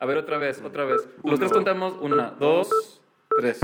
A 0.00 0.06
ver, 0.06 0.16
otra 0.16 0.38
vez, 0.38 0.62
otra 0.64 0.84
vez. 0.84 1.06
Los 1.22 1.38
tres 1.38 1.52
contamos. 1.52 1.94
Una, 2.00 2.30
dos, 2.38 3.00
tres. 3.38 3.60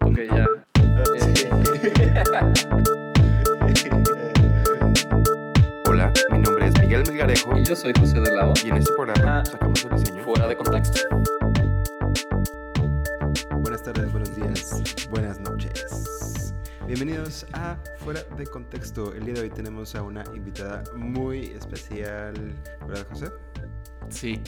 Ok, 0.00 0.18
ya. 0.34 0.48
Hola, 5.88 6.12
mi 6.30 6.38
nombre 6.38 6.66
es 6.66 6.80
Miguel 6.80 7.02
Melgarejo 7.08 7.56
Y 7.56 7.64
yo 7.64 7.76
soy 7.76 7.92
José 7.98 8.20
de 8.20 8.34
Lado. 8.34 8.52
y 8.64 8.68
en 8.68 8.76
este 8.76 8.92
programa 8.94 9.40
Ah. 9.40 9.44
sacamos 9.44 9.84
el 9.84 9.90
diseño. 9.96 10.24
Fuera 10.24 10.46
de 10.48 10.56
contexto. 10.56 11.00
Bienvenidos 16.96 17.44
a 17.52 17.76
Fuera 17.98 18.22
de 18.22 18.46
Contexto. 18.46 19.12
El 19.14 19.24
día 19.24 19.34
de 19.34 19.40
hoy 19.40 19.50
tenemos 19.50 19.96
a 19.96 20.02
una 20.04 20.22
invitada 20.32 20.84
muy 20.94 21.46
especial, 21.46 22.34
¿verdad, 22.86 23.04
José? 23.10 23.32
Sí. 24.10 24.40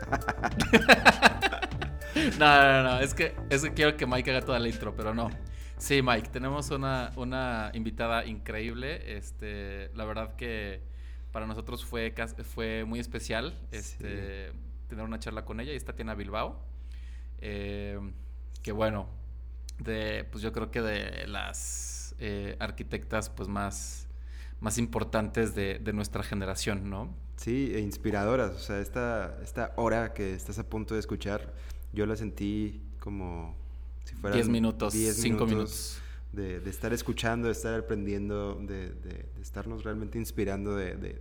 no, 2.38 2.62
no, 2.62 2.82
no, 2.84 3.00
es 3.00 3.14
que, 3.14 3.34
es 3.50 3.62
que 3.62 3.74
quiero 3.74 3.96
que 3.96 4.06
Mike 4.06 4.30
haga 4.30 4.42
toda 4.42 4.60
la 4.60 4.68
intro, 4.68 4.94
pero 4.94 5.12
no. 5.12 5.28
Sí, 5.76 6.02
Mike, 6.02 6.28
tenemos 6.28 6.70
una, 6.70 7.10
una 7.16 7.72
invitada 7.74 8.24
increíble. 8.26 9.16
Este, 9.16 9.90
la 9.96 10.04
verdad 10.04 10.36
que 10.36 10.84
para 11.32 11.48
nosotros 11.48 11.84
fue, 11.84 12.14
fue 12.44 12.84
muy 12.84 13.00
especial 13.00 13.58
este, 13.72 14.52
tener 14.86 15.04
una 15.04 15.18
charla 15.18 15.44
con 15.44 15.58
ella. 15.58 15.72
Y 15.72 15.76
es 15.76 15.84
Tatiana 15.84 16.14
Bilbao. 16.14 16.62
Eh, 17.40 17.98
que 18.62 18.70
bueno, 18.70 19.08
de, 19.80 20.24
pues 20.30 20.42
yo 20.42 20.52
creo 20.52 20.70
que 20.70 20.82
de 20.82 21.26
las 21.26 22.14
eh, 22.18 22.56
arquitectas 22.58 23.30
pues 23.30 23.48
más, 23.48 24.06
más 24.60 24.78
importantes 24.78 25.54
de, 25.54 25.78
de 25.78 25.92
nuestra 25.92 26.22
generación, 26.22 26.88
¿no? 26.90 27.14
Sí, 27.36 27.72
e 27.74 27.80
inspiradoras. 27.80 28.52
O 28.52 28.58
sea, 28.58 28.80
esta, 28.80 29.38
esta 29.42 29.72
hora 29.76 30.12
que 30.12 30.34
estás 30.34 30.58
a 30.58 30.68
punto 30.68 30.94
de 30.94 31.00
escuchar, 31.00 31.52
yo 31.92 32.04
la 32.06 32.16
sentí 32.16 32.82
como 32.98 33.56
si 34.04 34.14
fueran 34.14 34.36
10 34.38 34.48
minutos, 34.48 34.92
10 34.92 35.16
5 35.16 35.46
minutos. 35.46 36.00
De, 36.32 36.60
de 36.60 36.70
estar 36.70 36.92
escuchando, 36.92 37.46
de 37.48 37.52
estar 37.52 37.74
aprendiendo, 37.80 38.54
de, 38.54 38.90
de- 38.90 39.26
de 39.34 39.42
estarnos 39.42 39.82
realmente 39.82 40.16
inspirando 40.18 40.76
de- 40.76 41.20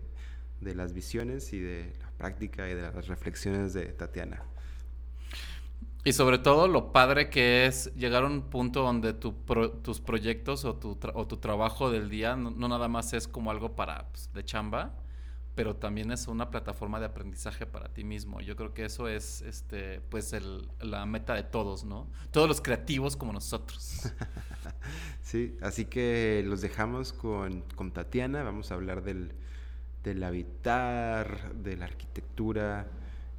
de 0.61 0.75
las 0.75 0.91
visiones 0.93 1.53
y 1.53 1.59
de 1.59 1.93
la 2.01 2.11
práctica 2.17 2.69
y 2.69 2.73
de 2.75 2.81
las 2.81 3.07
reflexiones 3.07 3.71
de 3.73 3.85
Tatiana. 3.85 4.43
Y 6.05 6.13
sobre 6.13 6.37
todo 6.37 6.67
lo 6.67 6.91
padre 6.93 7.29
que 7.29 7.65
es 7.65 7.93
llegar 7.95 8.23
a 8.23 8.27
un 8.27 8.43
punto 8.43 8.83
donde 8.83 9.13
tu 9.13 9.35
pro- 9.45 9.71
tus 9.71 9.99
proyectos 9.99 10.63
o 10.65 10.75
tu, 10.75 10.97
o 11.13 11.27
tu 11.27 11.37
trabajo 11.37 11.91
del 11.91 12.09
día 12.09 12.35
no, 12.37 12.51
no 12.51 12.67
nada 12.69 12.87
más 12.87 13.13
es 13.13 13.27
como 13.27 13.51
algo 13.51 13.75
para 13.75 14.07
pues, 14.07 14.31
de 14.33 14.45
chamba, 14.45 14.93
pero 15.55 15.75
también 15.75 16.11
es 16.11 16.27
una 16.27 16.49
plataforma 16.51 17.01
de 17.01 17.07
aprendizaje 17.07 17.65
para 17.65 17.89
ti 17.89 18.05
mismo. 18.05 18.39
Yo 18.39 18.55
creo 18.55 18.73
que 18.73 18.85
eso 18.85 19.09
es 19.09 19.41
este 19.41 19.99
pues 20.09 20.31
el- 20.31 20.69
la 20.79 21.05
meta 21.05 21.33
de 21.33 21.43
todos, 21.43 21.83
¿no? 21.83 22.07
Todos 22.31 22.47
los 22.47 22.61
creativos 22.61 23.15
como 23.17 23.33
nosotros. 23.33 24.03
Sí, 25.21 25.57
así 25.61 25.85
que 25.85 26.43
los 26.45 26.61
dejamos 26.61 27.13
con, 27.13 27.61
con 27.75 27.91
Tatiana. 27.91 28.43
Vamos 28.43 28.71
a 28.71 28.75
hablar 28.75 29.03
del, 29.03 29.31
del 30.03 30.23
habitar, 30.23 31.53
de 31.55 31.77
la 31.77 31.85
arquitectura, 31.85 32.87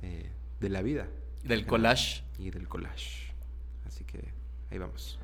eh, 0.02 0.30
de 0.60 0.68
la 0.68 0.82
vida. 0.82 1.08
Del 1.42 1.66
collage. 1.66 2.22
y 2.38 2.50
del 2.50 2.68
collage. 2.68 3.34
Así 3.86 4.04
que 4.04 4.32
ahí 4.70 4.78
vamos. 4.78 5.18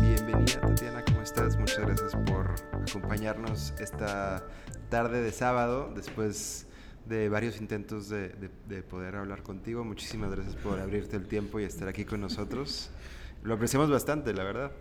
Bienvenida 0.00 0.60
Tatiana, 0.60 1.02
¿cómo 1.04 1.22
estás? 1.22 1.56
Muchas 1.56 1.80
gracias 1.80 2.16
por 2.26 2.54
acompañarnos 2.88 3.72
esta 3.78 4.42
tarde 4.90 5.22
de 5.22 5.32
sábado 5.32 5.92
después 5.94 6.66
de 7.12 7.28
varios 7.28 7.60
intentos 7.60 8.08
de, 8.08 8.30
de- 8.30 8.50
de 8.68 8.82
poder 8.82 9.14
hablar 9.16 9.42
contigo. 9.42 9.84
Muchísimas 9.84 10.30
gracias 10.30 10.56
por 10.56 10.80
abrirte 10.80 11.16
el 11.16 11.26
tiempo 11.28 11.60
y 11.60 11.64
estar 11.64 11.86
aquí 11.88 12.04
con 12.04 12.20
nosotros. 12.20 12.90
Lo 13.44 13.54
apreciamos 13.54 13.90
bastante, 13.90 14.32
la 14.32 14.44
verdad. 14.44 14.72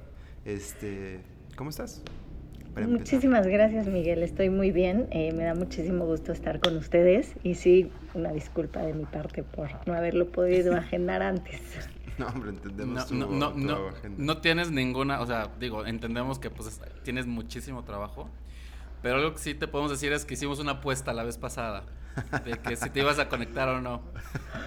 Este, 0.45 1.19
¿Cómo 1.55 1.69
estás? 1.69 2.01
Muchísimas 2.87 3.45
gracias, 3.47 3.87
Miguel. 3.87 4.23
Estoy 4.23 4.49
muy 4.49 4.71
bien. 4.71 5.07
Eh, 5.11 5.33
me 5.33 5.43
da 5.43 5.53
muchísimo 5.55 6.05
gusto 6.05 6.31
estar 6.31 6.61
con 6.61 6.77
ustedes. 6.77 7.35
Y 7.43 7.55
sí, 7.55 7.91
una 8.13 8.31
disculpa 8.31 8.79
de 8.81 8.93
mi 8.93 9.03
parte 9.05 9.43
por 9.43 9.69
no 9.85 9.93
haberlo 9.93 10.31
podido 10.31 10.73
agendar 10.77 11.21
antes. 11.21 11.59
No, 12.17 12.27
hombre, 12.27 12.51
entendemos 12.51 12.95
No, 12.95 13.05
tu, 13.05 13.15
no, 13.15 13.27
no, 13.37 13.51
tu 13.51 13.57
no, 13.59 13.87
agenda. 13.89 14.23
no 14.23 14.37
tienes 14.41 14.71
ninguna, 14.71 15.19
o 15.21 15.25
sea, 15.27 15.49
digo, 15.59 15.85
entendemos 15.85 16.39
que 16.39 16.49
pues 16.49 16.69
es- 16.69 16.81
tienes 17.03 17.25
muchísimo 17.25 17.83
trabajo, 17.83 18.29
pero 19.01 19.15
algo 19.15 19.33
que 19.33 19.39
sí 19.39 19.53
te 19.53 19.67
podemos 19.67 19.91
decir 19.91 20.13
es 20.13 20.23
que 20.23 20.35
hicimos 20.35 20.59
una 20.59 20.73
apuesta 20.73 21.11
la 21.13 21.23
vez 21.23 21.37
pasada 21.37 21.83
de 22.45 22.51
que 22.59 22.75
si 22.75 22.89
te 22.89 22.99
ibas 22.99 23.19
a 23.19 23.29
conectar 23.29 23.67
o 23.69 23.81
no. 23.81 24.01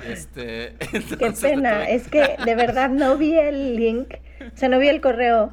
Este, 0.07 0.77
Qué 1.19 1.33
pena. 1.41 1.81
tuve- 1.85 1.95
Es 1.95 2.09
que 2.09 2.37
de 2.45 2.55
verdad 2.55 2.91
no 2.91 3.17
vi 3.17 3.35
el 3.39 3.77
link, 3.77 4.15
o 4.41 4.57
sea, 4.57 4.69
no 4.69 4.79
vi 4.79 4.89
el 4.89 5.01
correo. 5.01 5.53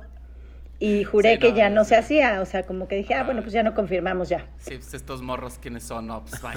Y 0.80 1.04
juré 1.04 1.34
Sí, 1.34 1.40
que 1.40 1.50
no, 1.52 1.56
ya 1.58 1.70
no, 1.70 1.84
se 1.86 1.96
hacía. 1.96 2.42
O 2.42 2.46
sea, 2.46 2.64
como 2.64 2.88
que 2.88 2.96
dije, 2.96 3.14
ah, 3.14 3.24
bueno, 3.24 3.42
pues 3.42 3.54
ya 3.54 3.62
no 3.62 3.76
confirmamos 3.76 4.30
ya. 4.30 4.48
Sí, 4.58 4.78
pues 4.78 4.96
estos 4.96 5.22
morros 5.22 5.60
quiénes 5.62 5.84
son, 5.84 6.08
no, 6.08 6.24
pues 6.24 6.42
bye. 6.42 6.54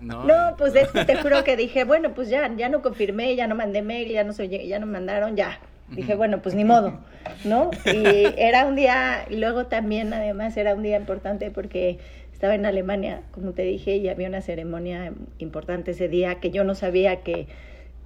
No, 0.00 0.24
No, 0.24 0.54
pues 0.56 0.74
es 0.74 0.88
que 0.88 1.04
te 1.04 1.16
juro 1.16 1.44
que 1.44 1.56
dije, 1.56 1.84
bueno, 1.84 2.14
pues 2.14 2.30
ya, 2.30 2.50
ya 2.56 2.68
no 2.70 2.80
confirmé, 2.82 3.36
ya 3.36 3.46
no 3.46 3.54
mandé 3.54 3.82
mail, 3.82 4.08
ya 4.10 4.24
no, 4.24 4.32
soy, 4.32 4.48
ya 4.48 4.78
no 4.78 4.86
mandaron, 4.86 5.36
ya. 5.36 5.58
Dije, 5.88 6.14
bueno, 6.14 6.40
pues 6.40 6.54
ni 6.54 6.64
modo, 6.64 7.00
¿no? 7.44 7.70
Y 7.84 8.24
era 8.38 8.64
un 8.64 8.76
día, 8.76 9.26
y 9.28 9.36
luego 9.36 9.66
también, 9.66 10.14
además, 10.14 10.56
era 10.56 10.74
un 10.74 10.82
día 10.82 10.96
importante 10.96 11.50
porque 11.50 11.98
estaba 12.42 12.56
en 12.56 12.66
Alemania, 12.66 13.22
como 13.30 13.52
te 13.52 13.62
dije, 13.62 13.98
y 13.98 14.08
había 14.08 14.26
una 14.26 14.40
ceremonia 14.40 15.12
importante 15.38 15.92
ese 15.92 16.08
día 16.08 16.40
que 16.40 16.50
yo 16.50 16.64
no 16.64 16.74
sabía 16.74 17.22
que 17.22 17.46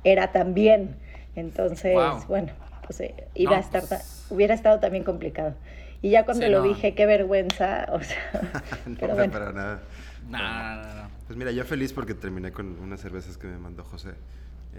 era 0.04 0.30
tan 0.30 0.52
bien. 0.52 0.96
Entonces, 1.36 1.94
Guau. 1.94 2.22
bueno, 2.28 2.52
pues 2.84 3.00
eh, 3.00 3.14
iba 3.34 3.52
No, 3.52 3.56
a 3.56 3.60
estar, 3.60 3.80
ta- 3.88 3.96
pues- 3.96 4.26
hubiera 4.28 4.52
estado 4.52 4.78
también 4.78 5.04
complicado. 5.04 5.54
Y 6.02 6.10
ya 6.10 6.26
cuando 6.26 6.44
Sí, 6.44 6.52
lo 6.52 6.58
no. 6.58 6.68
dije, 6.68 6.94
qué 6.94 7.06
vergüenza, 7.06 7.86
o 7.92 8.02
sea, 8.02 8.18
no, 8.86 8.96
pero 9.00 9.08
no, 9.08 9.14
bueno. 9.14 9.32
para 9.32 9.52
nada. 9.52 9.80
No, 10.28 10.38
no, 10.38 10.94
no. 11.04 11.08
Pues 11.26 11.38
mira, 11.38 11.50
yo 11.52 11.64
feliz 11.64 11.94
porque 11.94 12.12
terminé 12.12 12.52
con 12.52 12.78
unas 12.78 13.00
cervezas 13.00 13.38
que 13.38 13.46
me 13.46 13.56
mandó 13.56 13.84
José. 13.84 14.10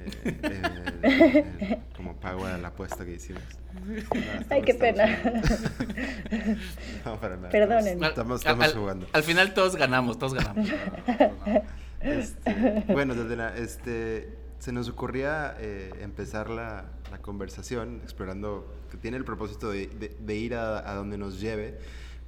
Eh, 0.05 0.39
eh, 0.43 1.45
eh, 1.59 1.79
como 1.95 2.15
pago 2.19 2.45
a 2.45 2.57
la 2.57 2.69
apuesta 2.69 3.05
que 3.05 3.13
hicimos. 3.13 3.43
No, 3.73 3.81
Ay, 4.49 4.61
qué 4.63 4.73
pena. 4.73 5.05
No, 7.05 7.19
para 7.19 7.35
nada. 7.37 7.49
Perdonen. 7.49 8.03
Al- 8.03 8.09
Estamos, 8.09 8.41
estamos 8.41 8.65
al- 8.65 8.73
jugando. 8.73 9.07
Al 9.13 9.23
final 9.23 9.53
todos 9.53 9.75
ganamos, 9.75 10.17
todos 10.19 10.33
ganamos. 10.33 10.69
Este, 11.99 12.83
bueno, 12.93 13.15
Tatiana, 13.15 13.55
este, 13.57 14.29
se 14.59 14.71
nos 14.71 14.87
ocurría 14.87 15.55
eh, 15.59 15.91
empezar 16.01 16.47
la, 16.51 16.85
la 17.11 17.17
conversación 17.17 18.01
explorando 18.03 18.71
que 18.91 18.97
tiene 18.97 19.17
el 19.17 19.25
propósito 19.25 19.71
de, 19.71 19.87
de- 19.87 20.15
de 20.19 20.35
ir 20.35 20.53
a, 20.53 20.87
a 20.89 20.93
donde 20.93 21.17
nos 21.17 21.41
lleve, 21.41 21.79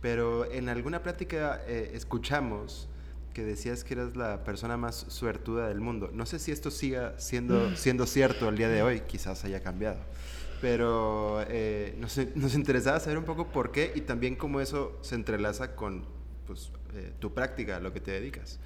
pero 0.02 0.52
en 0.52 0.70
alguna 0.70 1.04
plática 1.04 1.62
eh, 1.68 1.92
escuchamos 1.94 2.89
que 3.34 3.44
decías 3.44 3.84
que 3.84 3.94
eras 3.94 4.16
la 4.16 4.44
persona 4.44 4.78
más 4.78 5.06
suertuda 5.08 5.68
del 5.68 5.80
mundo. 5.80 6.10
No 6.14 6.26
sé 6.26 6.40
si 6.40 6.52
esto 6.52 6.72
siga 6.72 7.14
siendo, 7.18 7.76
siendo 7.76 8.06
cierto 8.06 8.48
al 8.48 8.58
día 8.58 8.70
de 8.70 8.82
hoy, 8.82 9.02
quizás 9.02 9.44
haya 9.46 9.62
cambiado. 9.62 9.98
Pero 10.62 11.44
eh, 11.48 11.96
nos, 12.00 12.20
nos 12.36 12.56
interesaba 12.56 13.00
saber 13.00 13.18
un 13.18 13.26
poco 13.26 13.48
por 13.48 13.72
qué 13.72 13.92
y 13.96 14.02
también 14.02 14.36
cómo 14.36 14.60
eso 14.60 14.98
se 15.02 15.16
entrelaza 15.16 15.76
con 15.76 16.04
pues, 16.48 16.72
eh, 16.96 17.12
tu 17.20 17.34
práctica, 17.34 17.78
a 17.78 17.80
lo 17.80 17.94
que 17.94 18.02
te 18.02 18.12
dedicas. 18.12 18.60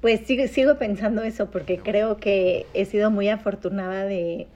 Pues 0.00 0.26
sigo, 0.26 0.46
sigo 0.48 0.78
pensando 0.78 1.22
eso 1.22 1.50
porque 1.50 1.78
creo 1.78 2.16
que 2.16 2.66
he 2.74 2.84
sido 2.84 3.10
muy 3.10 3.28
afortunada 3.28 4.04
de, 4.04 4.48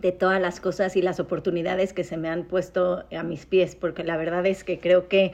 de 0.00 0.12
todas 0.12 0.40
las 0.40 0.60
cosas 0.60 0.96
y 0.96 1.02
las 1.02 1.20
oportunidades 1.20 1.92
que 1.92 2.04
se 2.04 2.16
me 2.16 2.28
han 2.28 2.44
puesto 2.44 3.04
a 3.16 3.22
mis 3.22 3.46
pies, 3.46 3.76
porque 3.76 4.04
la 4.04 4.16
verdad 4.16 4.44
es 4.46 4.64
que 4.64 4.80
creo 4.80 5.08
que 5.08 5.32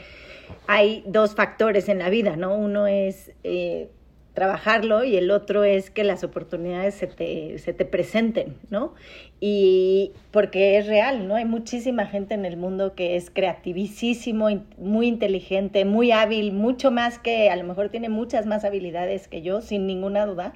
hay 0.66 1.02
dos 1.06 1.34
factores 1.34 1.88
en 1.88 1.98
la 1.98 2.10
vida, 2.10 2.36
¿no? 2.36 2.54
Uno 2.54 2.86
es 2.86 3.32
eh, 3.42 3.88
trabajarlo 4.34 5.04
y 5.04 5.16
el 5.16 5.30
otro 5.30 5.64
es 5.64 5.90
que 5.90 6.04
las 6.04 6.22
oportunidades 6.24 6.94
se 6.94 7.06
te, 7.06 7.58
se 7.58 7.72
te 7.72 7.84
presenten, 7.84 8.56
¿no? 8.68 8.94
Y 9.40 10.12
porque 10.30 10.76
es 10.76 10.86
real, 10.86 11.26
¿no? 11.26 11.36
Hay 11.36 11.46
muchísima 11.46 12.06
gente 12.06 12.34
en 12.34 12.44
el 12.44 12.56
mundo 12.56 12.94
que 12.94 13.16
es 13.16 13.30
creativísimo, 13.30 14.48
muy 14.78 15.06
inteligente, 15.06 15.84
muy 15.84 16.12
hábil, 16.12 16.52
mucho 16.52 16.90
más 16.90 17.18
que, 17.18 17.50
a 17.50 17.56
lo 17.56 17.64
mejor 17.64 17.88
tiene 17.88 18.08
muchas 18.08 18.46
más 18.46 18.64
habilidades 18.64 19.26
que 19.26 19.42
yo, 19.42 19.62
sin 19.62 19.86
ninguna 19.86 20.26
duda. 20.26 20.52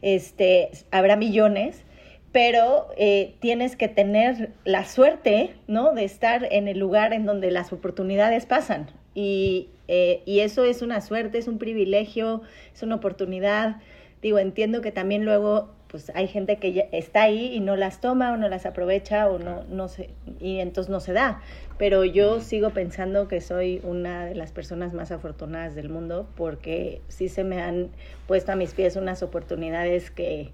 Este, 0.00 0.70
habrá 0.90 1.16
millones, 1.16 1.84
pero 2.32 2.88
eh, 2.96 3.34
tienes 3.40 3.76
que 3.76 3.88
tener 3.88 4.50
la 4.64 4.84
suerte, 4.84 5.54
¿no? 5.66 5.94
De 5.94 6.04
estar 6.04 6.46
en 6.50 6.68
el 6.68 6.78
lugar 6.78 7.12
en 7.12 7.26
donde 7.26 7.50
las 7.50 7.72
oportunidades 7.72 8.46
pasan. 8.46 8.90
Y, 9.14 9.68
eh, 9.88 10.22
y 10.26 10.40
eso 10.40 10.64
es 10.64 10.82
una 10.82 11.00
suerte, 11.00 11.38
es 11.38 11.48
un 11.48 11.58
privilegio, 11.58 12.42
es 12.74 12.82
una 12.82 12.96
oportunidad. 12.96 13.76
Digo, 14.20 14.38
entiendo 14.38 14.82
que 14.82 14.92
también 14.92 15.24
luego 15.24 15.70
pues 15.88 16.12
hay 16.14 16.28
gente 16.28 16.56
que 16.56 16.72
ya 16.74 16.84
está 16.92 17.22
ahí 17.22 17.54
y 17.54 17.60
no 17.60 17.74
las 17.74 18.00
toma 18.00 18.32
o 18.32 18.36
no 18.36 18.48
las 18.50 18.66
aprovecha 18.66 19.28
o 19.28 19.38
no, 19.38 19.64
no 19.64 19.88
se, 19.88 20.10
y 20.38 20.58
entonces 20.58 20.90
no 20.90 21.00
se 21.00 21.14
da. 21.14 21.40
Pero 21.78 22.04
yo 22.04 22.40
sigo 22.40 22.70
pensando 22.70 23.26
que 23.26 23.40
soy 23.40 23.80
una 23.82 24.26
de 24.26 24.34
las 24.34 24.52
personas 24.52 24.92
más 24.92 25.10
afortunadas 25.10 25.74
del 25.74 25.88
mundo 25.88 26.28
porque 26.36 27.00
sí 27.08 27.28
se 27.28 27.42
me 27.42 27.62
han 27.62 27.88
puesto 28.26 28.52
a 28.52 28.56
mis 28.56 28.74
pies 28.74 28.96
unas 28.96 29.22
oportunidades 29.22 30.10
que, 30.10 30.50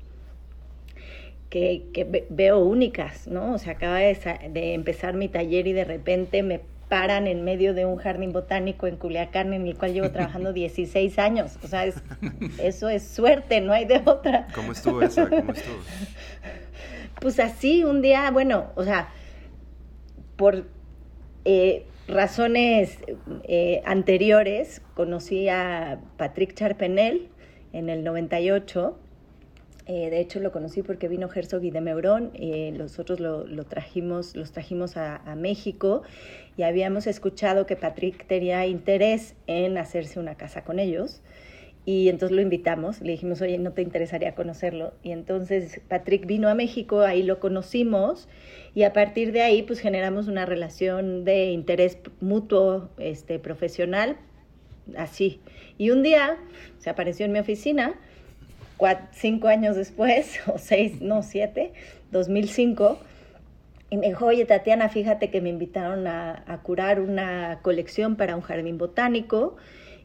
que, 1.55 1.85
que 1.93 2.27
veo 2.31 2.59
únicas, 2.59 3.29
¿no? 3.29 3.55
O 3.55 3.59
sea, 3.59 3.75
acaba 3.75 3.99
de, 3.99 4.19
de 4.51 4.75
empezar 4.75 5.15
mi 5.15 5.29
taller 5.29 5.69
y 5.69 5.73
de 5.73 5.85
repente 5.85 6.43
me 6.43 6.61
paran 6.89 7.29
en 7.29 7.45
medio 7.45 7.75
de 7.75 7.87
un 7.87 7.95
jardín 7.95 8.33
botánico 8.33 8.89
en 8.89 8.97
Culiacán 8.97 9.53
en 9.53 9.65
el 9.69 9.79
cual 9.79 9.93
llevo 9.93 10.11
trabajando 10.11 10.53
16 10.53 11.17
años. 11.21 11.57
O 11.63 11.69
sea, 11.69 11.85
eso 12.59 12.89
es 12.89 13.07
suerte, 13.07 13.61
no 13.61 13.73
hay 13.73 13.85
de 13.85 14.03
otra. 14.05 14.49
¿Cómo 14.53 14.73
estuvo 14.73 15.01
eso? 15.01 15.29
¿Cómo 15.31 15.53
estuvo? 15.53 15.77
Pues 17.21 17.39
así, 17.39 17.85
un 17.85 18.03
día, 18.03 18.29
bueno, 18.33 18.73
o 18.75 18.83
sea, 18.83 19.09
por 20.35 20.67
eh, 21.45 21.87
razones 22.09 22.99
eh, 23.45 23.81
anteriores, 23.87 24.83
conocí 24.95 25.49
a 25.49 26.01
Patrick 26.17 26.55
Charpenel 26.55 27.29
en 27.73 27.89
el 27.89 28.03
98 28.03 28.99
eh, 29.87 30.11
de 30.11 30.21
hecho, 30.21 30.41
lo 30.41 30.51
conocí 30.51 30.83
porque 30.83 31.09
vino 31.09 31.29
Herzog 31.33 31.63
y 31.65 31.71
de 31.71 31.81
Meurón, 31.81 32.33
nosotros 32.73 33.21
lo, 33.21 33.47
lo, 33.47 33.65
trajimos, 33.65 34.35
los 34.35 34.53
trajimos 34.53 34.97
a, 34.97 35.17
a, 35.17 35.37
México 35.37 36.03
y 36.57 36.63
habíamos 36.63 37.07
escuchado 37.07 37.67
que 37.67 37.77
Patrick 37.77 38.27
tenía 38.27 38.67
interés 38.67 39.35
en 39.47 39.77
hacerse 39.77 40.19
una 40.19 40.37
casa 40.37 40.65
con 40.65 40.79
ellos. 40.79 41.23
Y 41.87 42.09
entonces 42.09 42.35
lo 42.35 42.41
invitamos, 42.41 43.03
le 43.03 43.13
dijimos, 43.13 43.43
oye, 43.43 43.59
¿no 43.59 43.73
te 43.73 43.83
interesaría 43.83 44.35
conocerlo? 44.35 44.95
Y 45.03 45.13
entonces 45.13 45.83
Patrick 45.87 46.25
vino 46.25 46.49
a 46.49 46.55
México, 46.55 47.01
ahí 47.03 47.23
lo 47.23 47.41
conocimos 47.41 48.27
y 48.75 48.85
a 48.85 48.95
partir 48.95 49.33
de 49.33 49.43
ahí 49.43 49.63
pues 49.63 49.81
generamos 49.81 50.27
una 50.27 50.47
relación 50.47 51.25
de 51.25 51.51
interés 51.51 51.99
mutuo, 52.21 52.89
este, 52.97 53.39
profesional, 53.39 54.17
así. 54.97 55.41
Y 55.77 55.91
un 55.91 56.03
día 56.03 56.39
se 56.79 56.89
apareció 56.89 57.27
en 57.27 57.33
mi 57.33 57.39
oficina 57.39 57.95
cuatro, 58.77 59.07
cinco 59.13 59.49
años 59.49 59.77
después, 59.77 60.39
o 60.47 60.59
seis, 60.59 61.01
no, 61.01 61.23
siete, 61.23 61.73
2005, 62.13 62.99
y 63.91 63.97
me 63.97 64.09
dijo, 64.09 64.27
oye 64.27 64.45
Tatiana, 64.45 64.89
fíjate 64.89 65.31
que 65.31 65.41
me 65.41 65.51
invitaron 65.51 66.07
a, 66.07 66.43
a, 66.47 66.63
curar 66.63 67.01
una 67.01 67.61
colección 67.63 68.17
para 68.17 68.35
un 68.35 68.43
jardín 68.43 68.79
botánico 68.79 69.57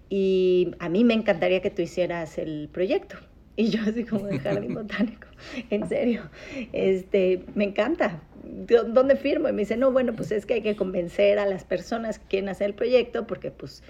y 0.09 0.71
a 0.79 0.89
mí 0.89 1.03
me 1.03 1.13
encantaría 1.13 1.61
que 1.61 1.69
tú 1.69 1.81
hicieras 1.81 2.37
el 2.37 2.69
proyecto. 2.71 3.17
Y 3.55 3.71
yo 3.71 3.81
así 3.81 4.05
como 4.05 4.25
de 4.27 4.39
jardín 4.39 4.73
botánico, 4.75 5.27
en 5.69 5.89
serio, 5.89 6.29
este, 6.71 7.43
me 7.55 7.65
encanta. 7.65 8.21
¿Dónde 8.41 9.17
firmo? 9.17 9.49
Y 9.49 9.51
me 9.51 9.63
dice, 9.63 9.75
no, 9.75 9.91
bueno, 9.91 10.13
pues 10.15 10.31
es 10.31 10.45
que 10.45 10.55
hay 10.55 10.61
que 10.61 10.77
convencer 10.77 11.39
a 11.39 11.45
las 11.45 11.65
personas 11.65 12.19
que 12.19 12.27
quieren 12.27 12.47
hacer 12.47 12.67
el 12.67 12.73
proyecto 12.73 13.27
porque 13.27 13.51
pues, 13.51 13.83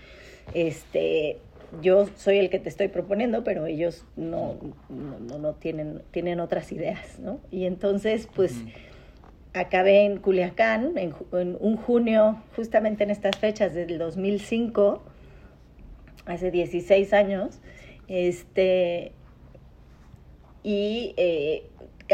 este, 0.56 1.38
yo 1.82 2.08
soy 2.16 2.38
el 2.38 2.50
que 2.50 2.60
te 2.60 2.70
estoy 2.70 2.88
proponiendo, 2.88 3.44
pero 3.44 3.66
ellos 3.66 4.06
no, 4.16 4.58
no, 4.90 5.38
no 5.38 5.54
tienen, 5.54 6.02
tienen 6.12 6.40
otras 6.40 6.72
ideas, 6.72 7.20
¿no? 7.20 7.40
Y 7.52 7.66
entonces, 7.66 8.28
pues, 8.36 8.54
uh 8.54 8.68
-huh. 8.68 9.62
acabé 9.62 10.06
en 10.06 10.18
Culiacán 10.18 10.98
en, 10.98 11.14
en, 11.34 11.58
un 11.60 11.78
junio, 11.78 12.42
justamente 12.56 13.04
en 13.04 13.12
estas 13.12 13.38
fechas 13.38 13.74
del 13.74 13.98
2005, 13.98 15.04
hace 16.26 16.52
16 16.52 17.14
años, 17.14 17.60
este, 18.08 19.12
y 20.64 21.14
eh, 21.18 21.64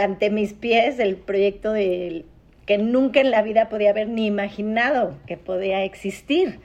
ante 0.02 0.30
mis 0.30 0.54
pies 0.54 1.00
el 1.00 1.16
proyecto 1.16 1.72
de, 1.72 2.26
que 2.66 2.78
nunca 2.78 3.22
en 3.22 3.32
la 3.32 3.42
vida 3.42 3.70
podía 3.70 3.92
haber 3.92 4.10
ni 4.10 4.26
imaginado 4.26 5.18
que 5.28 5.38
podía 5.38 5.84
existir. 5.84 6.60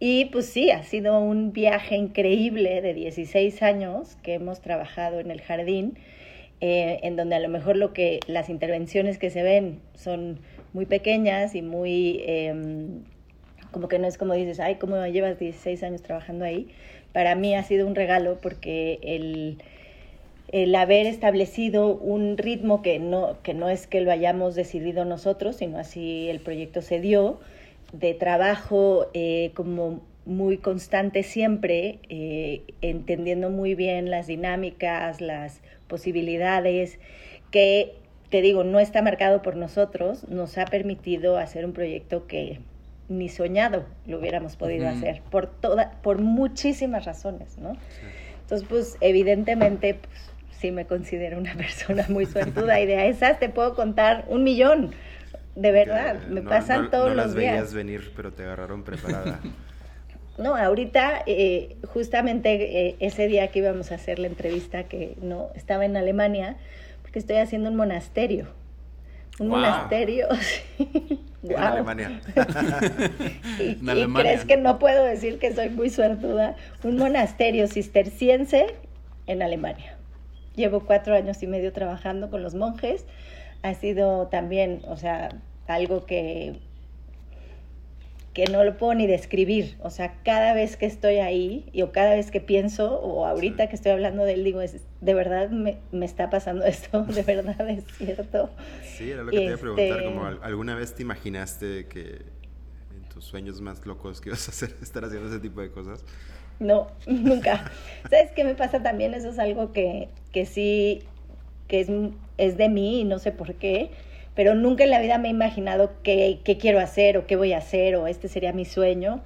Y 0.00 0.26
pues 0.26 0.46
sí, 0.46 0.70
ha 0.70 0.82
sido 0.84 1.18
un 1.18 1.52
viaje 1.52 1.96
increíble 1.96 2.80
de 2.80 2.94
16 2.94 3.62
años 3.62 4.16
que 4.22 4.34
hemos 4.34 4.60
trabajado 4.60 5.18
en 5.18 5.30
el 5.30 5.40
jardín, 5.40 5.98
eh, 6.60 7.00
en 7.02 7.16
donde 7.16 7.36
a 7.36 7.40
lo 7.40 7.48
mejor 7.48 7.76
lo 7.76 7.92
que 7.92 8.20
las 8.26 8.48
intervenciones 8.48 9.18
que 9.18 9.30
se 9.30 9.42
ven 9.42 9.80
son 9.94 10.40
muy 10.72 10.86
pequeñas 10.86 11.54
y 11.54 11.62
muy 11.62 12.22
eh, 12.26 12.54
como 13.70 13.88
que 13.88 13.98
no 13.98 14.06
es 14.06 14.18
como 14.18 14.34
dices, 14.34 14.60
ay, 14.60 14.76
¿cómo 14.76 15.04
llevas 15.06 15.38
16 15.38 15.82
años 15.82 16.02
trabajando 16.02 16.44
ahí? 16.44 16.68
Para 17.12 17.34
mí 17.34 17.54
ha 17.54 17.62
sido 17.62 17.86
un 17.86 17.94
regalo 17.94 18.38
porque 18.40 18.98
el, 19.02 19.58
el 20.48 20.74
haber 20.74 21.06
establecido 21.06 21.94
un 21.94 22.38
ritmo 22.38 22.82
que 22.82 22.98
no, 22.98 23.36
que 23.42 23.54
no 23.54 23.68
es 23.68 23.86
que 23.86 24.00
lo 24.00 24.10
hayamos 24.10 24.54
decidido 24.54 25.04
nosotros, 25.04 25.56
sino 25.56 25.78
así 25.78 26.28
el 26.28 26.40
proyecto 26.40 26.82
se 26.82 27.00
dio, 27.00 27.40
de 27.92 28.14
trabajo 28.14 29.08
eh, 29.14 29.52
como 29.54 30.02
muy 30.26 30.58
constante 30.58 31.22
siempre, 31.22 32.00
eh, 32.10 32.62
entendiendo 32.82 33.48
muy 33.48 33.74
bien 33.74 34.10
las 34.10 34.26
dinámicas, 34.26 35.20
las 35.22 35.62
posibilidades, 35.86 36.98
que 37.50 37.94
te 38.28 38.42
digo, 38.42 38.62
no 38.62 38.78
está 38.78 39.00
marcado 39.00 39.40
por 39.40 39.56
nosotros, 39.56 40.28
nos 40.28 40.58
ha 40.58 40.66
permitido 40.66 41.38
hacer 41.38 41.64
un 41.64 41.72
proyecto 41.72 42.26
que 42.26 42.60
ni 43.08 43.30
soñado 43.30 43.86
lo 44.06 44.18
hubiéramos 44.18 44.56
podido 44.56 44.84
uh 44.84 44.90
-huh. 44.90 44.96
hacer, 44.98 45.22
por, 45.30 45.46
toda, 45.46 45.92
por 46.02 46.20
muchísimas 46.20 47.06
razones, 47.06 47.56
¿no? 47.56 47.72
Sí. 47.74 48.06
Entonces, 48.42 48.68
pues 48.68 48.96
evidentemente, 49.00 49.94
pues, 49.94 50.30
sí 50.58 50.70
me 50.72 50.84
considero 50.84 51.38
una 51.38 51.54
persona 51.56 52.04
muy 52.10 52.26
suertuda 52.26 52.80
y 52.80 52.86
de 52.86 53.08
esas 53.08 53.38
te 53.40 53.48
puedo 53.48 53.74
contar 53.74 54.26
un 54.28 54.44
millón 54.44 54.92
de 55.58 55.72
verdad, 55.72 56.22
me 56.28 56.40
no, 56.40 56.48
pasan 56.48 56.84
no, 56.84 56.90
todos 56.90 57.08
no 57.08 57.14
los 57.16 57.26
las 57.26 57.34
días. 57.34 57.52
veías 57.52 57.74
venir, 57.74 58.12
pero 58.14 58.32
te 58.32 58.44
agarraron 58.44 58.84
preparada. 58.84 59.40
no, 60.38 60.54
ahorita, 60.54 61.22
eh, 61.26 61.76
justamente 61.92 62.88
eh, 62.88 62.96
ese 63.00 63.26
día 63.26 63.48
que 63.48 63.58
íbamos 63.58 63.90
a 63.90 63.96
hacer 63.96 64.20
la 64.20 64.28
entrevista, 64.28 64.84
que 64.84 65.16
no 65.20 65.50
estaba 65.56 65.84
en 65.84 65.96
Alemania, 65.96 66.56
porque 67.02 67.18
estoy 67.18 67.38
haciendo 67.38 67.70
un 67.70 67.76
monasterio. 67.76 68.46
Un 69.40 69.48
wow. 69.48 69.58
monasterio. 69.58 70.28
wow. 71.42 71.56
En 71.56 71.58
Alemania. 71.58 72.20
y, 73.58 73.70
en 73.80 73.88
Alemania. 73.88 74.20
y 74.20 74.34
crees 74.34 74.44
que 74.44 74.56
no 74.56 74.78
puedo 74.78 75.04
decir 75.04 75.40
que 75.40 75.52
soy 75.52 75.70
muy 75.70 75.90
suertuda. 75.90 76.54
Un 76.84 76.98
monasterio 76.98 77.66
cisterciense 77.66 78.76
en 79.26 79.42
Alemania. 79.42 79.96
Llevo 80.54 80.80
cuatro 80.80 81.16
años 81.16 81.42
y 81.42 81.48
medio 81.48 81.72
trabajando 81.72 82.30
con 82.30 82.44
los 82.44 82.54
monjes. 82.54 83.06
Ha 83.62 83.74
sido 83.74 84.28
también, 84.28 84.82
o 84.86 84.96
sea, 84.96 85.30
algo 85.68 86.06
que, 86.06 86.56
que 88.38 88.46
no 88.46 88.62
lo 88.64 88.76
puedo 88.76 88.94
ni 88.94 89.06
describir. 89.06 89.76
O 89.80 89.90
sea, 89.90 90.14
cada 90.24 90.54
vez 90.54 90.76
que 90.76 90.86
estoy 90.86 91.16
ahí 91.16 91.68
y, 91.72 91.82
o 91.82 91.92
cada 91.92 92.14
vez 92.14 92.30
que 92.30 92.40
pienso 92.40 92.98
o 93.00 93.26
ahorita 93.26 93.64
sí. 93.64 93.68
que 93.68 93.76
estoy 93.76 93.92
hablando 93.92 94.24
de 94.24 94.34
él, 94.34 94.44
digo, 94.44 94.60
es, 94.60 94.76
de 95.00 95.14
verdad 95.14 95.50
me, 95.50 95.78
me, 95.92 96.06
está 96.06 96.30
pasando 96.30 96.64
esto, 96.64 97.02
de 97.04 97.22
verdad 97.22 97.68
es 97.68 97.84
cierto. 97.96 98.50
Sí, 98.82 99.10
era 99.10 99.22
lo 99.22 99.30
que 99.30 99.36
este... 99.36 99.38
te 99.38 99.44
iba 99.46 99.56
a 99.56 99.74
preguntar, 99.74 100.04
como 100.04 100.24
alguna 100.42 100.74
vez 100.74 100.94
te 100.94 101.02
imaginaste 101.02 101.86
que 101.86 102.22
en 102.96 103.08
tus 103.12 103.24
sueños 103.24 103.60
más 103.60 103.84
locos 103.86 104.20
que 104.20 104.28
ibas 104.30 104.48
a 104.48 104.52
hacer, 104.52 104.76
estar 104.82 105.04
haciendo 105.04 105.28
ese 105.28 105.40
tipo 105.40 105.60
de 105.60 105.70
cosas. 105.70 106.04
No, 106.60 106.88
nunca. 107.06 107.70
¿Sabes 108.08 108.32
qué 108.32 108.44
me 108.44 108.54
pasa 108.54 108.82
también? 108.82 109.14
Eso 109.14 109.28
es 109.28 109.38
algo 109.38 109.72
que, 109.72 110.08
que 110.32 110.46
sí, 110.46 111.02
que 111.66 111.80
es, 111.80 111.88
es 112.36 112.56
de 112.56 112.68
mí 112.68 113.00
y 113.00 113.04
no 113.04 113.18
sé 113.18 113.32
por 113.32 113.54
qué 113.54 113.90
pero 114.38 114.54
nunca 114.54 114.84
en 114.84 114.90
la 114.90 115.00
vida 115.00 115.18
me 115.18 115.26
he 115.26 115.30
imaginado 115.32 115.94
qué, 116.04 116.38
qué, 116.44 116.58
quiero 116.58 116.78
hacer 116.78 117.18
o 117.18 117.26
qué 117.26 117.34
voy 117.34 117.54
a 117.54 117.58
hacer 117.58 117.96
o 117.96 118.06
este 118.06 118.28
sería 118.28 118.52
mi 118.52 118.64
sueño. 118.64 119.20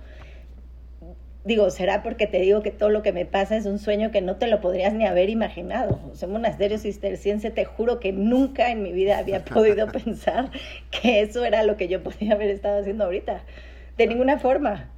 Digo, 1.44 1.68
será 1.68 2.02
porque 2.02 2.26
te 2.26 2.40
digo 2.40 2.62
que 2.62 2.70
todo 2.70 2.88
lo 2.88 3.02
que 3.02 3.12
me 3.12 3.26
pasa 3.26 3.58
es 3.58 3.66
un 3.66 3.78
sueño 3.78 4.10
que 4.10 4.22
no 4.22 4.36
te 4.36 4.46
lo 4.46 4.62
podrías 4.62 4.94
ni 4.94 5.04
haber 5.04 5.28
imaginado. 5.28 6.00
O 6.10 6.14
sea, 6.14 6.28
monasterio 6.28 6.78
cisterciense, 6.78 7.50
te 7.50 7.66
juro 7.66 8.00
que 8.00 8.10
nunca 8.12 8.70
en 8.70 8.82
mi 8.82 8.90
vida 8.90 9.18
había 9.18 9.44
podido 9.44 9.86
pensar 9.88 10.50
que 10.90 11.20
eso 11.20 11.44
era 11.44 11.62
lo 11.62 11.76
que 11.76 11.88
yo 11.88 12.02
podía 12.02 12.32
haber 12.32 12.48
estado 12.48 12.80
haciendo 12.80 13.04
ahorita. 13.04 13.44
De 13.98 14.06
ninguna 14.06 14.38
forma. 14.38 14.91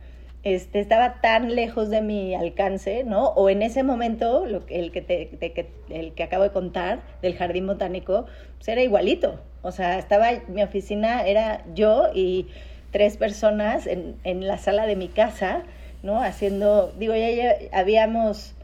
Este, 0.45 0.81
estaba 0.81 1.23
tan 1.23 1.55
lejos 1.55 1.89
de 1.89 2.03
mi 2.03 2.35
alcance, 2.35 3.03
¿no? 3.03 3.29
O 3.29 3.49
en 3.49 3.63
ese 3.63 3.83
momento, 3.83 4.45
lo, 4.45 4.63
el, 4.69 4.93
que 4.93 5.01
te, 5.01 5.25
te, 5.25 5.71
el 5.89 6.13
que 6.13 6.23
acabo 6.23 6.43
de 6.43 6.51
contar 6.51 7.01
del 7.23 7.35
jardín 7.35 7.67
botánico, 7.67 8.27
pues 8.59 8.69
era 8.69 8.83
igualito. 8.83 9.41
O 9.63 9.73
sea, 9.73 9.99
estaba, 9.99 10.29
mi 10.49 10.63
oficina 10.63 11.27
era 11.27 11.65
yo 11.75 12.11
y 12.15 12.49
tres 12.91 13.17
personas 13.17 13.87
en, 13.87 14.17
en 14.23 14.47
la 14.47 14.59
sala 14.59 14.85
de 14.85 14.97
mi 14.97 15.09
casa, 15.09 15.63
¿no? 16.03 16.21
Haciendo, 16.21 16.93
digo, 16.99 17.15
ya, 17.15 17.31
ya 17.31 17.57
habíamos, 17.73 18.55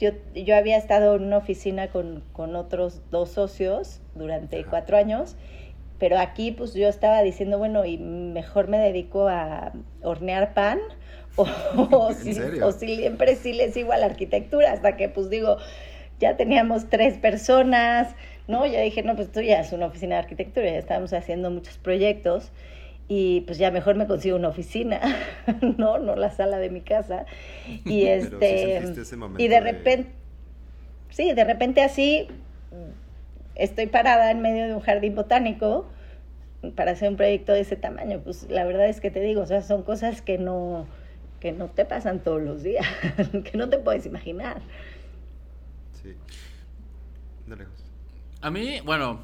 yo, 0.00 0.10
yo 0.34 0.56
había 0.56 0.76
estado 0.78 1.14
en 1.14 1.22
una 1.22 1.36
oficina 1.36 1.88
con, 1.88 2.24
con 2.32 2.56
otros 2.56 3.02
dos 3.12 3.30
socios 3.30 4.00
durante 4.16 4.64
cuatro 4.64 4.96
años, 4.96 5.36
pero 6.00 6.18
aquí 6.18 6.50
pues 6.50 6.74
yo 6.74 6.88
estaba 6.88 7.22
diciendo, 7.22 7.58
bueno, 7.58 7.84
y 7.84 7.98
mejor 7.98 8.66
me 8.66 8.78
dedico 8.78 9.28
a 9.28 9.72
hornear 10.02 10.54
pan 10.54 10.80
o, 11.36 11.46
si, 12.14 12.38
o 12.62 12.72
si 12.72 12.96
siempre 12.96 13.36
sí 13.36 13.52
les 13.52 13.74
sigo 13.74 13.92
a 13.92 13.96
la 13.96 14.06
arquitectura, 14.06 14.72
hasta 14.72 14.96
que 14.96 15.08
pues 15.08 15.30
digo, 15.30 15.58
ya 16.18 16.36
teníamos 16.36 16.88
tres 16.88 17.18
personas, 17.18 18.14
¿no? 18.48 18.66
Ya 18.66 18.80
dije, 18.80 19.02
no, 19.02 19.14
pues 19.16 19.28
esto 19.28 19.40
ya 19.40 19.60
es 19.60 19.72
una 19.72 19.86
oficina 19.86 20.16
de 20.16 20.22
arquitectura, 20.22 20.66
ya 20.66 20.78
estábamos 20.78 21.12
haciendo 21.12 21.50
muchos 21.50 21.78
proyectos 21.78 22.52
y 23.08 23.40
pues 23.42 23.58
ya 23.58 23.70
mejor 23.70 23.96
me 23.96 24.06
consigo 24.06 24.36
una 24.36 24.48
oficina, 24.48 25.00
no, 25.78 25.98
no 25.98 26.14
la 26.16 26.30
sala 26.30 26.58
de 26.58 26.70
mi 26.70 26.80
casa. 26.80 27.26
Y 27.84 28.06
este 28.06 28.82
y 29.38 29.48
de 29.48 29.60
repente 29.60 30.10
sí, 31.10 31.32
de 31.32 31.44
repente 31.44 31.82
así 31.82 32.28
estoy 33.54 33.86
parada 33.86 34.30
en 34.30 34.40
medio 34.40 34.66
de 34.66 34.74
un 34.74 34.80
jardín 34.80 35.14
botánico 35.14 35.86
para 36.76 36.92
hacer 36.92 37.08
un 37.08 37.16
proyecto 37.16 37.52
de 37.52 37.60
ese 37.60 37.76
tamaño, 37.76 38.20
pues 38.22 38.46
la 38.50 38.64
verdad 38.64 38.88
es 38.88 39.00
que 39.00 39.10
te 39.10 39.20
digo, 39.20 39.42
o 39.42 39.46
sea, 39.46 39.62
son 39.62 39.82
cosas 39.82 40.22
que 40.22 40.38
no 40.38 40.86
que 41.40 41.52
no 41.52 41.68
te 41.68 41.84
pasan 41.84 42.22
todos 42.22 42.42
los 42.42 42.62
días, 42.62 42.86
que 43.44 43.56
no 43.56 43.68
te 43.68 43.78
puedes 43.78 44.06
imaginar. 44.06 44.60
Sí. 46.02 46.14
A 48.42 48.50
mí, 48.50 48.80
bueno, 48.84 49.20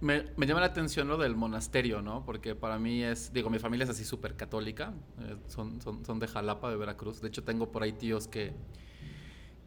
me, 0.00 0.24
llama 0.38 0.60
la 0.60 0.66
atención 0.66 1.08
lo 1.08 1.18
del 1.18 1.36
monasterio, 1.36 2.00
¿no? 2.00 2.24
Porque 2.24 2.54
para 2.54 2.78
mí 2.78 3.02
es, 3.02 3.32
digo, 3.32 3.50
mi 3.50 3.58
familia 3.58 3.84
es 3.84 3.90
así 3.90 4.04
súper 4.04 4.34
católica, 4.34 4.94
eh, 5.20 5.36
son, 5.48 5.80
son, 5.82 6.04
son, 6.04 6.18
de 6.18 6.26
Jalapa, 6.26 6.70
de 6.70 6.76
Veracruz. 6.76 7.20
De 7.20 7.28
hecho, 7.28 7.44
tengo 7.44 7.70
por 7.70 7.82
ahí 7.82 7.92
tíos 7.92 8.28
que, 8.28 8.52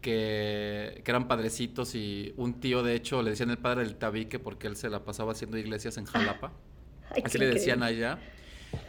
que, 0.02 1.02
que, 1.04 1.12
eran 1.12 1.28
padrecitos 1.28 1.96
y 1.96 2.34
un 2.38 2.60
tío, 2.60 2.82
de 2.82 2.96
hecho, 2.96 3.22
le 3.22 3.32
decían 3.32 3.52
el 3.52 3.60
padre 3.60 3.84
del 3.84 3.96
tabique 3.96 4.40
porque 4.40 4.68
él 4.68 4.76
se 4.76 4.90
la 4.90 5.04
pasaba 5.04 5.34
haciendo 5.34 5.58
iglesias 5.58 5.98
en 5.98 6.06
Jalapa. 6.06 6.54
así 7.24 7.38
le 7.38 7.48
decían 7.48 7.84
allá. 7.84 8.20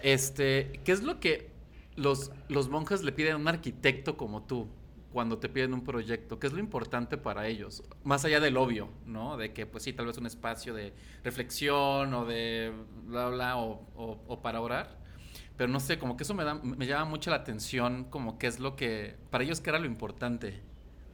Este, 0.03 0.81
¿qué 0.85 0.93
es 0.93 1.03
lo 1.03 1.21
que 1.21 1.54
los, 1.97 2.33
los 2.49 2.69
monjes 2.69 3.03
le 3.03 3.13
piden 3.13 3.35
a 3.35 3.37
un 3.37 3.49
arquitecto 3.49 4.17
como 4.17 4.43
tú? 4.45 4.69
cuando 5.15 5.39
te 5.39 5.49
piden 5.49 5.73
un 5.73 5.85
proyecto? 5.85 6.41
¿Qué 6.41 6.49
es 6.49 6.53
lo 6.53 6.59
importante 6.59 7.17
para 7.17 7.47
ellos? 7.47 7.85
Más 8.03 8.25
allá 8.25 8.41
del 8.41 8.57
obvio, 8.57 8.89
¿no? 9.07 9.37
De 9.37 9.53
que, 9.53 9.65
pues 9.65 9.85
sí, 9.85 9.93
tal 9.93 10.07
vez 10.07 10.19
un 10.19 10.27
espacio 10.27 10.75
de 10.75 10.93
reflexión 11.23 12.13
o 12.13 12.25
de 12.27 12.73
bla, 13.05 13.29
bla, 13.29 13.57
o, 13.57 13.87
o, 13.95 14.43
para 14.43 14.61
orar. 14.61 14.99
Pero 15.57 15.71
no 15.71 15.79
sé, 15.79 15.99
como 15.99 16.17
que 16.17 16.25
eso 16.25 16.35
me, 16.35 16.43
da, 16.43 16.55
me 16.55 16.85
llama 16.89 17.05
mucho 17.05 17.31
la 17.31 17.37
atención, 17.37 18.09
como 18.11 18.39
qué 18.39 18.49
es 18.49 18.59
lo 18.59 18.75
que, 18.75 19.15
para 19.31 19.45
ellos, 19.45 19.61
¿qué 19.61 19.71
era 19.71 19.79
lo 19.79 19.87
importante 19.87 20.61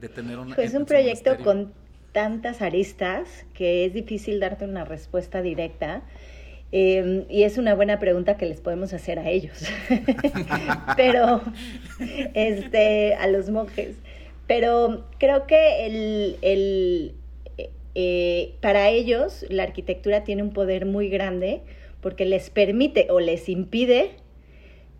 de 0.00 0.08
tener 0.08 0.38
un... 0.38 0.54
Pues 0.54 0.72
un 0.72 0.86
proyecto 0.86 1.36
con 1.44 1.74
tantas 2.12 2.62
aristas 2.62 3.44
que 3.52 3.84
es 3.84 3.92
difícil 3.92 4.40
darte 4.40 4.64
una 4.64 4.86
respuesta 4.86 5.42
directa. 5.42 6.04
Em, 6.72 7.24
y 7.28 7.42
es 7.42 7.58
una 7.58 7.74
buena 7.74 7.98
pregunta 7.98 8.36
que 8.36 8.46
les 8.46 8.60
podemos 8.60 8.92
hacer 8.92 9.18
a 9.18 9.28
ellos, 9.28 9.64
pero 10.96 11.42
este, 12.34 13.14
a 13.14 13.26
los 13.26 13.50
monjes. 13.50 13.96
Pero 14.46 15.06
creo 15.18 15.46
que 15.46 15.86
el, 15.86 16.36
el 16.42 17.14
eh, 17.94 18.54
para 18.60 18.88
ellos 18.88 19.44
la 19.48 19.64
arquitectura 19.64 20.22
tiene 20.22 20.42
un 20.42 20.52
poder 20.52 20.86
muy 20.86 21.08
grande 21.08 21.62
porque 22.00 22.24
les 22.24 22.50
permite 22.50 23.08
o 23.10 23.20
les 23.20 23.48
impide 23.48 24.12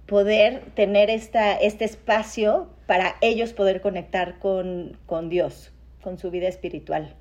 poder 0.06 0.62
tener 0.74 1.08
esta, 1.08 1.54
este 1.54 1.84
espacio 1.84 2.68
para 2.86 3.16
ellos 3.20 3.52
poder 3.52 3.80
conectar 3.80 4.40
con, 4.40 4.96
con 5.06 5.28
Dios, 5.28 5.72
con 6.02 6.18
su 6.18 6.32
vida 6.32 6.48
espiritual. 6.48 7.14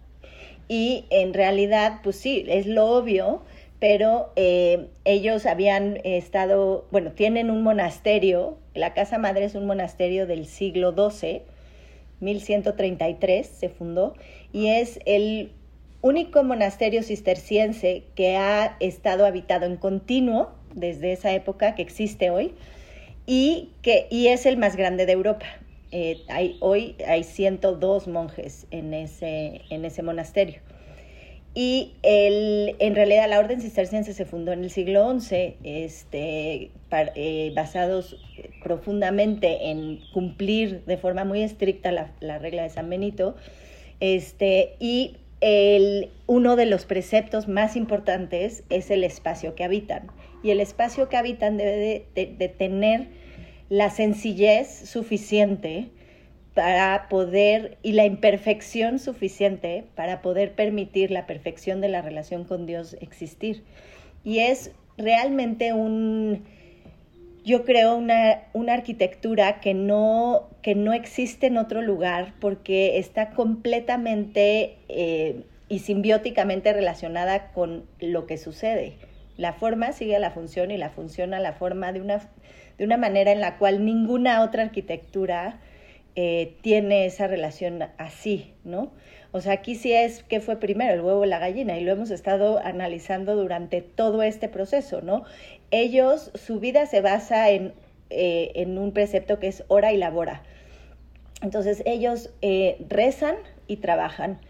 Y 0.68 1.06
en 1.12 1.34
realidad, 1.34 2.00
pues 2.04 2.16
sí, 2.16 2.46
es 2.48 2.66
lo 2.66 2.88
obvio, 2.88 3.44
pero 3.80 4.32
eh, 4.36 4.88
ellos 5.06 5.46
habían 5.46 6.00
estado, 6.04 6.86
bueno, 6.92 7.12
tienen 7.12 7.50
un 7.50 7.64
monasterio, 7.64 8.58
la 8.74 8.94
Casa 8.94 9.18
Madre 9.18 9.46
es 9.46 9.56
un 9.56 9.66
monasterio 9.66 10.28
del 10.28 10.46
siglo 10.46 10.94
XII, 10.94 11.44
1133 12.20 13.48
se 13.48 13.70
fundó, 13.70 14.16
y 14.52 14.68
es 14.68 15.00
el 15.06 15.52
único 16.02 16.44
monasterio 16.44 17.04
cisterciense 17.04 18.04
que 18.16 18.36
ha 18.36 18.76
estado 18.82 19.26
habitado 19.26 19.66
en 19.66 19.78
continuo 19.78 20.52
desde 20.74 21.14
esa 21.14 21.32
época 21.32 21.76
que 21.76 21.82
existe 21.82 22.30
hoy, 22.30 22.54
y, 23.26 23.70
que, 23.82 24.08
y 24.10 24.28
es 24.28 24.46
el 24.46 24.58
más 24.58 24.76
grande 24.76 25.06
de 25.06 25.14
Europa. 25.14 25.46
Eh, 25.92 26.22
hay, 26.28 26.58
hoy 26.60 26.96
hay 27.08 27.24
102 27.24 28.08
monjes 28.08 28.68
en 28.72 28.94
ese, 28.94 29.62
en 29.70 29.86
ese 29.86 30.04
monasterio. 30.04 30.60
Y 31.56 31.94
el, 32.04 32.76
en 32.80 32.96
realidad 32.96 33.28
la 33.28 33.40
orden 33.40 33.60
cisterciense 33.60 34.14
se 34.14 34.26
fundó 34.26 34.52
en 34.52 34.64
el 34.64 34.70
siglo 34.70 35.20
XI, 35.20 35.56
este, 35.64 36.72
eh, 37.16 37.52
basados 37.56 38.18
profundamente 38.64 39.70
en 39.70 40.00
cumplir 40.14 40.86
de 40.86 40.98
forma 40.98 41.26
muy 41.26 41.42
estricta 41.42 41.92
la, 41.92 42.12
la 42.20 42.38
regla 42.38 42.64
de 42.64 42.70
San 42.70 42.90
Benito. 42.90 43.36
Este, 44.00 44.76
y 44.80 45.18
el, 45.42 46.10
uno 46.28 46.56
de 46.56 46.66
los 46.66 46.86
preceptos 46.86 47.48
más 47.48 47.76
importantes 47.76 48.64
es 48.70 48.92
el 48.92 49.04
espacio 49.04 49.56
que 49.56 49.64
habitan. 49.64 50.08
Y 50.44 50.52
el 50.52 50.60
espacio 50.60 51.10
que 51.10 51.18
habitan 51.18 51.58
debe 51.58 52.06
de 52.16 52.56
tener 52.58 53.08
la 53.70 53.90
sencillez 53.90 54.68
suficiente 54.70 55.90
para 56.60 57.08
poder, 57.08 57.78
y 57.84 57.94
la 57.94 58.04
imperfección 58.04 59.00
suficiente 59.00 59.86
para 59.96 60.22
poder 60.22 60.56
permitir 60.56 61.10
la 61.10 61.26
perfección 61.26 61.80
de 61.80 61.88
la 61.88 62.02
relación 62.02 62.44
con 62.44 62.66
Dios 62.66 62.98
existir. 63.00 63.64
Y 64.26 64.40
es 64.40 64.72
realmente 64.98 65.72
un, 65.72 66.44
yo 67.46 67.64
creo, 67.64 67.96
una, 67.96 68.42
una 68.52 68.74
arquitectura 68.74 69.62
que 69.62 69.74
no, 69.74 70.50
que 70.62 70.76
no 70.76 70.92
existe 70.92 71.48
en 71.48 71.56
otro 71.56 71.82
lugar 71.82 72.34
porque 72.42 72.98
está 72.98 73.30
completamente 73.30 74.76
eh, 74.90 75.44
y 75.70 75.80
simbióticamente 75.80 76.74
relacionada 76.74 77.54
con 77.54 77.86
lo 78.02 78.26
que 78.26 78.38
sucede. 78.38 78.96
La 79.38 79.54
forma 79.54 79.94
sigue 79.94 80.18
a 80.18 80.20
la 80.20 80.32
función 80.32 80.72
y 80.72 80.78
la 80.78 80.90
función 80.90 81.34
a 81.34 81.40
la 81.40 81.54
forma 81.54 81.94
de 81.94 82.02
una, 82.02 82.20
de 82.78 82.84
una 82.84 82.98
manera 82.98 83.32
en 83.32 83.40
la 83.40 83.58
cual 83.58 83.86
ninguna 83.86 84.44
otra 84.44 84.64
arquitectura 84.64 85.62
eh, 86.22 86.58
tiene 86.60 87.06
esa 87.06 87.28
relación 87.28 87.82
así, 87.98 88.54
¿no? 88.66 88.92
O 89.32 89.40
sea, 89.40 89.54
aquí 89.54 89.76
sí 89.76 89.94
es 89.94 90.22
qué 90.24 90.42
fue 90.42 90.60
primero, 90.60 90.94
el 90.94 91.00
huevo 91.00 91.22
o 91.22 91.26
la 91.26 91.40
gallina, 91.40 91.80
y 91.80 91.84
lo 91.86 91.94
hemos 91.94 92.12
estado 92.12 92.60
analizando 92.60 93.38
durante 93.38 93.82
todo 93.82 94.22
este 94.22 94.50
proceso, 94.50 95.00
¿no? 95.02 95.24
Ellos, 95.72 96.32
su 96.36 96.60
vida 96.60 96.88
se 96.88 97.00
basa 97.00 97.52
en, 97.52 97.72
eh, 98.10 98.52
en 98.56 98.78
un 98.78 98.92
precepto 98.92 99.40
que 99.40 99.48
es 99.48 99.64
hora 99.70 99.94
y 99.94 99.98
labora. 99.98 100.44
Entonces, 101.42 101.84
ellos 101.86 102.32
eh, 102.42 102.76
rezan 102.90 103.38
y 103.68 103.78
trabajan. 103.78 104.42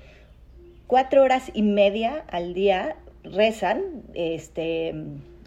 Cuatro 0.88 1.22
horas 1.22 1.52
y 1.54 1.62
media 1.62 2.24
al 2.32 2.56
día 2.56 2.96
rezan, 3.24 3.84
este, 4.16 4.96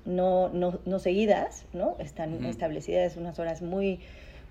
no, 0.05 0.51
no, 0.51 0.79
no 0.85 1.01
seguidas, 1.01 1.65
¿no? 1.73 1.97
Están 1.99 2.45
establecidas 2.45 3.17
unas 3.17 3.41
horas 3.41 3.61
muy, 3.61 3.99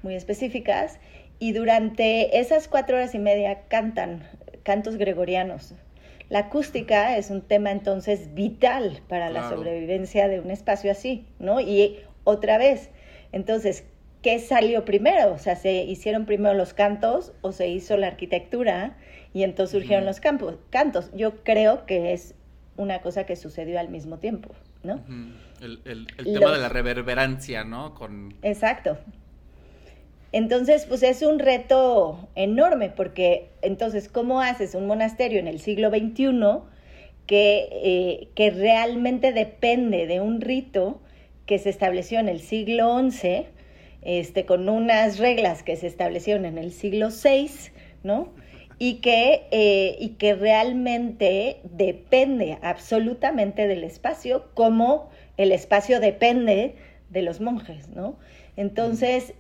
muy 0.04 0.16
específicas 0.16 1.00
y 1.42 1.54
durante 1.54 2.40
esas 2.40 2.68
cuatro 2.68 2.98
horas 2.98 3.16
y 3.16 3.20
media 3.20 3.64
cantan 3.68 4.22
cantos 4.62 4.98
gregorianos. 4.98 5.74
La 6.30 6.38
acústica 6.38 7.18
es 7.18 7.32
un 7.32 7.42
tema 7.42 7.72
entonces 7.72 8.36
vital 8.36 9.02
para 9.10 9.32
la 9.32 9.50
sobrevivencia 9.50 10.28
de 10.28 10.40
un 10.40 10.52
espacio 10.52 10.92
así, 10.92 11.26
¿no? 11.40 11.60
Y 11.60 11.98
otra 12.26 12.60
vez, 12.60 12.92
entonces, 13.32 13.86
¿qué 14.22 14.38
salió 14.38 14.86
primero? 14.86 15.34
O 15.34 15.40
sea, 15.40 15.56
¿se 15.56 15.84
hicieron 15.84 16.28
primero 16.28 16.54
los 16.54 16.76
cantos 16.76 17.34
o 17.42 17.52
se 17.54 17.70
hizo 17.70 17.98
la 17.98 18.06
arquitectura 18.06 18.96
y 19.34 19.42
entonces 19.42 19.80
surgieron 19.80 20.06
los 20.06 20.20
campos, 20.20 20.60
cantos? 20.70 21.10
Yo 21.16 21.44
creo 21.44 21.88
que 21.88 22.14
es 22.14 22.36
una 22.78 23.02
cosa 23.02 23.26
que 23.26 23.36
sucedió 23.36 23.80
al 23.80 23.90
mismo 23.90 24.20
tiempo, 24.20 24.54
¿no? 24.84 25.04
El, 25.60 26.06
tema 26.18 26.52
de 26.52 26.60
la 26.60 26.70
reverberancia, 26.70 27.64
¿no? 27.64 27.96
Con... 27.96 28.36
Exacto. 28.44 29.00
Entonces, 30.34 30.86
pues 30.86 31.04
es 31.04 31.22
un 31.24 31.40
reto 31.40 32.30
enorme, 32.36 32.90
porque 32.90 33.50
entonces, 33.62 34.08
¿cómo 34.08 34.42
haces 34.42 34.76
un 34.76 34.88
monasterio 34.88 35.40
en 35.40 35.48
el 35.48 35.60
siglo 35.60 35.90
XXI 35.90 36.32
que, 37.28 37.68
eh, 37.72 38.28
que 38.36 38.50
realmente 38.52 39.34
depende 39.34 40.08
de 40.08 40.22
un 40.22 40.40
rito 40.40 41.02
que 41.46 41.60
se 41.60 41.70
estableció 41.70 42.20
en 42.20 42.30
el 42.30 42.40
siglo 42.40 42.98
XI, 43.10 43.46
este, 44.04 44.46
con 44.46 44.70
unas 44.70 45.20
reglas 45.20 45.64
que 45.64 45.76
se 45.76 45.88
establecieron 45.88 46.46
en 46.46 46.58
el 46.58 46.72
siglo 46.72 47.10
VI, 47.10 47.50
¿no? 48.04 48.30
Y 48.80 48.96
que, 48.96 49.48
eh, 49.52 49.96
y 50.00 50.12
que 50.12 50.34
realmente 50.34 51.58
depende 51.64 52.58
absolutamente 52.62 53.68
del 53.68 53.84
espacio, 53.84 54.46
como 54.54 55.10
el 55.38 55.52
espacio 55.52 56.00
depende 56.00 56.76
de 57.10 57.22
los 57.22 57.42
monjes, 57.42 57.90
¿no? 57.90 58.18
Entonces, 58.56 59.34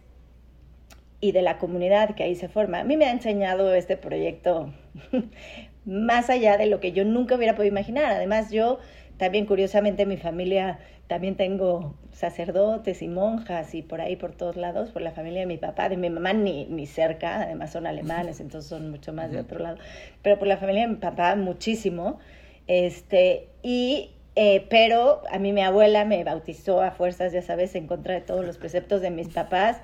y 1.21 1.31
de 1.31 1.43
la 1.43 1.59
comunidad 1.59 2.15
que 2.15 2.23
ahí 2.23 2.35
se 2.35 2.49
forma. 2.49 2.79
A 2.79 2.83
mí 2.83 2.97
me 2.97 3.05
ha 3.05 3.11
enseñado 3.11 3.73
este 3.73 3.95
proyecto 3.95 4.73
más 5.85 6.29
allá 6.29 6.57
de 6.57 6.65
lo 6.65 6.79
que 6.79 6.91
yo 6.91 7.05
nunca 7.05 7.35
hubiera 7.35 7.55
podido 7.55 7.71
imaginar. 7.71 8.11
Además, 8.11 8.51
yo 8.51 8.79
también 9.17 9.45
curiosamente 9.45 10.07
mi 10.07 10.17
familia, 10.17 10.79
también 11.05 11.35
tengo 11.35 11.95
sacerdotes 12.11 13.03
y 13.03 13.07
monjas 13.07 13.75
y 13.75 13.83
por 13.83 14.01
ahí 14.01 14.15
por 14.15 14.33
todos 14.33 14.55
lados, 14.57 14.89
por 14.89 15.03
la 15.03 15.11
familia 15.11 15.41
de 15.41 15.45
mi 15.45 15.57
papá, 15.57 15.89
de 15.89 15.97
mi 15.97 16.09
mamá 16.09 16.33
ni, 16.33 16.65
ni 16.65 16.87
cerca, 16.87 17.41
además 17.43 17.71
son 17.71 17.85
alemanes, 17.85 18.39
entonces 18.39 18.67
son 18.69 18.89
mucho 18.89 19.13
más 19.13 19.31
de 19.31 19.39
otro 19.39 19.59
lado, 19.59 19.77
pero 20.23 20.39
por 20.39 20.47
la 20.47 20.57
familia 20.57 20.81
de 20.81 20.87
mi 20.87 20.95
papá 20.95 21.35
muchísimo. 21.35 22.19
Este, 22.67 23.47
y 23.61 24.11
eh, 24.35 24.65
pero 24.69 25.21
a 25.29 25.39
mí 25.39 25.51
mi 25.51 25.61
abuela 25.61 26.05
me 26.05 26.23
bautizó 26.23 26.81
a 26.81 26.91
fuerzas, 26.91 27.33
ya 27.33 27.41
sabes, 27.41 27.75
en 27.75 27.87
contra 27.87 28.13
de 28.13 28.21
todos 28.21 28.45
los 28.45 28.57
preceptos 28.57 29.01
de 29.01 29.11
mis 29.11 29.27
papás. 29.27 29.81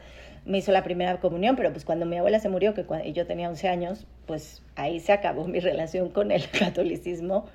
Me 0.47 0.59
hizo 0.59 0.71
la 0.71 0.83
primera 0.83 1.19
comunión, 1.19 1.55
pero 1.55 1.71
pues 1.71 1.85
cuando 1.85 2.05
mi 2.05 2.17
abuela 2.17 2.39
se 2.39 2.49
murió, 2.49 2.73
que 2.73 2.85
cuando 2.85 3.07
yo 3.09 3.27
tenía 3.27 3.49
11 3.49 3.67
años, 3.67 4.07
pues 4.25 4.63
ahí 4.75 4.99
se 4.99 5.11
acabó 5.11 5.47
mi 5.47 5.59
relación 5.61 6.09
con 6.09 6.31
el 6.31 6.49
catolicismo. 6.49 7.45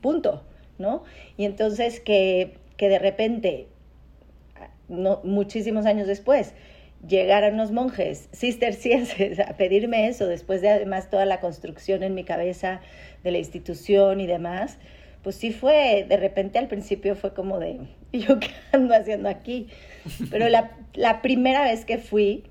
Punto, 0.00 0.42
¿no? 0.78 1.02
Y 1.36 1.44
entonces 1.44 2.00
que, 2.00 2.54
que 2.76 2.88
de 2.88 2.98
repente, 2.98 3.66
no, 4.88 5.20
muchísimos 5.24 5.86
años 5.86 6.06
después, 6.06 6.54
llegaron 7.06 7.54
unos 7.54 7.72
monjes 7.72 8.28
cistercienses 8.32 9.40
a 9.48 9.56
pedirme 9.56 10.08
eso, 10.08 10.26
después 10.26 10.62
de 10.62 10.70
además 10.70 11.10
toda 11.10 11.26
la 11.26 11.40
construcción 11.40 12.02
en 12.02 12.14
mi 12.14 12.24
cabeza 12.24 12.80
de 13.22 13.32
la 13.32 13.38
institución 13.38 14.20
y 14.20 14.26
demás, 14.26 14.78
pues 15.22 15.36
sí 15.36 15.52
fue, 15.52 16.06
de 16.08 16.16
repente 16.16 16.58
al 16.58 16.68
principio 16.68 17.16
fue 17.16 17.34
como 17.34 17.58
de, 17.58 17.80
¿y 18.12 18.20
yo 18.20 18.38
qué 18.38 18.50
ando 18.72 18.94
haciendo 18.94 19.28
aquí? 19.28 19.68
Pero 20.30 20.48
la, 20.48 20.72
la 20.94 21.22
primera 21.22 21.62
vez 21.62 21.84
que 21.84 21.98
fui, 21.98 22.44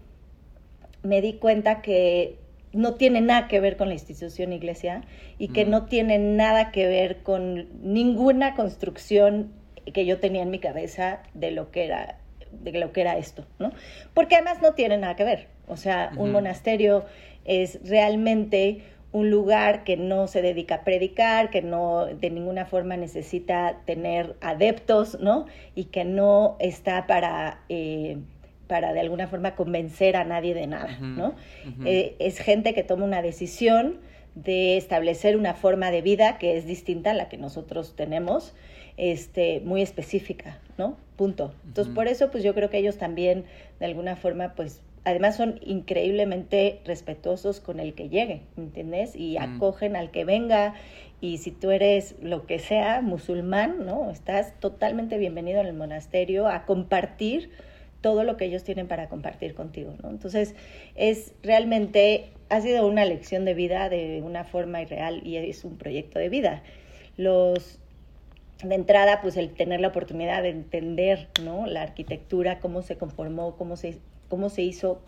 me 1.04 1.22
di 1.22 1.34
cuenta 1.34 1.82
que 1.82 2.38
no 2.74 2.96
tiene 2.96 3.22
nada 3.22 3.48
que 3.48 3.60
ver 3.60 3.78
con 3.78 3.88
la 3.88 3.94
institución 3.94 4.52
iglesia 4.52 5.02
y 5.38 5.50
que 5.50 5.66
no 5.66 5.86
tiene 5.86 6.18
nada 6.20 6.72
que 6.72 6.88
ver 6.88 7.24
con 7.24 7.70
ninguna 7.82 8.54
construcción 8.54 9.54
que 9.94 10.06
yo 10.06 10.20
tenía 10.20 10.42
en 10.42 10.50
mi 10.50 10.60
cabeza 10.60 11.22
de 11.34 11.52
lo 11.52 11.72
que 11.72 11.86
era 11.86 12.18
de 12.52 12.72
lo 12.72 12.92
que 12.94 13.02
era 13.02 13.18
esto, 13.18 13.46
¿no? 13.60 13.72
Porque 14.14 14.36
además 14.36 14.62
no 14.62 14.74
tiene 14.74 14.98
nada 14.98 15.16
que 15.16 15.24
ver. 15.24 15.48
O 15.68 15.78
sea, 15.78 16.12
un 16.16 16.32
monasterio 16.32 17.06
es 17.44 17.80
realmente 17.88 18.82
un 19.16 19.30
lugar 19.30 19.86
que 19.86 19.96
no 19.96 20.28
se 20.28 20.42
dedica 20.42 20.76
a 20.76 20.84
predicar, 20.84 21.50
que 21.50 21.62
no 21.62 22.06
de 22.06 22.30
ninguna 22.30 22.66
forma 22.66 22.98
necesita 22.98 23.78
tener 23.86 24.36
adeptos, 24.42 25.18
¿no? 25.22 25.46
Y 25.74 25.86
que 25.86 26.04
no 26.04 26.58
está 26.60 27.08
para, 27.08 27.62
eh, 27.70 28.18
para 28.68 28.92
de 28.92 29.00
alguna 29.00 29.28
forma 29.28 29.56
convencer 29.56 30.18
a 30.18 30.26
nadie 30.26 30.54
de 30.54 30.68
nada, 30.68 30.98
¿no? 31.00 31.34
Eh, 31.86 32.18
es 32.20 32.40
gente 32.40 32.74
que 32.74 32.84
toma 32.84 33.06
una 33.06 33.22
decisión 33.22 34.00
de 34.36 34.76
establecer 34.76 35.38
una 35.38 35.54
forma 35.54 35.92
de 35.92 36.02
vida 36.02 36.38
que 36.38 36.58
es 36.58 36.66
distinta 36.66 37.12
a 37.12 37.14
la 37.14 37.30
que 37.30 37.38
nosotros 37.38 37.96
tenemos, 37.96 38.54
este, 38.98 39.62
muy 39.62 39.82
específica, 39.82 40.60
¿no? 40.78 40.98
Punto. 41.16 41.54
Entonces, 41.66 41.94
por 41.94 42.10
eso, 42.10 42.32
pues 42.32 42.44
yo 42.44 42.54
creo 42.54 42.70
que 42.70 42.80
ellos 42.80 42.98
también, 42.98 43.46
de 43.80 43.86
alguna 43.86 44.18
forma, 44.18 44.56
pues 44.56 44.82
además 45.06 45.38
son 45.38 45.60
increíblemente 45.64 46.82
respetuosos 46.84 47.62
con 47.62 47.80
el 47.80 47.94
que 47.94 48.10
llegue, 48.10 48.42
¿entiendes? 48.58 49.16
Y 49.16 49.38
mm. 49.38 49.42
acogen 49.42 49.96
al 49.96 50.12
que 50.12 50.26
venga 50.26 50.74
y 51.22 51.38
si 51.38 51.52
tú 51.52 51.72
eres 51.72 52.16
lo 52.22 52.46
que 52.46 52.60
sea, 52.60 53.02
musulmán, 53.02 53.86
¿no? 53.86 54.12
Estás 54.12 54.60
totalmente 54.60 55.18
bienvenido 55.18 55.62
en 55.62 55.68
el 55.68 55.74
monasterio 55.74 56.48
a 56.48 56.66
compartir 56.66 57.52
todo 58.02 58.24
lo 58.24 58.36
que 58.36 58.46
ellos 58.46 58.64
tienen 58.64 58.88
para 58.88 59.08
compartir 59.08 59.56
contigo, 59.56 59.96
¿no? 60.04 60.10
Entonces, 60.10 60.56
es 60.96 61.34
realmente, 61.42 62.32
ha 62.50 62.62
sido 62.62 62.86
una 62.88 63.06
lección 63.06 63.46
de 63.46 63.54
vida 63.54 63.90
de 63.90 64.22
una 64.24 64.44
forma 64.44 64.82
irreal 64.82 65.26
y 65.26 65.38
es 65.38 65.64
un 65.66 65.78
proyecto 65.78 66.20
de 66.20 66.30
vida. 66.30 66.64
Los, 67.16 67.80
de 68.64 68.76
entrada, 68.76 69.22
pues 69.22 69.38
el 69.38 69.52
tener 69.54 69.82
la 69.82 69.88
oportunidad 69.88 70.44
de 70.44 70.50
entender, 70.50 71.30
¿no? 71.44 71.66
La 71.68 71.84
arquitectura, 71.84 72.60
cómo 72.60 72.82
se 72.82 72.98
conformó, 72.98 73.56
cómo 73.56 73.76
se 73.78 73.98
cómo 74.30 74.50
se 74.50 74.62
hizo, 74.62 75.02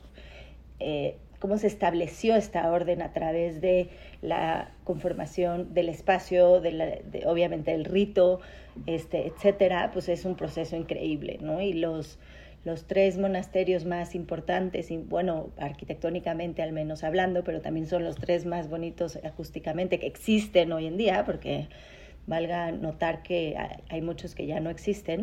eh, 0.80 1.16
cómo 1.40 1.58
se 1.58 1.68
estableció 1.68 2.36
esta 2.36 2.72
orden 2.72 3.02
a 3.02 3.14
través 3.14 3.62
de 3.62 3.90
la 4.22 4.72
conformación 4.84 5.74
del 5.74 5.90
espacio, 5.90 6.62
de, 6.62 7.01
obviamente 7.25 7.72
del 7.72 7.86
rito, 7.86 8.40
este, 8.86 9.27
etcétera, 9.27 9.92
pues 9.94 10.10
es 10.10 10.25
un 10.25 10.36
proceso 10.36 10.75
increíble, 10.75 11.38
¿no? 11.42 11.62
Y 11.62 11.74
los, 11.74 12.20
los 12.64 12.86
tres 12.86 13.18
monasterios 13.18 13.86
más 13.86 14.16
importantes, 14.16 14.90
bueno, 15.08 15.51
arquitectónicamente 15.58 16.62
al 16.62 16.72
menos 16.72 17.03
hablando, 17.03 17.44
pero 17.44 17.62
también 17.62 17.88
son 17.88 18.03
los 18.03 18.16
tres 18.16 18.46
más 18.46 18.70
bonitos 18.70 19.18
acústicamente 19.24 20.00
que 20.00 20.08
existen 20.08 20.72
hoy 20.72 20.88
en 20.88 20.98
día, 20.98 21.24
porque 21.25 21.68
valga 22.25 22.72
notar 22.72 23.24
que 23.24 23.56
hay 23.90 24.01
muchos 24.01 24.36
que 24.36 24.46
ya 24.46 24.60
no 24.60 24.70
existen, 24.70 25.22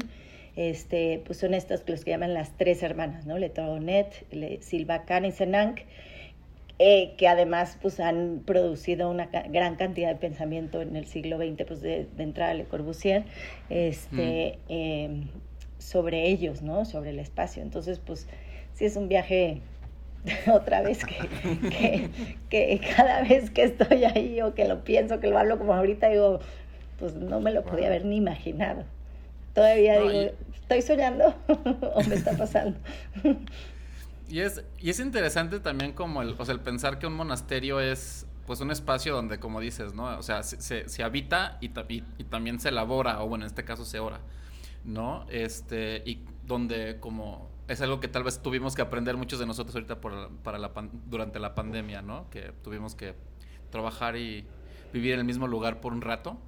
este, 0.56 1.22
pues 1.26 1.38
son 1.38 1.54
estos 1.54 1.82
los 1.88 2.04
que 2.04 2.12
llaman 2.12 2.34
las 2.34 2.56
tres 2.56 2.82
hermanas, 2.82 3.26
¿no? 3.26 3.38
Le 3.38 3.52
Le, 4.30 4.62
Silva 4.62 5.04
Khan 5.04 5.24
y 5.24 5.32
Senank, 5.32 5.80
eh, 6.78 7.14
que 7.16 7.28
además 7.28 7.78
pues 7.80 8.00
han 8.00 8.42
producido 8.44 9.10
una 9.10 9.26
gran 9.26 9.76
cantidad 9.76 10.08
de 10.08 10.16
pensamiento 10.16 10.82
en 10.82 10.96
el 10.96 11.06
siglo 11.06 11.38
XX, 11.38 11.64
pues 11.66 11.80
de, 11.82 12.08
entrada 12.18 12.52
a 12.52 12.54
Le 12.54 12.64
Corbusier, 12.64 13.24
este, 13.70 14.58
mm. 14.68 14.72
em, 14.72 15.28
sobre 15.78 16.28
ellos, 16.28 16.62
¿no? 16.62 16.84
Sobre 16.84 17.10
el 17.10 17.18
espacio. 17.18 17.62
Entonces, 17.62 18.00
pues 18.04 18.26
sí 18.74 18.84
es 18.84 18.96
un 18.96 19.08
viaje 19.08 19.60
otra 20.52 20.82
vez 20.82 21.04
que, 21.04 21.16
que, 21.68 22.10
que, 22.48 22.80
cada 22.96 23.22
vez 23.22 23.50
que 23.50 23.64
estoy 23.64 24.04
ahí 24.04 24.40
o 24.40 24.54
que 24.54 24.66
lo 24.66 24.84
pienso, 24.84 25.20
que 25.20 25.28
lo 25.28 25.38
hablo 25.38 25.58
como 25.58 25.74
ahorita, 25.74 26.08
digo, 26.08 26.40
pues 26.98 27.14
no 27.14 27.40
me 27.40 27.52
lo 27.52 27.64
podía 27.64 27.88
haber 27.88 28.04
ni 28.04 28.16
imaginado. 28.16 28.84
Todavía 29.54 30.00
digo, 30.00 30.32
¿estoy 30.52 30.82
soñando 30.82 31.34
o 31.94 32.02
me 32.04 32.16
está 32.16 32.36
pasando? 32.36 32.78
y, 34.28 34.40
es, 34.40 34.64
y 34.78 34.90
es 34.90 35.00
interesante 35.00 35.60
también 35.60 35.92
como 35.92 36.22
el, 36.22 36.34
o 36.38 36.44
sea, 36.44 36.54
el 36.54 36.60
pensar 36.60 36.98
que 36.98 37.06
un 37.06 37.14
monasterio 37.14 37.80
es 37.80 38.26
pues 38.46 38.60
un 38.60 38.70
espacio 38.70 39.14
donde, 39.14 39.38
como 39.38 39.60
dices, 39.60 39.94
¿no? 39.94 40.18
O 40.18 40.22
sea, 40.22 40.42
se, 40.42 40.88
se, 40.88 41.02
habita 41.02 41.56
y, 41.60 41.70
y, 41.88 42.24
también 42.24 42.60
se 42.60 42.68
elabora, 42.68 43.22
o 43.22 43.28
bueno, 43.28 43.44
en 43.44 43.46
este 43.46 43.64
caso 43.64 43.84
se 43.86 44.00
ora, 44.00 44.20
¿no? 44.84 45.24
Este, 45.30 46.02
y 46.04 46.24
donde 46.46 46.98
como 47.00 47.48
es 47.68 47.80
algo 47.80 48.00
que 48.00 48.08
tal 48.08 48.22
vez 48.22 48.42
tuvimos 48.42 48.74
que 48.74 48.82
aprender 48.82 49.16
muchos 49.16 49.38
de 49.38 49.46
nosotros 49.46 49.74
ahorita 49.74 50.00
por, 50.00 50.30
para 50.42 50.58
la, 50.58 50.72
durante 51.06 51.38
la 51.38 51.54
pandemia, 51.54 52.02
¿no? 52.02 52.28
Que 52.30 52.52
tuvimos 52.62 52.94
que 52.94 53.14
trabajar 53.70 54.16
y 54.16 54.46
vivir 54.92 55.14
en 55.14 55.20
el 55.20 55.24
mismo 55.24 55.46
lugar 55.46 55.80
por 55.80 55.92
un 55.92 56.02
rato. 56.02 56.38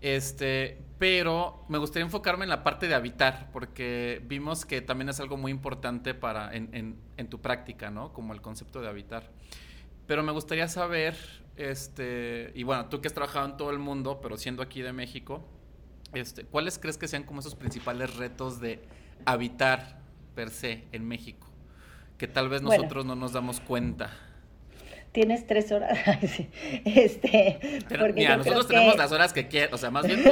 Este, 0.00 0.78
pero 0.98 1.64
me 1.68 1.78
gustaría 1.78 2.04
enfocarme 2.04 2.44
en 2.44 2.50
la 2.50 2.62
parte 2.62 2.88
de 2.88 2.94
habitar, 2.94 3.50
porque 3.52 4.22
vimos 4.26 4.64
que 4.64 4.80
también 4.80 5.08
es 5.08 5.20
algo 5.20 5.36
muy 5.36 5.50
importante 5.50 6.14
para 6.14 6.54
en, 6.54 6.98
en, 7.16 7.28
tu 7.28 7.40
práctica, 7.40 7.90
¿no? 7.90 8.12
Como 8.12 8.32
el 8.32 8.40
concepto 8.40 8.80
de 8.80 8.88
habitar. 8.88 9.30
Pero 10.06 10.22
me 10.22 10.32
gustaría 10.32 10.68
saber, 10.68 11.16
este, 11.56 12.52
y 12.54 12.62
bueno, 12.62 12.86
tú 12.86 13.00
que 13.00 13.08
has 13.08 13.14
trabajado 13.14 13.46
en 13.46 13.56
todo 13.56 13.70
el 13.70 13.78
mundo, 13.78 14.20
pero 14.22 14.36
siendo 14.36 14.62
aquí 14.62 14.82
de 14.82 14.92
México, 14.92 15.42
este, 16.12 16.44
¿cuáles 16.44 16.78
crees 16.78 16.98
que 16.98 17.08
sean 17.08 17.22
como 17.22 17.40
esos 17.40 17.54
principales 17.54 18.16
retos 18.16 18.60
de 18.60 18.82
habitar 19.24 20.00
per 20.34 20.50
se 20.50 20.84
en 20.92 21.06
México? 21.06 21.46
Que 22.18 22.26
tal 22.26 22.48
vez 22.48 22.62
nosotros 22.62 23.04
no 23.04 23.14
nos 23.14 23.32
damos 23.32 23.60
cuenta 23.60 24.10
tienes 25.12 25.46
tres 25.46 25.72
horas. 25.72 25.98
este, 26.84 27.58
porque 27.88 28.12
mira, 28.14 28.36
nosotros 28.36 28.68
tenemos 28.68 28.96
las 28.96 29.12
horas 29.12 29.32
que 29.32 29.48
quieras, 29.48 29.72
o 29.72 29.78
sea, 29.78 29.90
más 29.90 30.06
bien 30.06 30.22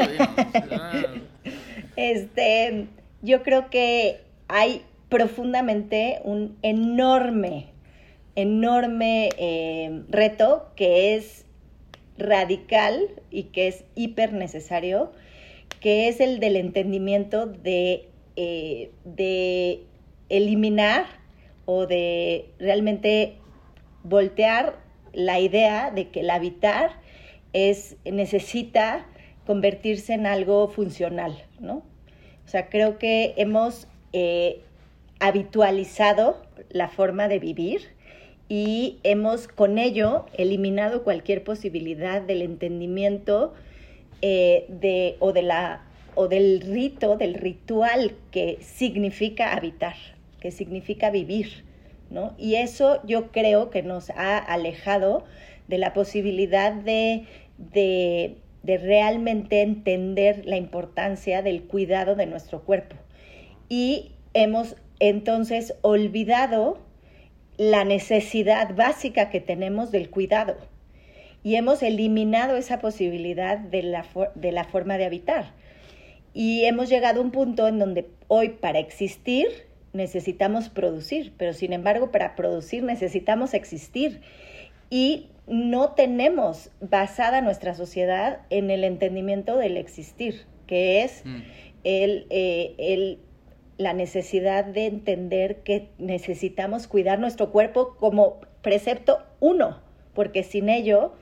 Este, 1.96 2.86
yo 3.22 3.42
creo 3.42 3.70
que 3.70 4.20
hay 4.46 4.82
profundamente 5.08 6.20
un 6.24 6.56
enorme, 6.62 7.66
enorme 8.36 9.30
eh, 9.38 10.02
reto 10.08 10.70
que 10.76 11.16
es 11.16 11.44
radical 12.18 13.08
y 13.30 13.44
que 13.44 13.68
es 13.68 13.84
hiper 13.94 14.32
necesario, 14.32 15.12
que 15.80 16.08
es 16.08 16.20
el 16.20 16.40
del 16.40 16.56
entendimiento 16.56 17.46
de, 17.46 18.08
eh, 18.36 18.90
de 19.04 19.82
eliminar 20.28 21.06
o 21.64 21.86
de 21.86 22.50
realmente 22.58 23.36
voltear 24.02 24.76
la 25.12 25.40
idea 25.40 25.90
de 25.90 26.08
que 26.08 26.20
el 26.20 26.30
habitar 26.30 26.92
es, 27.52 27.96
necesita 28.04 29.06
convertirse 29.46 30.12
en 30.12 30.26
algo 30.26 30.68
funcional, 30.68 31.44
¿no? 31.60 31.82
O 32.44 32.50
sea, 32.50 32.68
creo 32.68 32.98
que 32.98 33.34
hemos 33.36 33.88
eh, 34.12 34.60
habitualizado 35.20 36.42
la 36.70 36.88
forma 36.88 37.28
de 37.28 37.38
vivir 37.38 37.82
y 38.48 38.98
hemos 39.02 39.48
con 39.48 39.78
ello 39.78 40.26
eliminado 40.34 41.04
cualquier 41.04 41.44
posibilidad 41.44 42.22
del 42.22 42.42
entendimiento 42.42 43.52
eh, 44.22 44.64
de, 44.68 45.16
o, 45.20 45.32
de 45.32 45.42
la, 45.42 45.82
o 46.14 46.28
del 46.28 46.60
rito, 46.60 47.16
del 47.16 47.34
ritual 47.34 48.14
que 48.30 48.58
significa 48.62 49.54
habitar, 49.54 49.96
que 50.40 50.50
significa 50.50 51.10
vivir. 51.10 51.67
Y 52.38 52.54
eso 52.56 53.00
yo 53.04 53.30
creo 53.30 53.70
que 53.70 53.82
nos 53.82 54.10
ha 54.10 54.38
alejado 54.38 55.24
de 55.66 55.78
la 55.78 55.92
posibilidad 55.92 56.72
de, 56.72 57.26
de 57.58 58.78
realmente 58.78 59.62
entender 59.62 60.42
la 60.46 60.56
importancia 60.56 61.42
del 61.42 61.64
cuidado 61.64 62.14
de 62.14 62.26
nuestro 62.26 62.62
cuerpo. 62.64 62.96
Y 63.68 64.12
hemos 64.34 64.76
entonces 65.00 65.74
olvidado 65.82 66.78
la 67.56 67.84
necesidad 67.84 68.74
básica 68.74 69.30
que 69.30 69.40
tenemos 69.40 69.90
del 69.90 70.10
cuidado 70.10 70.56
y 71.42 71.56
hemos 71.56 71.82
eliminado 71.82 72.56
esa 72.56 72.78
posibilidad 72.78 73.58
de 73.58 73.82
la, 73.82 74.04
de 74.34 74.52
la 74.52 74.64
forma 74.64 74.98
de 74.98 75.04
habitar. 75.04 75.52
Y 76.34 76.64
hemos 76.64 76.88
llegado 76.88 77.20
a 77.20 77.24
un 77.24 77.30
punto 77.30 77.66
en 77.68 77.78
donde 77.78 78.08
hoy 78.28 78.50
para 78.50 78.78
existir 78.78 79.46
necesitamos 79.92 80.68
producir, 80.68 81.32
pero 81.36 81.52
sin 81.52 81.72
embargo 81.72 82.10
para 82.10 82.36
producir 82.36 82.82
necesitamos 82.82 83.54
existir. 83.54 84.20
Y 84.90 85.28
no 85.46 85.92
tenemos 85.92 86.70
basada 86.80 87.40
nuestra 87.40 87.74
sociedad 87.74 88.40
en 88.50 88.70
el 88.70 88.84
entendimiento 88.84 89.56
del 89.56 89.76
existir, 89.76 90.46
que 90.66 91.02
es 91.02 91.22
mm. 91.24 91.36
el, 91.84 92.26
eh, 92.30 92.74
el 92.78 93.18
la 93.78 93.92
necesidad 93.92 94.64
de 94.64 94.86
entender 94.86 95.62
que 95.62 95.88
necesitamos 95.98 96.88
cuidar 96.88 97.20
nuestro 97.20 97.50
cuerpo 97.52 97.96
como 97.96 98.40
precepto 98.60 99.22
uno, 99.38 99.80
porque 100.14 100.42
sin 100.42 100.68
ello 100.68 101.14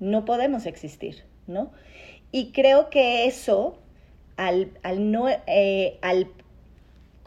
no 0.00 0.24
podemos 0.24 0.64
existir, 0.64 1.24
¿no? 1.46 1.70
Y 2.32 2.52
creo 2.52 2.88
que 2.88 3.26
eso, 3.26 3.78
al, 4.36 4.72
no, 4.98 5.28
eh, 5.46 5.98
al 6.00 6.28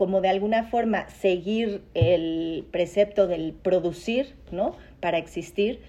como 0.01 0.21
de 0.21 0.29
alguna 0.29 0.63
forma 0.63 1.07
seguir 1.09 1.83
el 1.93 2.65
precepto 2.71 3.27
del 3.27 3.53
producir, 3.53 4.33
¿no? 4.51 4.75
Para 4.99 5.19
existir, 5.19 5.81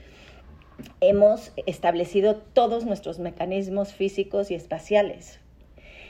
hemos 1.01 1.53
establecido 1.65 2.37
todos 2.37 2.85
nuestros 2.85 3.19
mecanismos 3.19 3.95
físicos 3.95 4.51
y 4.51 4.55
espaciales 4.55 5.41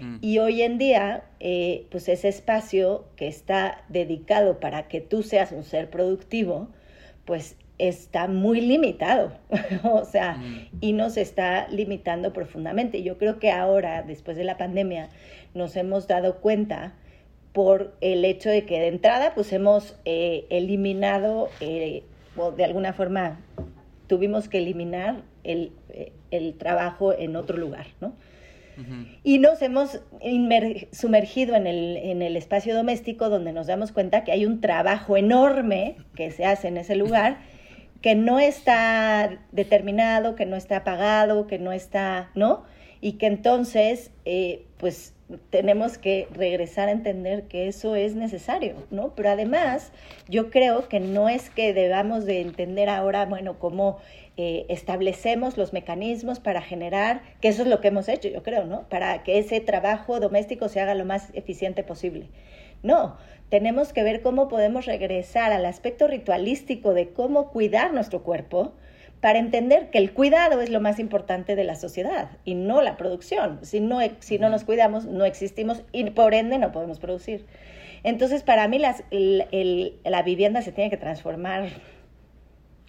Mm. 0.02 0.16
Y 0.20 0.38
hoy 0.38 0.62
en 0.62 0.78
día, 0.78 1.22
eh, 1.38 1.86
pues 1.90 2.08
ese 2.08 2.28
espacio 2.28 3.04
que 3.16 3.28
está 3.28 3.84
dedicado 3.88 4.58
para 4.58 4.88
que 4.88 5.00
tú 5.00 5.22
seas 5.22 5.52
un 5.52 5.62
ser 5.62 5.90
productivo, 5.90 6.68
pues 7.24 7.56
está 7.78 8.28
muy 8.28 8.60
limitado, 8.60 9.32
o 9.84 10.04
sea, 10.04 10.34
mm. 10.34 10.68
y 10.80 10.92
nos 10.92 11.16
está 11.16 11.68
limitando 11.68 12.32
profundamente. 12.32 13.02
Yo 13.02 13.16
creo 13.16 13.38
que 13.38 13.50
ahora, 13.50 14.02
después 14.02 14.36
de 14.36 14.44
la 14.44 14.56
pandemia, 14.56 15.08
nos 15.54 15.76
hemos 15.76 16.08
dado 16.08 16.40
cuenta 16.40 16.94
por 17.52 17.94
el 18.00 18.24
hecho 18.24 18.48
de 18.48 18.64
que 18.64 18.80
de 18.80 18.88
entrada, 18.88 19.34
pues 19.34 19.52
hemos 19.52 19.96
eh, 20.04 20.46
eliminado, 20.50 21.48
eh, 21.60 22.02
o 22.36 22.50
de 22.50 22.64
alguna 22.64 22.92
forma 22.92 23.40
tuvimos 24.06 24.48
que 24.48 24.58
eliminar 24.58 25.22
el, 25.44 25.72
el 26.30 26.54
trabajo 26.54 27.12
en 27.12 27.36
otro 27.36 27.56
lugar, 27.56 27.86
¿no? 28.00 28.14
Y 29.22 29.38
nos 29.38 29.60
hemos 29.60 30.00
sumergido 30.92 31.54
en 31.54 31.66
el, 31.66 31.98
en 31.98 32.22
el 32.22 32.36
espacio 32.36 32.74
doméstico 32.74 33.28
donde 33.28 33.52
nos 33.52 33.66
damos 33.66 33.92
cuenta 33.92 34.24
que 34.24 34.32
hay 34.32 34.46
un 34.46 34.62
trabajo 34.62 35.18
enorme 35.18 35.96
que 36.16 36.30
se 36.30 36.46
hace 36.46 36.68
en 36.68 36.78
ese 36.78 36.96
lugar 36.96 37.38
que 38.02 38.14
no 38.16 38.40
está 38.40 39.38
determinado, 39.52 40.34
que 40.34 40.44
no 40.44 40.56
está 40.56 40.84
pagado, 40.84 41.46
que 41.46 41.58
no 41.58 41.72
está, 41.72 42.30
¿no? 42.34 42.64
Y 43.00 43.12
que 43.12 43.26
entonces, 43.26 44.10
eh, 44.24 44.66
pues 44.76 45.14
tenemos 45.50 45.98
que 45.98 46.28
regresar 46.32 46.88
a 46.88 46.92
entender 46.92 47.44
que 47.44 47.68
eso 47.68 47.94
es 47.94 48.14
necesario, 48.14 48.74
¿no? 48.90 49.14
Pero 49.14 49.30
además, 49.30 49.92
yo 50.28 50.50
creo 50.50 50.88
que 50.88 51.00
no 51.00 51.28
es 51.28 51.50
que 51.50 51.72
debamos 51.72 52.24
de 52.24 52.40
entender 52.40 52.88
ahora, 52.88 53.24
bueno, 53.26 53.58
cómo 53.58 53.98
eh, 54.36 54.66
establecemos 54.68 55.56
los 55.56 55.72
mecanismos 55.72 56.40
para 56.40 56.62
generar, 56.62 57.22
que 57.40 57.48
eso 57.48 57.62
es 57.62 57.68
lo 57.68 57.80
que 57.80 57.88
hemos 57.88 58.08
hecho, 58.08 58.28
yo 58.28 58.42
creo, 58.42 58.64
¿no? 58.64 58.88
Para 58.88 59.22
que 59.22 59.38
ese 59.38 59.60
trabajo 59.60 60.20
doméstico 60.20 60.68
se 60.68 60.80
haga 60.80 60.94
lo 60.94 61.04
más 61.04 61.30
eficiente 61.34 61.82
posible. 61.82 62.28
No, 62.82 63.16
tenemos 63.48 63.92
que 63.92 64.02
ver 64.02 64.22
cómo 64.22 64.48
podemos 64.48 64.86
regresar 64.86 65.52
al 65.52 65.66
aspecto 65.66 66.08
ritualístico 66.08 66.94
de 66.94 67.10
cómo 67.10 67.50
cuidar 67.50 67.92
nuestro 67.92 68.22
cuerpo 68.22 68.72
para 69.22 69.38
entender 69.38 69.90
que 69.90 69.98
el 69.98 70.12
cuidado 70.12 70.60
es 70.60 70.68
lo 70.68 70.80
más 70.80 70.98
importante 70.98 71.54
de 71.54 71.62
la 71.62 71.76
sociedad 71.76 72.32
y 72.44 72.56
no 72.56 72.82
la 72.82 72.96
producción. 72.96 73.60
Si 73.62 73.78
no, 73.78 74.00
si 74.18 74.40
no 74.40 74.50
nos 74.50 74.64
cuidamos, 74.64 75.04
no 75.04 75.24
existimos 75.24 75.84
y 75.92 76.10
por 76.10 76.34
ende 76.34 76.58
no 76.58 76.72
podemos 76.72 76.98
producir. 76.98 77.46
Entonces, 78.02 78.42
para 78.42 78.66
mí 78.66 78.80
las, 78.80 79.04
la 79.12 80.22
vivienda 80.24 80.60
se 80.62 80.72
tiene 80.72 80.90
que 80.90 80.96
transformar 80.96 81.68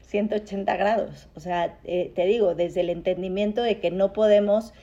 180 0.08 0.76
grados. 0.76 1.30
O 1.36 1.39
sea, 1.39 1.78
eh, 1.84 2.12
te 2.15 2.26
digo, 2.26 2.56
desde 2.56 2.82
el 2.82 2.89
entendimiento 2.89 3.62
de 3.62 3.80
que 3.80 3.91
no 3.91 4.12
podemos 4.12 4.74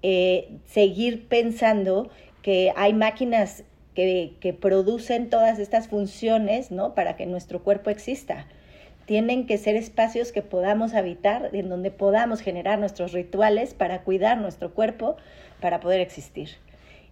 eh, 0.00 0.56
seguir 0.64 1.28
pensando 1.28 2.08
que 2.40 2.72
hay 2.76 2.94
máquinas 2.94 3.64
que, 3.94 4.36
que, 4.40 4.54
producen 4.54 5.28
todas 5.28 5.58
estas 5.58 5.88
funciones, 5.88 6.70
¿no? 6.70 6.94
Para 6.94 7.14
que 7.14 7.26
nuestro 7.26 7.62
cuerpo 7.62 7.90
exista. 7.90 8.46
Tienen 9.06 9.46
que 9.46 9.58
ser 9.58 9.76
espacios 9.76 10.32
que 10.32 10.42
podamos 10.42 10.94
habitar, 10.94 11.50
en 11.52 11.68
donde 11.68 11.90
podamos 11.90 12.40
generar 12.40 12.78
nuestros 12.78 13.12
rituales 13.12 13.74
para 13.74 14.02
cuidar 14.02 14.38
nuestro 14.38 14.72
cuerpo, 14.72 15.16
para 15.60 15.80
poder 15.80 16.00
existir. 16.00 16.50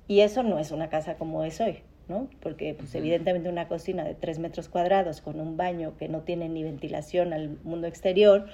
Y 0.09 0.21
eso 0.21 0.43
no 0.43 0.59
es 0.59 0.71
una 0.71 0.89
casa 0.89 1.15
como 1.17 1.45
es 1.45 1.61
hoy. 1.61 1.83
Porque 2.41 2.75
pues, 2.75 2.95
evidentemente 2.95 3.49
una 3.49 3.69
cocina 3.69 4.05
de 4.05 4.15
tres 4.15 4.39
metros 4.39 4.69
cuadrados 4.69 5.21
con 5.21 5.41
un 5.41 5.57
baño 5.57 5.97
que 5.99 6.09
no 6.09 6.21
tiene 6.21 6.49
ni 6.49 6.63
ventilación 6.63 7.33
al 7.33 7.59
mundo 7.63 7.87
exterior 7.87 8.47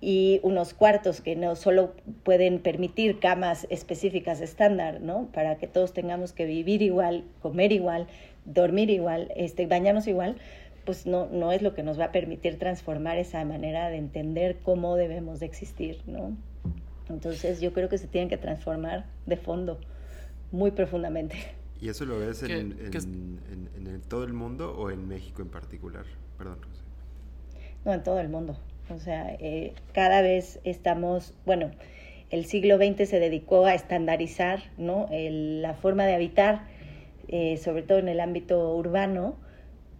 y 0.00 0.40
unos 0.42 0.74
cuartos 0.74 1.20
que 1.20 1.34
no 1.34 1.56
solo 1.56 1.94
pueden 2.24 2.58
permitir 2.58 3.20
camas 3.20 3.66
específicas 3.70 4.40
estándar, 4.40 5.00
¿no? 5.00 5.28
Para 5.32 5.56
que 5.56 5.66
todos 5.66 5.92
tengamos 5.92 6.32
que 6.32 6.44
vivir 6.44 6.82
igual, 6.82 7.24
comer 7.40 7.72
igual, 7.72 8.06
dormir 8.44 8.90
igual, 8.90 9.32
este, 9.34 9.66
bañarnos 9.66 10.06
igual, 10.06 10.36
pues 10.84 11.06
no, 11.06 11.26
no 11.26 11.52
es 11.52 11.62
lo 11.62 11.74
que 11.74 11.82
nos 11.82 11.98
va 11.98 12.06
a 12.06 12.12
permitir 12.12 12.58
transformar 12.58 13.18
esa 13.18 13.44
manera 13.44 13.88
de 13.88 13.96
entender 13.96 14.58
cómo 14.62 14.96
debemos 14.96 15.40
de 15.40 15.46
existir, 15.46 16.00
¿no? 16.06 16.36
Entonces 17.08 17.60
yo 17.60 17.72
creo 17.72 17.88
que 17.88 17.98
se 17.98 18.06
tienen 18.06 18.28
que 18.28 18.38
transformar 18.38 19.06
de 19.26 19.36
fondo, 19.36 19.78
muy 20.52 20.70
profundamente. 20.70 21.36
¿Y 21.80 21.88
eso 21.88 22.04
lo 22.06 22.18
ves 22.18 22.42
en, 22.42 22.78
en, 22.92 24.00
todo 24.08 24.24
el 24.24 24.32
mundo 24.32 24.74
o 24.78 24.90
en 24.90 25.06
México 25.06 25.42
en 25.42 25.48
particular? 25.48 26.04
Perdón, 26.38 26.58
No, 27.84 27.92
en 27.92 28.02
todo 28.02 28.20
el 28.20 28.28
mundo. 28.28 28.56
O 28.90 28.98
sea, 28.98 29.34
eh, 29.38 29.74
cada 29.92 30.22
vez 30.22 30.60
estamos, 30.64 31.34
bueno, 31.44 31.70
el 32.30 32.46
siglo 32.46 32.76
XX 32.76 33.08
se 33.08 33.20
dedicó 33.20 33.66
a 33.66 33.74
estandarizar 33.74 34.62
¿no? 34.78 35.08
la 35.10 35.74
forma 35.74 36.06
de 36.06 36.14
habitar, 36.14 36.66
eh, 37.28 37.56
sobre 37.58 37.82
todo 37.82 37.98
en 37.98 38.08
el 38.08 38.20
ámbito 38.20 38.74
urbano, 38.74 39.36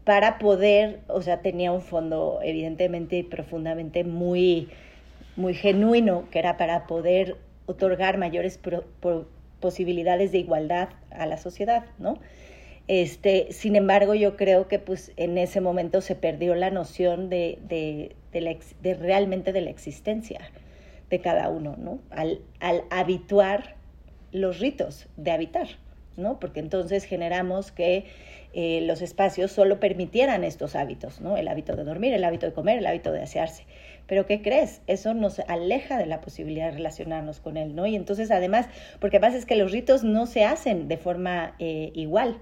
para 0.04 0.38
poder, 0.38 1.00
o 1.08 1.22
sea, 1.22 1.40
tenía 1.40 1.72
un 1.72 1.80
fondo 1.80 2.40
evidentemente 2.42 3.16
y 3.16 3.22
profundamente 3.22 4.04
muy, 4.04 4.68
muy 5.36 5.54
genuino, 5.54 6.28
que 6.30 6.38
era 6.38 6.56
para 6.56 6.86
poder 6.86 7.36
otorgar 7.66 8.18
mayores 8.18 8.60
posibilidades 9.60 10.32
de 10.32 10.38
igualdad 10.38 10.90
a 11.10 11.26
la 11.26 11.38
sociedad, 11.38 11.86
¿no? 11.98 12.18
Este, 12.86 13.48
sin 13.50 13.76
embargo, 13.76 14.14
yo 14.14 14.36
creo 14.36 14.68
que 14.68 14.78
pues 14.78 15.12
en 15.16 15.38
ese 15.38 15.62
momento 15.62 16.02
se 16.02 16.14
perdió 16.14 16.54
la 16.54 16.70
noción 16.70 17.30
de, 17.30 17.58
de, 17.62 18.14
realmente 19.00 19.52
de 19.52 19.62
la 19.62 19.70
existencia 19.70 20.40
de 21.08 21.20
cada 21.20 21.48
uno, 21.48 21.76
¿no? 21.78 22.00
Al, 22.10 22.40
al 22.60 22.84
habituar 22.90 23.76
los 24.32 24.58
ritos 24.58 25.06
de 25.16 25.30
habitar, 25.30 25.68
¿no? 26.18 26.38
Porque 26.38 26.60
entonces 26.60 27.04
generamos 27.04 27.72
que 27.72 28.04
eh, 28.56 28.82
los 28.82 29.02
espacios 29.02 29.50
solo 29.50 29.80
permitieran 29.80 30.44
estos 30.44 30.76
hábitos, 30.76 31.20
¿no? 31.20 31.36
El 31.36 31.48
hábito 31.48 31.74
de 31.74 31.82
dormir, 31.82 32.12
el 32.12 32.22
hábito 32.22 32.46
de 32.46 32.52
comer, 32.52 32.78
el 32.78 32.86
hábito 32.86 33.10
de 33.10 33.20
asearse. 33.20 33.66
Pero 34.06 34.26
¿qué 34.26 34.42
crees? 34.42 34.80
Eso 34.86 35.12
nos 35.12 35.40
aleja 35.40 35.98
de 35.98 36.06
la 36.06 36.20
posibilidad 36.20 36.66
de 36.66 36.76
relacionarnos 36.76 37.40
con 37.40 37.56
él, 37.56 37.74
¿no? 37.74 37.84
Y 37.86 37.96
entonces 37.96 38.30
además, 38.30 38.68
porque 39.00 39.18
pasa 39.18 39.36
es 39.38 39.44
que 39.44 39.56
los 39.56 39.72
ritos 39.72 40.04
no 40.04 40.26
se 40.26 40.44
hacen 40.44 40.86
de 40.86 40.96
forma 40.96 41.56
eh, 41.58 41.90
igual. 41.94 42.38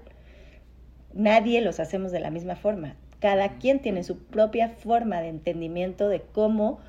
Nadie 1.15 1.61
los 1.61 1.79
hacemos 1.79 2.11
de 2.11 2.19
la 2.19 2.29
misma 2.29 2.57
forma. 2.57 2.95
Cada 3.19 3.57
quien 3.57 3.79
tiene 3.79 4.03
su 4.03 4.19
propia 4.19 4.69
forma 4.69 5.19
de 5.19 5.29
entendimiento 5.29 6.09
de 6.09 6.21
cómo, 6.21 6.79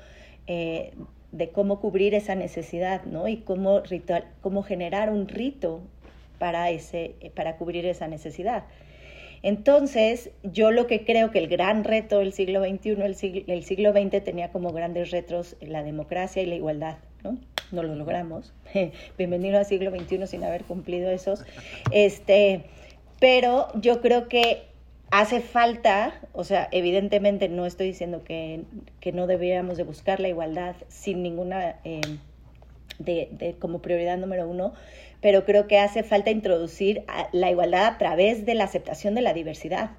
eh, 0.45 0.93
de 1.31 1.49
cómo 1.49 1.79
cubrir 1.79 2.13
esa 2.13 2.35
necesidad, 2.35 3.05
¿no? 3.05 3.27
Y 3.27 3.37
cómo, 3.37 3.79
ritual, 3.79 4.25
cómo 4.41 4.61
generar 4.61 5.09
un 5.09 5.27
rito 5.27 5.81
para, 6.37 6.69
ese, 6.69 7.15
para 7.35 7.57
cubrir 7.57 7.87
esa 7.87 8.07
necesidad. 8.07 8.65
Entonces, 9.45 10.31
yo 10.41 10.71
lo 10.71 10.87
que 10.87 11.05
creo 11.05 11.29
que 11.29 11.37
el 11.37 11.47
gran 11.47 11.83
reto 11.83 12.17
del 12.17 12.33
siglo 12.33 12.63
XXI, 12.65 13.45
el 13.45 13.63
siglo, 13.63 13.91
XX 13.91 14.23
tenía 14.23 14.51
como 14.51 14.71
grandes 14.73 15.11
retos 15.11 15.55
la 15.61 15.83
democracia 15.83 16.41
y 16.41 16.47
la 16.47 16.55
igualdad, 16.55 16.97
¿no? 17.23 17.37
No 17.71 17.83
lo 17.83 17.93
logramos. 17.93 18.55
Bienvenido 19.19 19.59
al 19.59 19.65
siglo 19.67 19.91
XXI 19.91 20.25
sin 20.25 20.43
haber 20.43 20.63
cumplido 20.63 21.11
esos. 21.11 21.45
Este, 21.91 22.63
pero 23.19 23.67
yo 23.75 24.01
creo 24.01 24.29
que 24.29 24.63
hace 25.11 25.41
falta, 25.41 26.19
o 26.33 26.43
sea, 26.43 26.67
evidentemente 26.71 27.47
no 27.47 27.67
estoy 27.67 27.85
diciendo 27.85 28.23
que, 28.23 28.63
que 28.99 29.11
no 29.11 29.27
deberíamos 29.27 29.77
de 29.77 29.83
buscar 29.83 30.19
la 30.21 30.27
igualdad 30.27 30.75
sin 30.87 31.21
ninguna... 31.21 31.75
Eh, 31.83 32.01
de, 32.99 33.55
como 33.59 33.81
prioridad 33.81 34.17
número 34.17 34.47
uno, 34.47 34.73
pero 35.21 35.45
creo 35.45 35.67
que 35.67 35.79
hace 35.79 36.03
falta 36.03 36.31
introducir 36.31 37.03
la 37.31 37.49
igualdad 37.51 37.85
a 37.85 37.97
través 37.97 38.45
de 38.45 38.55
la 38.55 38.65
aceptación 38.65 39.15
de 39.15 39.21
la 39.21 39.33
diversidad, 39.33 39.91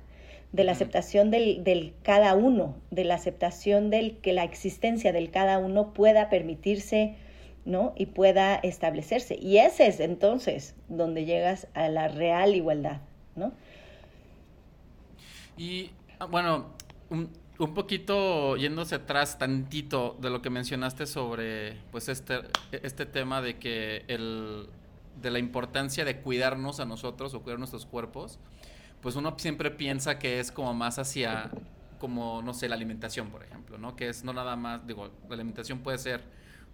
de 0.53 0.65
la 0.65 0.73
aceptación 0.73 1.31
del, 1.31 1.65
del, 1.65 1.93
cada 2.03 2.35
uno, 2.35 2.77
de 2.91 3.05
la 3.05 3.15
aceptación 3.15 3.91
del 3.91 4.19
que 4.19 4.33
la 4.33 4.45
existencia 4.45 5.13
del 5.13 5.31
cada 5.31 5.59
uno 5.59 5.93
pueda 5.93 6.31
permitirse, 6.31 7.17
¿no? 7.65 7.93
Y 7.97 8.07
pueda 8.07 8.55
establecerse. 8.55 9.37
Y 9.41 9.59
ese 9.59 9.89
es 9.89 10.01
entonces 10.01 10.75
donde 10.89 11.25
llegas 11.25 11.67
a 11.75 11.89
la 11.89 12.09
real 12.09 12.55
igualdad, 12.55 13.01
¿no? 13.35 13.53
Y 15.57 15.91
ah, 16.19 16.27
bueno, 16.27 16.67
un, 17.11 17.31
un 17.59 17.75
poquito 17.75 18.57
yéndose 18.57 18.97
atrás 18.97 19.39
tantito 19.39 20.17
de 20.21 20.31
lo 20.31 20.43
que 20.43 20.51
mencionaste 20.51 21.07
sobre 21.07 21.79
pues 21.91 22.09
este, 22.09 22.41
este 22.71 23.07
tema 23.07 23.41
de 23.41 23.59
que 23.59 24.05
el, 24.09 24.69
de 25.21 25.31
la 25.31 25.39
importancia 25.39 26.05
de 26.05 26.21
cuidarnos 26.21 26.81
a 26.81 26.85
nosotros 26.85 27.35
o 27.35 27.43
cuidar 27.43 27.59
nuestros 27.59 27.87
cuerpos, 27.87 28.39
pues 29.01 29.17
uno 29.17 29.35
siempre 29.39 29.71
piensa 29.71 30.19
que 30.19 30.41
es 30.41 30.51
como 30.51 30.75
más 30.75 30.99
hacia, 30.99 31.51
como, 31.99 32.43
no 32.43 32.55
sé, 32.55 32.69
la 32.69 32.75
alimentación, 32.75 33.31
por 33.31 33.43
ejemplo, 33.43 33.79
¿no? 33.79 33.97
Que 33.97 34.09
es 34.09 34.25
no 34.25 34.33
nada 34.33 34.57
más, 34.57 34.87
digo, 34.87 35.11
la 35.29 35.35
alimentación 35.35 35.81
puede 35.81 35.99
ser 35.99 36.23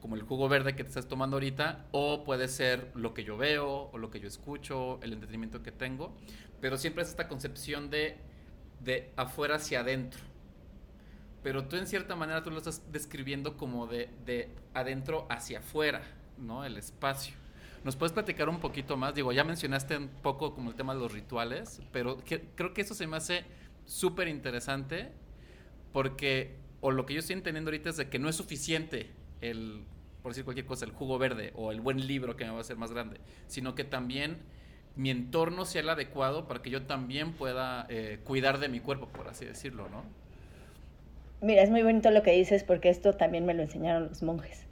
como 0.00 0.16
el 0.16 0.22
jugo 0.22 0.48
verde 0.48 0.74
que 0.74 0.82
te 0.82 0.88
estás 0.88 1.06
tomando 1.06 1.36
ahorita, 1.36 1.86
o 1.92 2.24
puede 2.24 2.48
ser 2.48 2.90
lo 2.94 3.14
que 3.14 3.22
yo 3.22 3.36
veo, 3.36 3.88
o 3.92 3.98
lo 3.98 4.10
que 4.10 4.18
yo 4.18 4.26
escucho, 4.26 4.98
el 5.00 5.12
entretenimiento 5.12 5.62
que 5.62 5.70
tengo, 5.70 6.12
pero 6.60 6.76
siempre 6.76 7.04
es 7.04 7.10
esta 7.10 7.28
concepción 7.28 7.88
de, 7.88 8.18
de 8.80 9.12
afuera 9.16 9.56
hacia 9.56 9.80
adentro, 9.80 10.31
pero 11.42 11.64
tú 11.64 11.76
en 11.76 11.86
cierta 11.86 12.16
manera 12.16 12.42
tú 12.42 12.50
lo 12.50 12.58
estás 12.58 12.82
describiendo 12.92 13.56
como 13.56 13.86
de, 13.86 14.10
de 14.24 14.50
adentro 14.74 15.26
hacia 15.28 15.58
afuera, 15.58 16.02
¿no? 16.38 16.64
El 16.64 16.76
espacio. 16.76 17.34
¿Nos 17.84 17.96
puedes 17.96 18.12
platicar 18.12 18.48
un 18.48 18.60
poquito 18.60 18.96
más? 18.96 19.14
Digo, 19.14 19.32
ya 19.32 19.42
mencionaste 19.42 19.96
un 19.96 20.08
poco 20.08 20.54
como 20.54 20.70
el 20.70 20.76
tema 20.76 20.94
de 20.94 21.00
los 21.00 21.12
rituales, 21.12 21.82
pero 21.90 22.18
creo 22.54 22.72
que 22.72 22.80
eso 22.80 22.94
se 22.94 23.08
me 23.08 23.16
hace 23.16 23.44
súper 23.86 24.28
interesante 24.28 25.10
porque, 25.92 26.56
o 26.80 26.92
lo 26.92 27.06
que 27.06 27.14
yo 27.14 27.20
estoy 27.20 27.34
entendiendo 27.34 27.70
ahorita 27.70 27.90
es 27.90 27.96
de 27.96 28.08
que 28.08 28.20
no 28.20 28.28
es 28.28 28.36
suficiente 28.36 29.10
el, 29.40 29.84
por 30.22 30.30
decir 30.30 30.44
cualquier 30.44 30.66
cosa, 30.66 30.84
el 30.84 30.92
jugo 30.92 31.18
verde 31.18 31.52
o 31.56 31.72
el 31.72 31.80
buen 31.80 32.06
libro 32.06 32.36
que 32.36 32.44
me 32.44 32.52
va 32.52 32.58
a 32.58 32.60
hacer 32.60 32.76
más 32.76 32.92
grande, 32.92 33.20
sino 33.48 33.74
que 33.74 33.82
también 33.82 34.38
mi 34.94 35.10
entorno 35.10 35.64
sea 35.64 35.82
el 35.82 35.88
adecuado 35.88 36.46
para 36.46 36.62
que 36.62 36.70
yo 36.70 36.82
también 36.82 37.32
pueda 37.32 37.86
eh, 37.88 38.20
cuidar 38.22 38.60
de 38.60 38.68
mi 38.68 38.78
cuerpo, 38.78 39.08
por 39.08 39.26
así 39.26 39.44
decirlo, 39.44 39.88
¿no? 39.88 40.04
Mira, 41.42 41.62
es 41.64 41.70
muy 41.70 41.82
bonito 41.82 42.12
lo 42.12 42.22
que 42.22 42.30
dices 42.30 42.62
porque 42.62 42.88
esto 42.88 43.14
también 43.14 43.44
me 43.44 43.52
lo 43.52 43.62
enseñaron 43.62 44.06
los 44.06 44.22
monjes. 44.22 44.64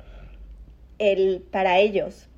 El, 0.98 1.42
para 1.50 1.80
ellos, 1.80 2.28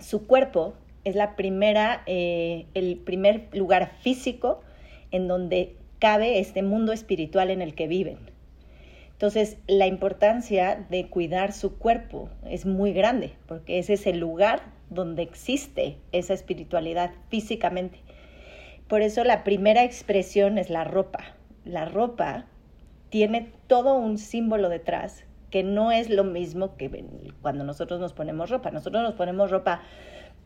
su 0.00 0.26
cuerpo 0.26 0.74
es 1.04 1.14
la 1.14 1.36
primera, 1.36 2.02
eh, 2.06 2.66
el 2.74 2.96
primer 2.98 3.46
lugar 3.52 3.92
físico 4.00 4.62
en 5.12 5.28
donde 5.28 5.76
cabe 6.00 6.40
este 6.40 6.64
mundo 6.64 6.92
espiritual 6.92 7.50
en 7.50 7.62
el 7.62 7.76
que 7.76 7.86
viven. 7.86 8.18
Entonces, 9.12 9.58
la 9.68 9.86
importancia 9.86 10.84
de 10.90 11.06
cuidar 11.06 11.52
su 11.52 11.78
cuerpo 11.78 12.28
es 12.50 12.66
muy 12.66 12.92
grande, 12.92 13.32
porque 13.46 13.78
ese 13.78 13.92
es 13.92 14.08
el 14.08 14.18
lugar 14.18 14.72
donde 14.90 15.22
existe 15.22 15.98
esa 16.10 16.34
espiritualidad 16.34 17.12
físicamente. 17.28 18.00
Por 18.88 19.02
eso 19.02 19.22
la 19.22 19.44
primera 19.44 19.84
expresión 19.84 20.58
es 20.58 20.68
la 20.68 20.82
ropa. 20.82 21.36
La 21.64 21.84
ropa 21.84 22.46
tiene 23.16 23.50
todo 23.66 23.94
un 23.94 24.18
símbolo 24.18 24.68
detrás 24.68 25.24
que 25.48 25.62
no 25.62 25.90
es 25.90 26.10
lo 26.10 26.22
mismo 26.22 26.76
que 26.76 27.02
cuando 27.40 27.64
nosotros 27.64 27.98
nos 27.98 28.12
ponemos 28.12 28.50
ropa. 28.50 28.70
Nosotros 28.70 29.02
nos 29.02 29.14
ponemos 29.14 29.50
ropa 29.50 29.80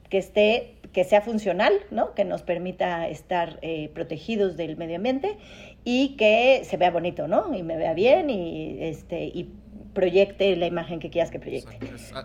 que 0.09 0.19
esté, 0.19 0.77
que 0.93 1.03
sea 1.03 1.21
funcional, 1.21 1.73
¿no? 1.91 2.15
Que 2.15 2.25
nos 2.25 2.43
permita 2.43 3.09
estar 3.09 3.59
eh, 3.63 3.91
protegidos 3.93 4.57
del 4.57 4.77
medio 4.77 4.99
ambiente 4.99 5.37
y 5.83 6.11
que 6.11 6.63
se 6.63 6.77
vea 6.77 6.93
bonito, 6.93 7.27
¿no? 7.27 7.53
Y 7.53 7.65
me 7.65 7.77
vea 7.77 7.93
bien 7.93 8.31
y 8.31 8.85
este 8.85 9.25
y 9.25 9.53
proyecte 9.93 10.55
la 10.55 10.67
imagen 10.67 11.01
que 11.01 11.11
quieras 11.11 11.33
que 11.33 11.41
proyecte. 11.41 11.77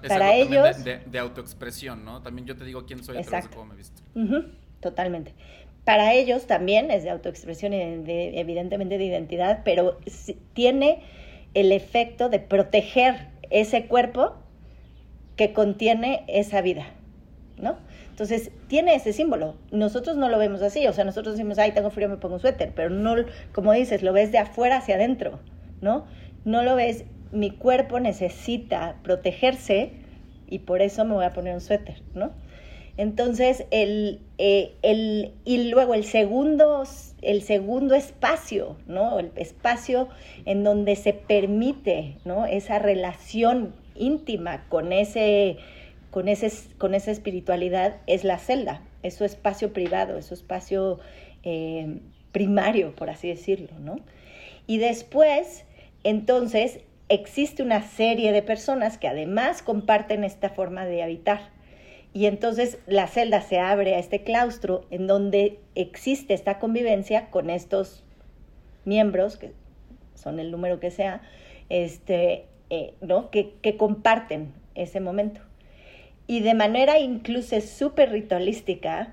Para 0.07 0.35
ellos 0.35 0.77
de, 0.83 1.19
autoexpresión, 1.19 2.05
¿no? 2.05 2.21
También 2.21 2.45
yo 2.45 2.55
te 2.55 2.65
digo 2.65 2.85
quién 2.85 3.03
soy 3.03 3.17
a 3.17 3.21
través 3.23 3.49
de 3.49 3.55
cómo 3.55 3.65
me 3.65 3.77
visto. 3.77 4.03
totalmente 4.79 5.33
para 5.85 6.13
ellos 6.13 6.47
también 6.47 6.91
es 6.91 7.03
de 7.03 7.11
autoexpresión 7.11 7.73
y 7.73 7.79
evidentemente 7.79 8.97
de 8.97 9.05
identidad, 9.05 9.61
pero 9.63 9.99
tiene 10.53 11.03
el 11.53 11.71
efecto 11.71 12.27
de 12.27 12.39
proteger 12.39 13.27
ese 13.51 13.85
cuerpo 13.85 14.33
que 15.35 15.53
contiene 15.53 16.23
esa 16.27 16.61
vida, 16.61 16.87
¿no? 17.57 17.77
Entonces, 18.09 18.51
tiene 18.67 18.95
ese 18.95 19.13
símbolo. 19.13 19.55
Nosotros 19.71 20.17
no 20.17 20.29
lo 20.29 20.39
vemos 20.39 20.61
así, 20.61 20.87
o 20.87 20.93
sea, 20.93 21.03
nosotros 21.03 21.35
decimos, 21.35 21.59
ay, 21.59 21.73
tengo 21.73 21.91
frío, 21.91 22.09
me 22.09 22.17
pongo 22.17 22.35
un 22.35 22.41
suéter, 22.41 22.71
pero 22.73 22.89
no, 22.89 23.15
como 23.51 23.73
dices, 23.73 24.01
lo 24.01 24.11
ves 24.13 24.31
de 24.31 24.39
afuera 24.39 24.77
hacia 24.77 24.95
adentro, 24.95 25.39
¿no? 25.81 26.05
No 26.45 26.63
lo 26.63 26.75
ves, 26.75 27.05
mi 27.31 27.51
cuerpo 27.51 27.99
necesita 27.99 28.95
protegerse 29.03 29.91
y 30.47 30.59
por 30.59 30.81
eso 30.81 31.05
me 31.05 31.13
voy 31.13 31.25
a 31.25 31.31
poner 31.31 31.53
un 31.53 31.61
suéter, 31.61 32.01
¿no? 32.13 32.31
Entonces, 32.97 33.65
el, 33.71 34.21
eh, 34.37 34.73
el, 34.81 35.33
y 35.43 35.69
luego 35.69 35.93
el 35.93 36.05
segundo, 36.05 36.83
el 37.21 37.41
segundo 37.41 37.93
espacio, 37.93 38.77
¿no? 38.87 39.19
El 39.19 39.31
espacio 39.35 40.07
en 40.45 40.63
donde 40.63 40.95
se 40.95 41.11
permite, 41.11 42.17
¿no? 42.23 42.45
Esa 42.45 42.79
relación 42.79 43.75
íntima 43.95 44.65
con, 44.69 44.93
ese, 44.93 45.57
con, 46.09 46.29
ese, 46.29 46.51
con 46.77 46.95
esa 46.95 47.11
espiritualidad 47.11 47.97
es 48.07 48.23
la 48.23 48.37
celda, 48.37 48.81
es 49.03 49.15
su 49.15 49.25
espacio 49.25 49.73
privado, 49.73 50.17
es 50.17 50.27
su 50.27 50.33
espacio 50.33 50.99
eh, 51.43 51.99
primario, 52.31 52.95
por 52.95 53.09
así 53.09 53.27
decirlo, 53.27 53.77
¿no? 53.79 53.97
Y 54.67 54.77
después, 54.77 55.65
entonces, 56.03 56.79
existe 57.09 57.61
una 57.61 57.81
serie 57.81 58.31
de 58.31 58.41
personas 58.41 58.97
que 58.97 59.07
además 59.07 59.61
comparten 59.61 60.23
esta 60.23 60.49
forma 60.49 60.85
de 60.85 61.03
habitar. 61.03 61.54
Y 62.15 62.27
entonces 62.27 62.77
la 62.87 63.07
celda 63.07 63.41
se 63.41 63.59
abre 63.59 63.95
a 63.95 63.99
este 63.99 64.23
claustro 64.23 64.85
en 64.89 65.05
donde 65.05 65.59
existe 65.75 66.33
esta 66.33 66.59
convivencia 66.59 67.29
con 67.29 67.49
estos 67.49 68.05
miembros, 68.85 69.35
que 69.35 69.51
son 70.13 70.39
el 70.39 70.49
número 70.49 70.79
que 70.79 70.91
sea, 70.91 71.23
este, 71.67 72.45
eh, 72.69 72.93
¿no? 73.01 73.29
que, 73.31 73.55
que 73.61 73.75
comparten 73.75 74.53
ese 74.75 75.01
momento. 75.01 75.41
Y 76.25 76.39
de 76.39 76.53
manera 76.53 76.99
incluso 76.99 77.59
súper 77.59 78.11
ritualística, 78.11 79.11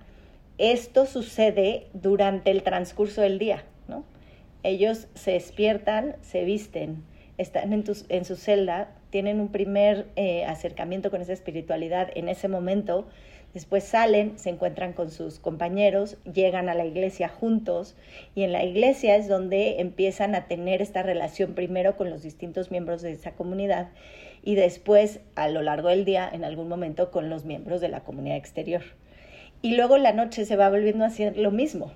esto 0.58 1.04
sucede 1.04 1.88
durante 1.94 2.52
el 2.52 2.62
transcurso 2.62 3.20
del 3.20 3.40
día. 3.40 3.64
¿no? 3.88 4.04
Ellos 4.62 5.08
se 5.14 5.32
despiertan, 5.32 6.14
se 6.20 6.44
visten, 6.44 7.02
están 7.36 7.72
en, 7.72 7.82
en 8.10 8.24
su 8.24 8.36
celda, 8.36 8.94
tienen 9.12 9.40
un 9.40 9.52
primer 9.52 10.06
eh, 10.16 10.46
acercamiento 10.46 11.10
con 11.10 11.20
esa 11.20 11.34
espiritualidad 11.34 12.08
en 12.14 12.30
ese 12.30 12.48
momento, 12.48 13.06
después 13.52 13.84
salen, 13.84 14.38
se 14.38 14.48
encuentran 14.48 14.94
con 14.94 15.10
sus 15.10 15.38
compañeros, 15.38 16.16
llegan 16.24 16.70
a 16.70 16.74
la 16.74 16.86
iglesia 16.86 17.28
juntos 17.28 17.94
y 18.34 18.42
en 18.42 18.52
la 18.52 18.64
iglesia 18.64 19.14
es 19.16 19.28
donde 19.28 19.80
empiezan 19.80 20.34
a 20.34 20.46
tener 20.46 20.80
esta 20.80 21.02
relación 21.02 21.52
primero 21.54 21.94
con 21.94 22.08
los 22.08 22.22
distintos 22.22 22.70
miembros 22.70 23.02
de 23.02 23.12
esa 23.12 23.32
comunidad 23.32 23.90
y 24.42 24.54
después 24.54 25.20
a 25.34 25.46
lo 25.48 25.60
largo 25.60 25.90
del 25.90 26.06
día 26.06 26.26
en 26.32 26.42
algún 26.42 26.68
momento 26.68 27.10
con 27.10 27.28
los 27.28 27.44
miembros 27.44 27.82
de 27.82 27.90
la 27.90 28.00
comunidad 28.00 28.38
exterior. 28.38 28.82
Y 29.60 29.76
luego 29.76 29.98
la 29.98 30.14
noche 30.14 30.46
se 30.46 30.56
va 30.56 30.70
volviendo 30.70 31.04
a 31.04 31.08
hacer 31.08 31.36
lo 31.36 31.50
mismo 31.50 31.92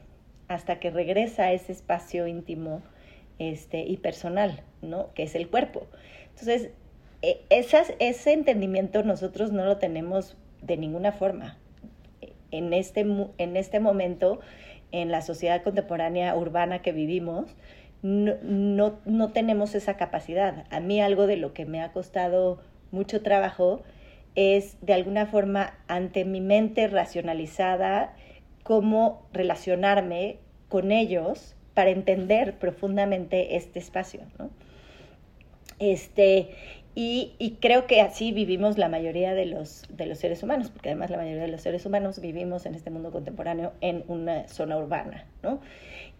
hasta 0.48 0.80
que 0.80 0.90
regresa 0.90 1.44
a 1.44 1.52
ese 1.52 1.72
espacio 1.72 2.26
íntimo 2.26 2.82
este, 3.38 3.80
y 3.80 3.96
personal, 3.96 4.62
¿no? 4.82 5.14
que 5.14 5.22
es 5.22 5.34
el 5.34 5.48
cuerpo. 5.48 5.86
Entonces, 6.28 6.72
esas, 7.22 7.92
ese 7.98 8.32
entendimiento 8.32 9.02
nosotros 9.02 9.52
no 9.52 9.64
lo 9.64 9.78
tenemos 9.78 10.36
de 10.62 10.76
ninguna 10.76 11.12
forma. 11.12 11.58
En 12.50 12.72
este, 12.72 13.00
en 13.38 13.56
este 13.56 13.80
momento, 13.80 14.40
en 14.92 15.10
la 15.10 15.22
sociedad 15.22 15.62
contemporánea 15.62 16.34
urbana 16.36 16.82
que 16.82 16.92
vivimos, 16.92 17.54
no, 18.02 18.98
no, 19.04 19.32
tenemos 19.32 19.74
esa 19.74 19.96
capacidad. 19.96 20.64
A 20.70 20.80
mí 20.80 21.00
algo 21.00 21.26
de 21.26 21.36
lo 21.36 21.52
que 21.52 21.66
me 21.66 21.80
ha 21.80 21.92
costado 21.92 22.60
mucho 22.92 23.22
trabajo 23.22 23.82
es 24.34 24.76
de 24.80 24.94
alguna 24.94 25.26
forma 25.26 25.78
ante 25.88 26.24
mi 26.24 26.40
mente 26.40 26.86
racionalizada 26.88 28.14
cómo 28.62 29.26
relacionarme 29.32 30.38
con 30.68 30.92
ellos 30.92 31.56
para 31.74 31.90
entender 31.90 32.58
profundamente 32.58 33.56
este 33.56 33.78
espacio. 33.78 34.20
¿no? 34.38 34.50
Este, 35.78 36.50
y, 36.98 37.58
creo 37.60 37.86
que 37.86 38.00
así 38.00 38.32
vivimos 38.32 38.78
la 38.78 38.88
mayoría 38.88 39.34
de 39.34 39.44
los, 39.44 39.82
de 39.90 40.06
los 40.06 40.16
seres 40.16 40.42
humanos, 40.42 40.70
porque 40.70 40.88
además 40.88 41.10
la 41.10 41.18
mayoría 41.18 41.42
de 41.42 41.48
los 41.48 41.60
seres 41.60 41.84
humanos 41.84 42.20
vivimos 42.20 42.64
en 42.64 42.74
este 42.74 42.88
mundo 42.88 43.12
contemporáneo 43.12 43.74
en 43.82 44.02
una 44.08 44.48
zona 44.48 44.78
urbana, 44.78 45.26
¿no? 45.42 45.60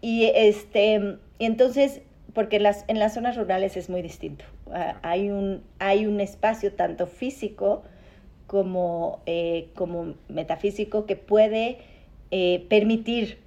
Y 0.03 0.31
este, 0.35 1.17
entonces, 1.39 2.03
porque 2.35 2.61
las, 2.61 2.85
en 2.89 2.99
las 2.99 3.15
zonas 3.15 3.39
rurales 3.39 3.79
es 3.79 3.89
muy 3.89 4.03
distinto. 4.03 4.45
Ah, 4.71 4.99
hay, 5.01 5.31
un, 5.31 5.63
hay 5.79 6.05
un 6.05 6.21
espacio 6.21 6.75
tanto 6.75 7.07
físico 7.07 7.83
como, 8.47 9.23
eh, 9.25 9.71
como 9.75 10.13
metafísico 10.29 11.07
que 11.07 11.17
puede 11.17 11.79
eh, 12.31 12.67
permitir 12.69 13.39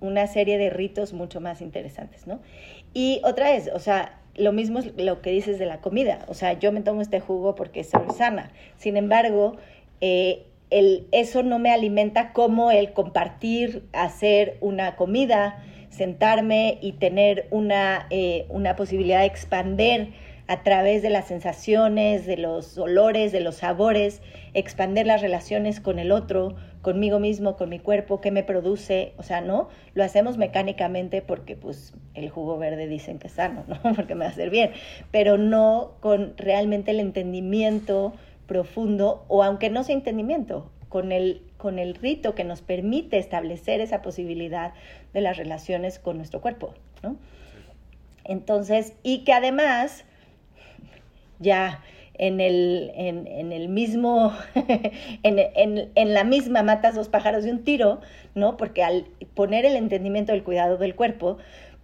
una 0.00 0.26
serie 0.26 0.58
de 0.58 0.68
ritos 0.68 1.12
mucho 1.12 1.40
más 1.40 1.60
interesantes, 1.60 2.26
¿no? 2.26 2.40
Y 2.92 3.20
otra 3.22 3.52
vez, 3.52 3.70
o 3.72 3.78
sea, 3.78 4.19
lo 4.36 4.52
mismo 4.52 4.78
es 4.78 4.92
lo 4.96 5.20
que 5.22 5.30
dices 5.30 5.58
de 5.58 5.66
la 5.66 5.80
comida, 5.80 6.24
o 6.28 6.34
sea, 6.34 6.58
yo 6.58 6.72
me 6.72 6.80
tomo 6.80 7.02
este 7.02 7.20
jugo 7.20 7.54
porque 7.54 7.84
soy 7.84 8.08
sana, 8.16 8.52
sin 8.76 8.96
embargo, 8.96 9.56
eh, 10.00 10.44
el, 10.70 11.06
eso 11.12 11.42
no 11.42 11.58
me 11.58 11.72
alimenta 11.72 12.32
como 12.32 12.70
el 12.70 12.92
compartir, 12.92 13.82
hacer 13.92 14.56
una 14.60 14.96
comida, 14.96 15.62
sentarme 15.90 16.78
y 16.80 16.92
tener 16.92 17.48
una, 17.50 18.08
una 18.48 18.76
posibilidad 18.76 19.20
de 19.20 19.26
expander 19.26 20.12
a 20.50 20.64
través 20.64 21.02
de 21.02 21.10
las 21.10 21.28
sensaciones, 21.28 22.26
de 22.26 22.36
los 22.36 22.76
olores, 22.76 23.30
de 23.30 23.38
los 23.38 23.58
sabores, 23.58 24.20
expander 24.52 25.06
las 25.06 25.20
relaciones 25.20 25.80
con 25.80 26.00
el 26.00 26.10
otro, 26.10 26.56
conmigo 26.82 27.18
mismo, 27.18 27.56
con 27.56 27.68
mi 27.68 27.78
cuerpo, 27.78 28.20
qué 28.20 28.30
me 28.30 28.42
produce, 28.42 29.12
o 29.18 29.22
sea, 29.22 29.40
no, 29.40 29.68
lo 29.94 30.04
hacemos 30.04 30.38
mecánicamente 30.38 31.22
porque 31.22 31.56
pues 31.56 31.92
el 32.14 32.30
jugo 32.30 32.58
verde 32.58 32.86
dicen 32.86 33.18
que 33.18 33.26
es 33.26 33.34
sano, 33.34 33.64
¿no? 33.68 33.80
Porque 33.94 34.14
me 34.14 34.24
va 34.24 34.30
a 34.30 34.32
hacer 34.32 34.50
bien, 34.50 34.72
pero 35.10 35.36
no 35.36 35.92
con 36.00 36.34
realmente 36.36 36.90
el 36.92 37.00
entendimiento 37.00 38.14
profundo 38.46 39.24
o 39.28 39.44
aunque 39.44 39.70
no 39.70 39.84
sea 39.84 39.94
entendimiento, 39.94 40.70
con 40.88 41.12
el 41.12 41.42
con 41.56 41.78
el 41.78 41.94
rito 41.94 42.34
que 42.34 42.42
nos 42.42 42.62
permite 42.62 43.18
establecer 43.18 43.82
esa 43.82 44.00
posibilidad 44.00 44.72
de 45.12 45.20
las 45.20 45.36
relaciones 45.36 45.98
con 45.98 46.16
nuestro 46.16 46.40
cuerpo, 46.40 46.74
¿no? 47.02 47.16
Entonces, 48.24 48.94
y 49.02 49.24
que 49.24 49.34
además 49.34 50.04
ya 51.38 51.82
en 52.20 52.38
el, 52.38 52.92
en, 52.96 53.50
el 53.50 53.70
mismo, 53.70 54.34
en, 55.22 56.14
la 56.14 56.22
misma 56.22 56.62
matas 56.62 56.94
dos 56.94 57.08
pájaros 57.08 57.44
de 57.44 57.50
un 57.50 57.64
tiro, 57.64 58.02
¿no? 58.34 58.58
Porque 58.58 58.84
al 58.84 59.06
poner 59.32 59.64
el 59.64 59.74
entendimiento 59.74 60.32
del 60.32 60.44
cuidado 60.44 60.76
del 60.76 60.94
cuerpo, 60.94 61.38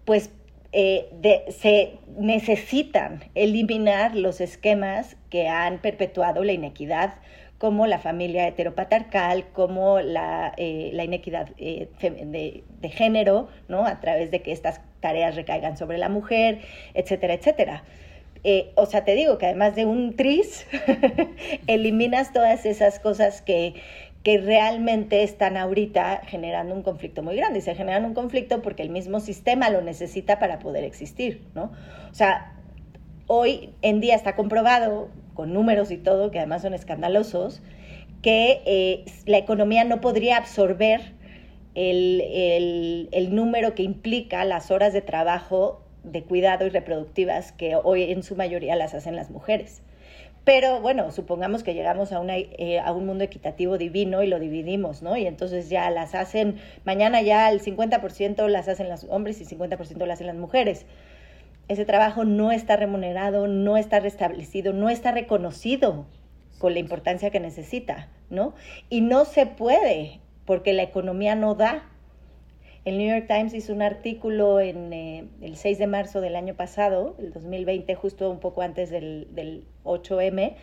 pues 0.04 0.30
eh, 0.72 1.08
se 1.48 1.94
necesitan 2.18 3.24
eliminar 3.34 4.14
los 4.14 4.42
esquemas 4.42 5.16
que 5.30 5.48
han 5.48 5.78
perpetuado 5.78 6.44
la 6.44 6.52
inequidad, 6.52 7.14
como 7.56 7.86
la 7.86 7.98
familia 7.98 8.46
heteropatriarcal, 8.46 9.46
como 9.54 10.00
la, 10.00 10.52
eh, 10.58 10.92
inequidad 11.02 11.48
eh, 11.56 11.88
de, 12.02 12.62
de, 12.78 12.88
género, 12.90 13.48
¿no? 13.68 13.86
A 13.86 14.00
través 14.00 14.30
de 14.30 14.42
que 14.42 14.52
estas 14.52 14.82
tareas 15.00 15.34
recaigan 15.34 15.78
sobre 15.78 15.96
la 15.96 16.10
mujer, 16.10 16.60
etcétera, 16.92 17.32
etcétera. 17.32 17.84
Eh, 18.44 18.72
o 18.76 18.86
sea, 18.86 19.04
te 19.04 19.14
digo 19.14 19.38
que 19.38 19.46
además 19.46 19.74
de 19.74 19.86
un 19.86 20.16
tris, 20.16 20.66
eliminas 21.66 22.32
todas 22.32 22.66
esas 22.66 22.98
cosas 23.00 23.42
que, 23.42 23.74
que 24.22 24.38
realmente 24.38 25.22
están 25.22 25.56
ahorita 25.56 26.22
generando 26.26 26.74
un 26.74 26.82
conflicto 26.82 27.22
muy 27.22 27.36
grande. 27.36 27.60
Y 27.60 27.62
se 27.62 27.74
generan 27.74 28.04
un 28.04 28.14
conflicto 28.14 28.60
porque 28.60 28.82
el 28.82 28.90
mismo 28.90 29.20
sistema 29.20 29.70
lo 29.70 29.82
necesita 29.82 30.38
para 30.38 30.58
poder 30.58 30.84
existir, 30.84 31.46
¿no? 31.54 31.70
O 32.10 32.14
sea, 32.14 32.54
hoy 33.28 33.70
en 33.82 34.00
día 34.00 34.16
está 34.16 34.34
comprobado, 34.34 35.10
con 35.34 35.52
números 35.52 35.92
y 35.92 35.96
todo, 35.96 36.32
que 36.32 36.38
además 36.38 36.62
son 36.62 36.74
escandalosos, 36.74 37.62
que 38.22 38.62
eh, 38.66 39.04
la 39.26 39.38
economía 39.38 39.84
no 39.84 40.00
podría 40.00 40.38
absorber 40.38 41.12
el, 41.76 42.20
el, 42.22 43.08
el 43.12 43.34
número 43.34 43.74
que 43.76 43.84
implica 43.84 44.44
las 44.44 44.72
horas 44.72 44.92
de 44.92 45.02
trabajo 45.02 45.85
de 46.06 46.22
cuidado 46.22 46.66
y 46.66 46.70
reproductivas 46.70 47.52
que 47.52 47.76
hoy 47.76 48.04
en 48.04 48.22
su 48.22 48.36
mayoría 48.36 48.76
las 48.76 48.94
hacen 48.94 49.16
las 49.16 49.30
mujeres. 49.30 49.82
Pero 50.44 50.80
bueno, 50.80 51.10
supongamos 51.10 51.64
que 51.64 51.74
llegamos 51.74 52.12
a, 52.12 52.20
una, 52.20 52.36
eh, 52.36 52.78
a 52.78 52.92
un 52.92 53.04
mundo 53.04 53.24
equitativo 53.24 53.78
divino 53.78 54.22
y 54.22 54.28
lo 54.28 54.38
dividimos, 54.38 55.02
¿no? 55.02 55.16
Y 55.16 55.26
entonces 55.26 55.68
ya 55.68 55.90
las 55.90 56.14
hacen, 56.14 56.60
mañana 56.84 57.20
ya 57.20 57.50
el 57.50 57.60
50% 57.60 58.46
las 58.48 58.68
hacen 58.68 58.88
los 58.88 59.04
hombres 59.10 59.40
y 59.40 59.42
el 59.42 59.58
50% 59.58 60.06
las 60.06 60.18
hacen 60.18 60.28
las 60.28 60.36
mujeres. 60.36 60.86
Ese 61.66 61.84
trabajo 61.84 62.24
no 62.24 62.52
está 62.52 62.76
remunerado, 62.76 63.48
no 63.48 63.76
está 63.76 63.98
restablecido, 63.98 64.72
no 64.72 64.88
está 64.88 65.10
reconocido 65.10 66.06
con 66.60 66.74
la 66.74 66.78
importancia 66.78 67.30
que 67.30 67.40
necesita, 67.40 68.08
¿no? 68.30 68.54
Y 68.88 69.00
no 69.00 69.24
se 69.24 69.46
puede 69.46 70.20
porque 70.44 70.72
la 70.72 70.84
economía 70.84 71.34
no 71.34 71.56
da 71.56 71.90
el 72.86 72.98
New 72.98 73.08
York 73.08 73.26
Times 73.26 73.52
hizo 73.52 73.72
un 73.72 73.82
artículo 73.82 74.60
en 74.60 74.92
eh, 74.92 75.24
el 75.42 75.56
6 75.56 75.76
de 75.78 75.88
marzo 75.88 76.20
del 76.20 76.36
año 76.36 76.54
pasado, 76.54 77.16
el 77.18 77.32
2020, 77.32 77.92
justo 77.96 78.30
un 78.30 78.38
poco 78.38 78.62
antes 78.62 78.90
del, 78.90 79.64
8M, 79.82 80.54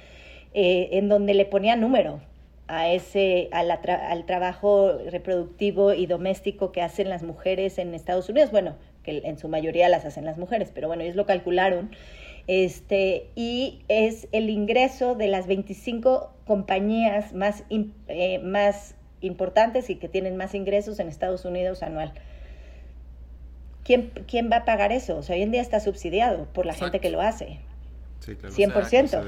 eh, 0.54 0.90
en 0.94 1.10
donde 1.10 1.34
le 1.34 1.46
ponía 1.46 1.76
número 1.76 2.22
a 2.70 2.90
ese, 2.90 3.50
al 3.52 4.26
trabajo 4.26 4.98
reproductivo 5.12 5.94
y 5.94 6.06
doméstico 6.06 6.72
que 6.72 6.82
hacen 6.82 7.10
las 7.10 7.24
mujeres 7.24 7.78
en 7.78 7.94
Estados 7.94 8.30
Unidos. 8.30 8.52
Bueno, 8.52 8.78
que 9.04 9.22
en 9.26 9.38
su 9.38 9.50
mayoría 9.50 9.90
las 9.90 10.06
hacen 10.06 10.24
las 10.24 10.38
mujeres, 10.38 10.72
pero 10.74 10.88
bueno, 10.88 11.04
ellos 11.04 11.18
lo 11.18 11.26
calcularon. 11.26 11.92
Este, 12.48 13.28
y 13.36 13.82
es 13.90 14.30
el 14.32 14.50
ingreso 14.50 15.16
de 15.16 15.28
las 15.28 15.46
25 15.48 16.32
compañías 16.46 17.34
más, 17.34 17.66
eh, 18.08 18.40
más 18.40 18.96
importantes 19.24 19.90
y 19.90 19.96
que 19.96 20.08
tienen 20.08 20.38
más 20.38 20.54
ingresos 20.54 21.00
en 21.00 21.08
Estados 21.08 21.46
Unidos 21.46 21.82
anual. 21.82 22.14
¿Quién, 23.84 24.12
quién 24.28 24.50
va 24.52 24.58
a 24.58 24.66
pagar 24.66 24.92
eso? 24.92 25.18
O 25.18 25.24
sea, 25.24 25.36
hoy 25.36 25.42
en 25.42 25.52
día 25.52 25.62
está 25.62 25.80
subsidiado 25.80 26.46
por 26.54 26.66
la 26.66 26.74
gente 26.74 27.00
que 27.00 27.10
lo 27.10 27.22
hace. 27.22 27.60
Sí, 28.20 28.36
claro. 28.36 28.56
100%. 28.56 29.24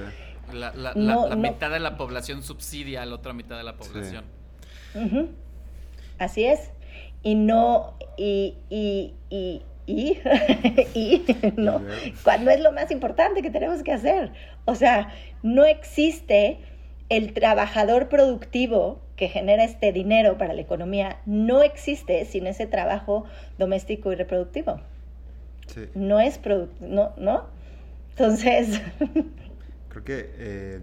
la, 0.53 0.73
la, 0.73 0.93
la, 0.93 1.36
mitad 1.36 1.69
de 1.69 1.79
la 1.79 1.97
población 1.97 2.43
subsidia 2.43 3.01
a 3.01 3.05
la 3.05 3.15
otra 3.15 3.34
mitad 3.34 3.58
de 3.58 3.63
la 3.63 3.75
población. 3.75 4.23
Así 6.17 6.45
es. 6.45 6.71
Y 7.23 7.36
no, 7.36 7.95
y, 8.17 8.55
y, 8.69 9.13
y, 9.29 9.62
y, 9.88 10.19
y 10.93 11.25
no, 11.58 11.81
cuando 12.23 12.51
es 12.51 12.62
lo 12.62 12.71
más 12.71 12.91
importante 12.91 13.41
que 13.41 13.49
tenemos 13.49 13.84
que 13.84 13.91
hacer. 13.91 14.31
O 14.65 14.75
sea, 14.75 15.12
no 15.43 15.65
existe 15.65 16.60
el 17.10 17.34
trabajador 17.34 18.10
productivo 18.10 19.01
que 19.15 19.30
genera 19.30 19.63
este 19.63 19.91
dinero 19.91 20.38
para 20.38 20.54
la 20.54 20.62
economía 20.62 21.21
no 21.25 21.62
existe 21.62 22.25
sin 22.25 22.47
ese 22.47 22.67
trabajo 22.67 23.25
doméstico 23.58 24.12
y 24.12 24.15
reproductivo. 24.15 24.82
No 25.93 26.19
es 26.19 26.38
producto, 26.38 26.86
no, 26.86 27.13
¿no? 27.17 27.47
Entonces... 28.12 28.82
Creo 29.89 30.04
que, 30.04 30.32
eh, 30.38 30.80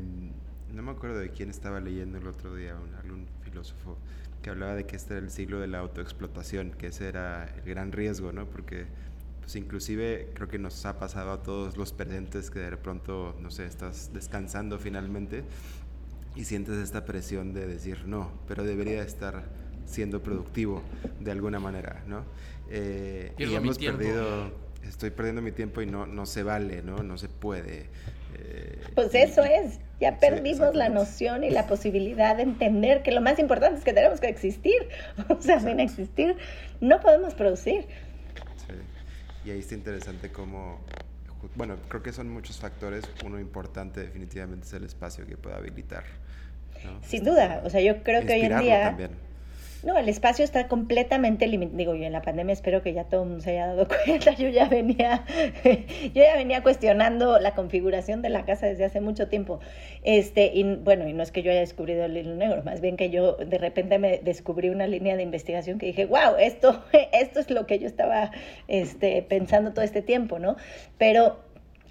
no 0.72 0.82
me 0.82 0.90
acuerdo 0.90 1.18
de 1.18 1.30
quién 1.30 1.50
estaba 1.50 1.80
leyendo 1.80 2.18
el 2.18 2.26
otro 2.26 2.54
día, 2.54 2.74
un, 2.74 2.94
algún 2.94 3.26
filósofo 3.42 3.98
que 4.42 4.50
hablaba 4.50 4.74
de 4.74 4.84
que 4.84 4.96
este 4.96 5.14
era 5.14 5.22
el 5.22 5.30
siglo 5.30 5.60
de 5.60 5.68
la 5.68 5.78
autoexplotación, 5.78 6.72
que 6.72 6.88
ese 6.88 7.08
era 7.08 7.54
el 7.56 7.62
gran 7.62 7.92
riesgo, 7.92 8.32
¿no? 8.32 8.46
Porque 8.46 8.86
pues 9.40 9.56
inclusive 9.56 10.30
creo 10.34 10.48
que 10.48 10.58
nos 10.58 10.84
ha 10.86 10.98
pasado 10.98 11.32
a 11.32 11.42
todos 11.42 11.76
los 11.76 11.92
perdentes 11.92 12.50
que 12.50 12.60
de 12.60 12.76
pronto, 12.76 13.36
no 13.40 13.50
sé, 13.50 13.66
estás 13.66 14.12
descansando 14.12 14.78
finalmente 14.78 15.44
y 16.34 16.44
sientes 16.44 16.76
esta 16.78 17.04
presión 17.04 17.52
de 17.52 17.66
decir 17.66 18.06
no, 18.06 18.30
pero 18.48 18.64
debería 18.64 19.02
estar 19.02 19.44
siendo 19.84 20.22
productivo 20.22 20.82
de 21.20 21.30
alguna 21.30 21.58
manera, 21.60 22.02
¿no? 22.06 22.24
Eh, 22.70 23.32
y 23.36 23.54
hemos 23.54 23.78
perdido, 23.78 24.50
estoy 24.86 25.10
perdiendo 25.10 25.42
mi 25.42 25.52
tiempo 25.52 25.82
y 25.82 25.86
no, 25.86 26.06
no 26.06 26.24
se 26.26 26.42
vale, 26.42 26.82
¿no? 26.82 27.02
No 27.02 27.18
se 27.18 27.28
puede. 27.28 27.86
Eh, 28.38 28.80
pues 28.94 29.14
eso 29.14 29.44
es, 29.44 29.78
ya 30.00 30.18
perdimos 30.18 30.74
la 30.74 30.88
noción 30.88 31.44
y 31.44 31.50
la 31.50 31.66
posibilidad 31.66 32.36
de 32.36 32.44
entender 32.44 33.02
que 33.02 33.12
lo 33.12 33.20
más 33.20 33.38
importante 33.38 33.78
es 33.78 33.84
que 33.84 33.92
tenemos 33.92 34.20
que 34.20 34.28
existir, 34.28 34.88
o 35.28 35.40
sea, 35.40 35.60
sin 35.60 35.80
existir 35.80 36.36
no 36.80 37.00
podemos 37.00 37.34
producir. 37.34 37.86
Sí. 38.56 38.74
Y 39.44 39.50
ahí 39.50 39.58
está 39.58 39.74
interesante 39.74 40.30
cómo 40.30 40.80
bueno, 41.54 41.76
creo 41.88 42.02
que 42.02 42.12
son 42.12 42.28
muchos 42.28 42.58
factores. 42.58 43.04
Uno 43.24 43.38
importante 43.38 44.00
definitivamente 44.00 44.66
es 44.66 44.72
el 44.72 44.84
espacio 44.84 45.26
que 45.26 45.36
puede 45.36 45.56
habilitar. 45.56 46.04
Sin 47.02 47.24
duda, 47.24 47.62
o 47.64 47.70
sea, 47.70 47.80
yo 47.80 48.02
creo 48.02 48.26
que 48.26 48.34
hoy 48.34 48.40
en 48.42 48.58
día... 48.58 48.96
No, 49.84 49.98
el 49.98 50.08
espacio 50.08 50.44
está 50.44 50.68
completamente 50.68 51.46
limitado. 51.48 51.76
Digo, 51.76 51.94
yo 51.96 52.04
en 52.04 52.12
la 52.12 52.22
pandemia 52.22 52.52
espero 52.52 52.82
que 52.82 52.92
ya 52.92 53.04
todo 53.04 53.22
el 53.22 53.28
mundo 53.30 53.42
se 53.42 53.50
haya 53.50 53.66
dado 53.66 53.88
cuenta. 54.04 54.32
Yo 54.34 54.48
ya 54.48 54.68
venía, 54.68 55.24
yo 55.64 56.22
ya 56.22 56.36
venía 56.36 56.62
cuestionando 56.62 57.40
la 57.40 57.54
configuración 57.54 58.22
de 58.22 58.28
la 58.28 58.44
casa 58.44 58.66
desde 58.66 58.84
hace 58.84 59.00
mucho 59.00 59.28
tiempo. 59.28 59.58
Este, 60.04 60.52
y 60.54 60.62
bueno, 60.76 61.08
y 61.08 61.12
no 61.12 61.22
es 61.22 61.32
que 61.32 61.42
yo 61.42 61.50
haya 61.50 61.60
descubrido 61.60 62.04
el 62.04 62.16
hilo 62.16 62.36
negro, 62.36 62.62
más 62.62 62.80
bien 62.80 62.96
que 62.96 63.10
yo 63.10 63.36
de 63.36 63.58
repente 63.58 63.98
me 63.98 64.18
descubrí 64.18 64.68
una 64.68 64.86
línea 64.86 65.16
de 65.16 65.22
investigación 65.24 65.78
que 65.78 65.86
dije, 65.86 66.06
wow, 66.06 66.36
esto, 66.38 66.84
esto 67.12 67.40
es 67.40 67.50
lo 67.50 67.66
que 67.66 67.80
yo 67.80 67.86
estaba 67.86 68.30
este, 68.68 69.22
pensando 69.22 69.72
todo 69.72 69.84
este 69.84 70.02
tiempo, 70.02 70.38
¿no? 70.38 70.56
Pero 70.96 71.40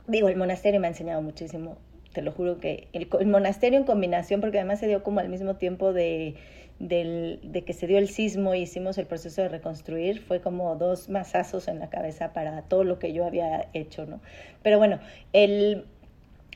digo, 0.07 0.29
el 0.29 0.37
monasterio 0.37 0.79
me 0.79 0.87
ha 0.87 0.91
enseñado 0.91 1.21
muchísimo. 1.21 1.77
Te 2.13 2.21
lo 2.21 2.31
juro 2.31 2.59
que 2.59 2.87
el, 2.91 3.07
el 3.19 3.27
monasterio 3.27 3.79
en 3.79 3.85
combinación, 3.85 4.41
porque 4.41 4.59
además 4.59 4.79
se 4.79 4.87
dio 4.87 5.01
como 5.01 5.21
al 5.21 5.29
mismo 5.29 5.55
tiempo 5.55 5.93
de 5.93 6.35
del, 6.82 7.39
de 7.43 7.63
que 7.63 7.73
se 7.73 7.88
dio 7.88 7.97
el 7.97 8.09
sismo 8.09 8.55
y 8.55 8.61
hicimos 8.61 8.97
el 8.97 9.05
proceso 9.05 9.41
de 9.41 9.49
reconstruir, 9.49 10.21
fue 10.21 10.41
como 10.41 10.75
dos 10.75 11.09
masazos 11.09 11.67
en 11.67 11.79
la 11.79 11.89
cabeza 11.89 12.34
para 12.34 12.63
todo 12.63 12.84
lo 12.84 12.97
que 12.97 13.13
yo 13.13 13.25
había 13.25 13.67
hecho, 13.73 14.05
¿no? 14.05 14.19
Pero 14.63 14.79
bueno, 14.79 14.99
el, 15.32 15.86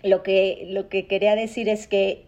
lo, 0.03 0.23
que, 0.23 0.65
lo 0.69 0.89
que 0.89 1.07
quería 1.07 1.35
decir 1.35 1.69
es 1.69 1.87
que 1.87 2.25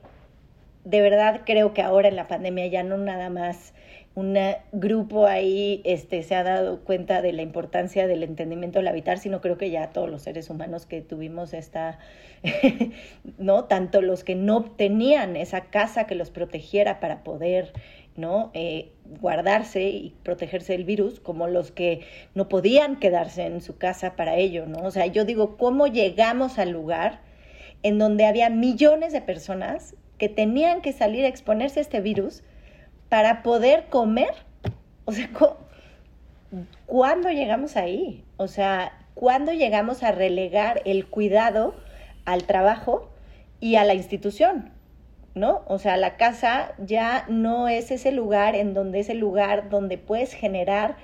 de 0.86 1.02
verdad 1.02 1.42
creo 1.46 1.74
que 1.74 1.82
ahora 1.82 2.08
en 2.08 2.16
la 2.16 2.28
pandemia 2.28 2.68
ya 2.68 2.84
no 2.84 2.98
nada 2.98 3.30
más 3.30 3.74
un 4.18 4.36
grupo 4.72 5.28
ahí 5.28 5.80
este, 5.84 6.24
se 6.24 6.34
ha 6.34 6.42
dado 6.42 6.80
cuenta 6.80 7.22
de 7.22 7.34
la 7.34 7.44
importancia 7.44 8.08
del 8.08 8.24
entendimiento 8.24 8.80
del 8.80 8.88
habitar, 8.88 9.20
sino 9.20 9.42
creo 9.42 9.60
que 9.60 9.70
ya 9.70 9.92
todos 9.92 10.10
los 10.10 10.24
seres 10.24 10.50
humanos 10.50 10.88
que 10.88 11.02
tuvimos 11.02 11.54
esta, 11.54 12.00
¿no? 13.38 13.66
Tanto 13.66 14.02
los 14.02 14.24
que 14.24 14.34
no 14.34 14.64
tenían 14.64 15.36
esa 15.36 15.66
casa 15.66 16.08
que 16.08 16.16
los 16.16 16.32
protegiera 16.32 17.00
para 17.00 17.24
poder, 17.24 17.74
¿no? 18.16 18.50
Eh, 18.56 18.90
guardarse 19.22 19.84
y 19.84 20.16
protegerse 20.24 20.74
del 20.74 20.84
virus, 20.84 21.20
como 21.20 21.46
los 21.46 21.70
que 21.70 22.02
no 22.34 22.50
podían 22.50 22.96
quedarse 22.96 23.46
en 23.46 23.62
su 23.62 23.78
casa 23.78 24.16
para 24.16 24.38
ello, 24.38 24.66
¿no? 24.66 24.80
O 24.80 24.90
sea, 24.90 25.06
yo 25.06 25.26
digo, 25.26 25.58
¿cómo 25.58 25.86
llegamos 25.86 26.58
al 26.58 26.72
lugar 26.72 27.20
en 27.84 28.00
donde 28.00 28.26
había 28.26 28.50
millones 28.50 29.14
de 29.14 29.22
personas 29.22 29.96
que 30.18 30.28
tenían 30.28 30.82
que 30.82 30.92
salir 30.92 31.24
a 31.24 31.28
exponerse 31.28 31.82
a 31.82 31.84
este 31.84 32.02
virus? 32.02 32.42
Para 33.10 33.44
poder 33.44 33.86
comer. 33.90 34.34
O 35.06 35.12
sea, 35.12 35.30
¿cuándo 36.86 37.30
llegamos 37.30 37.78
ahí? 37.78 38.24
O 38.38 38.48
sea, 38.48 38.94
¿cuándo 39.14 39.54
llegamos 39.54 40.04
a 40.04 40.12
relegar 40.12 40.82
el 40.86 41.08
cuidado 41.08 41.76
al 42.26 42.44
trabajo 42.44 43.10
y 43.60 43.76
a 43.76 43.84
la 43.84 43.94
institución? 43.94 44.72
¿No? 45.34 45.64
O 45.68 45.78
sea, 45.78 45.98
la 45.98 46.18
casa 46.18 46.74
ya 46.80 47.26
no 47.30 47.68
es 47.68 47.92
ese 47.92 48.12
lugar 48.12 48.56
en 48.56 48.74
donde 48.74 49.00
es 49.02 49.10
el 49.10 49.20
lugar 49.20 49.70
donde 49.70 50.00
puedes 50.00 50.34
generar, 50.34 50.98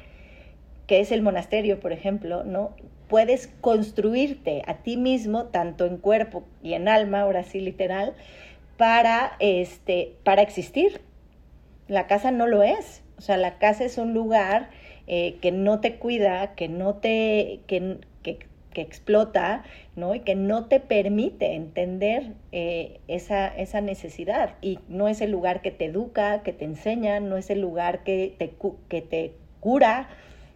que 0.88 1.02
es 1.02 1.12
el 1.12 1.22
monasterio, 1.22 1.80
por 1.80 1.92
ejemplo, 1.92 2.44
¿no? 2.44 2.76
Puedes 3.08 3.48
construirte 3.62 4.64
a 4.66 4.78
ti 4.78 4.98
mismo, 4.98 5.46
tanto 5.46 5.86
en 5.86 5.98
cuerpo 5.98 6.44
y 6.64 6.74
en 6.74 6.88
alma, 6.88 7.22
ahora 7.22 7.44
sí 7.44 7.60
literal, 7.60 8.16
para, 8.76 9.34
este, 9.40 10.16
para 10.24 10.42
existir, 10.42 11.02
la 11.88 12.08
casa 12.08 12.32
no 12.32 12.48
lo 12.48 12.64
es. 12.64 13.04
O 13.18 13.22
sea, 13.22 13.38
la 13.38 13.58
casa 13.58 13.84
es 13.84 13.98
un 13.98 14.14
lugar 14.14 14.70
eh, 15.08 15.38
que 15.42 15.52
no 15.52 15.80
te 15.80 15.96
cuida, 15.96 16.56
que 16.56 16.68
no 16.68 16.96
te, 16.96 17.60
que, 17.68 18.00
que, 18.22 18.40
explota, 18.76 19.64
¿no? 19.96 20.16
Y 20.16 20.22
que 20.22 20.34
no 20.34 20.66
te 20.66 20.80
permite 20.80 21.54
entender 21.54 22.34
eh, 22.52 23.00
esa, 23.08 23.48
esa 23.48 23.82
necesidad. 23.82 24.56
Y 24.62 24.80
no 24.88 25.08
es 25.08 25.22
el 25.22 25.32
lugar 25.32 25.62
que 25.62 25.72
te 25.72 25.86
educa, 25.86 26.42
que 26.42 26.54
te 26.54 26.66
enseña, 26.66 27.20
no 27.20 27.38
es 27.38 27.50
el 27.52 27.62
lugar 27.62 28.04
que 28.04 28.34
te, 28.40 28.56
que 28.90 29.02
te 29.02 29.34
cura, 29.60 30.10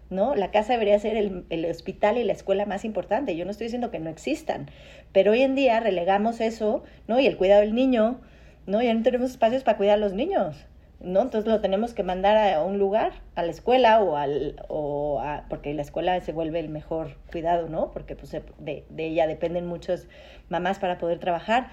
¿no? 0.10 0.36
La 0.36 0.50
casa 0.50 0.74
debería 0.74 0.98
ser 0.98 1.16
el, 1.16 1.46
el, 1.50 1.66
hospital 1.66 2.18
y 2.18 2.24
la 2.24 2.34
escuela 2.34 2.66
más 2.66 2.86
importante. 2.86 3.36
Yo 3.36 3.46
no 3.46 3.52
estoy 3.52 3.66
diciendo 3.66 3.92
que 3.92 4.00
no 4.00 4.10
existan, 4.10 4.72
pero 5.12 5.34
hoy 5.34 5.42
en 5.44 5.56
día 5.56 5.80
relegamos 5.80 6.42
eso, 6.42 6.84
¿no? 7.08 7.20
Y 7.20 7.28
el 7.28 7.38
cuidado 7.38 7.62
del 7.62 7.76
niño, 7.76 8.20
¿no? 8.66 8.82
Ya 8.82 8.94
no 8.94 9.04
tenemos 9.04 9.32
espacios 9.32 9.64
para 9.64 9.78
cuidar 9.78 9.96
a 9.96 10.02
los 10.02 10.14
niños. 10.14 10.66
¿No? 11.00 11.22
Entonces 11.22 11.52
lo 11.52 11.62
tenemos 11.62 11.94
que 11.94 12.04
mandar 12.04 12.38
a 12.54 12.64
un 12.64 12.80
lugar, 12.80 13.14
a 13.36 13.44
la 13.44 13.52
escuela 13.52 14.02
o 14.02 14.16
al, 14.16 14.64
o 14.68 15.20
a, 15.22 15.46
porque 15.50 15.74
la 15.74 15.82
escuela 15.82 16.20
se 16.22 16.32
vuelve 16.32 16.60
el 16.60 16.70
mejor 16.70 17.18
cuidado, 17.32 17.70
¿no? 17.70 17.92
Porque 17.92 18.16
pues 18.16 18.32
de, 18.32 18.86
de 18.90 19.06
ella 19.06 19.28
dependen 19.28 19.68
muchas 19.68 20.08
mamás 20.50 20.80
para 20.80 20.98
poder 20.98 21.20
trabajar. 21.20 21.70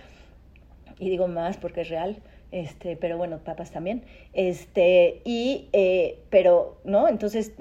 Y 0.98 1.10
digo 1.10 1.26
mamás 1.26 1.56
porque 1.56 1.80
es 1.80 1.88
real, 1.88 2.22
este, 2.54 2.96
pero 2.96 3.18
bueno, 3.18 3.38
papás 3.38 3.72
también. 3.72 4.04
Este, 4.32 5.22
y, 5.24 5.68
eh, 5.72 6.20
pero, 6.30 6.80
¿no? 6.84 7.08
Entonces 7.08 7.52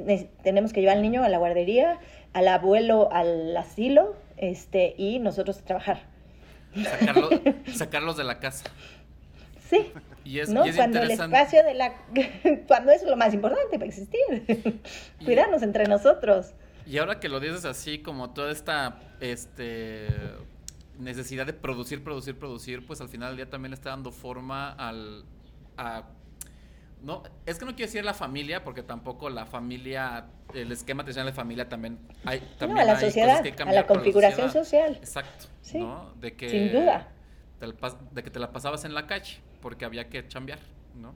tenemos 0.43 0.71
que 0.71 0.81
llevar 0.81 0.97
al 0.97 1.01
niño 1.01 1.23
a 1.23 1.29
la 1.29 1.39
guardería, 1.39 1.99
al 2.33 2.47
abuelo 2.47 3.09
al 3.11 3.57
asilo, 3.57 4.15
este, 4.37 4.93
y 4.95 5.17
nosotros 5.17 5.59
a 5.59 5.65
trabajar. 5.65 6.01
sacarlos 7.73 8.17
de 8.17 8.23
la 8.23 8.39
casa. 8.39 8.65
Sí. 9.67 9.91
Y 10.25 10.39
es, 10.39 10.49
¿no? 10.49 10.63
cuando 10.75 11.01
el 11.01 11.11
espacio 11.11 11.63
de 11.63 11.73
la 11.73 11.93
cuando 12.67 12.91
es 12.91 13.03
lo 13.03 13.17
más 13.17 13.33
importante 13.33 13.77
para 13.77 13.85
existir. 13.85 14.81
Cuidarnos 15.25 15.61
entre 15.63 15.85
nosotros. 15.85 16.53
y 16.85 16.97
ahora 16.97 17.19
que 17.19 17.29
lo 17.29 17.39
dices 17.39 17.65
así 17.65 17.99
como 17.99 18.31
toda 18.31 18.51
esta 18.51 18.99
este 19.19 20.07
necesidad 20.99 21.45
de 21.45 21.53
producir 21.53 22.03
producir 22.03 22.37
producir 22.37 22.85
pues 22.85 23.01
al 23.01 23.09
final 23.09 23.29
del 23.29 23.37
día 23.37 23.49
también 23.49 23.71
le 23.71 23.75
está 23.75 23.89
dando 23.89 24.11
forma 24.11 24.71
al 24.71 25.25
a, 25.77 26.03
no 27.01 27.23
es 27.45 27.57
que 27.57 27.65
no 27.65 27.71
quiero 27.75 27.87
decir 27.87 28.05
la 28.05 28.13
familia 28.13 28.63
porque 28.63 28.83
tampoco 28.83 29.29
la 29.29 29.45
familia 29.45 30.27
el 30.53 30.71
esquema 30.71 31.03
tradicional 31.03 31.31
de 31.31 31.35
familia 31.35 31.67
también 31.67 31.99
hay 32.25 32.41
también 32.57 32.79
a 32.79 32.93
la 32.93 32.99
sociedad 32.99 33.43
a 33.65 33.71
la 33.73 33.87
configuración 33.87 34.51
social. 34.51 34.97
Exacto 34.97 35.47
¿no? 35.73 36.13
de 36.19 36.35
que 36.35 36.49
sin 36.49 36.71
duda. 36.71 37.09
de 38.11 38.23
que 38.23 38.29
te 38.29 38.39
la 38.39 38.51
pasabas 38.51 38.85
en 38.85 38.93
la 38.93 39.07
calle 39.07 39.39
porque 39.63 39.85
había 39.85 40.09
que 40.09 40.27
chambear, 40.27 40.59
¿no? 41.01 41.15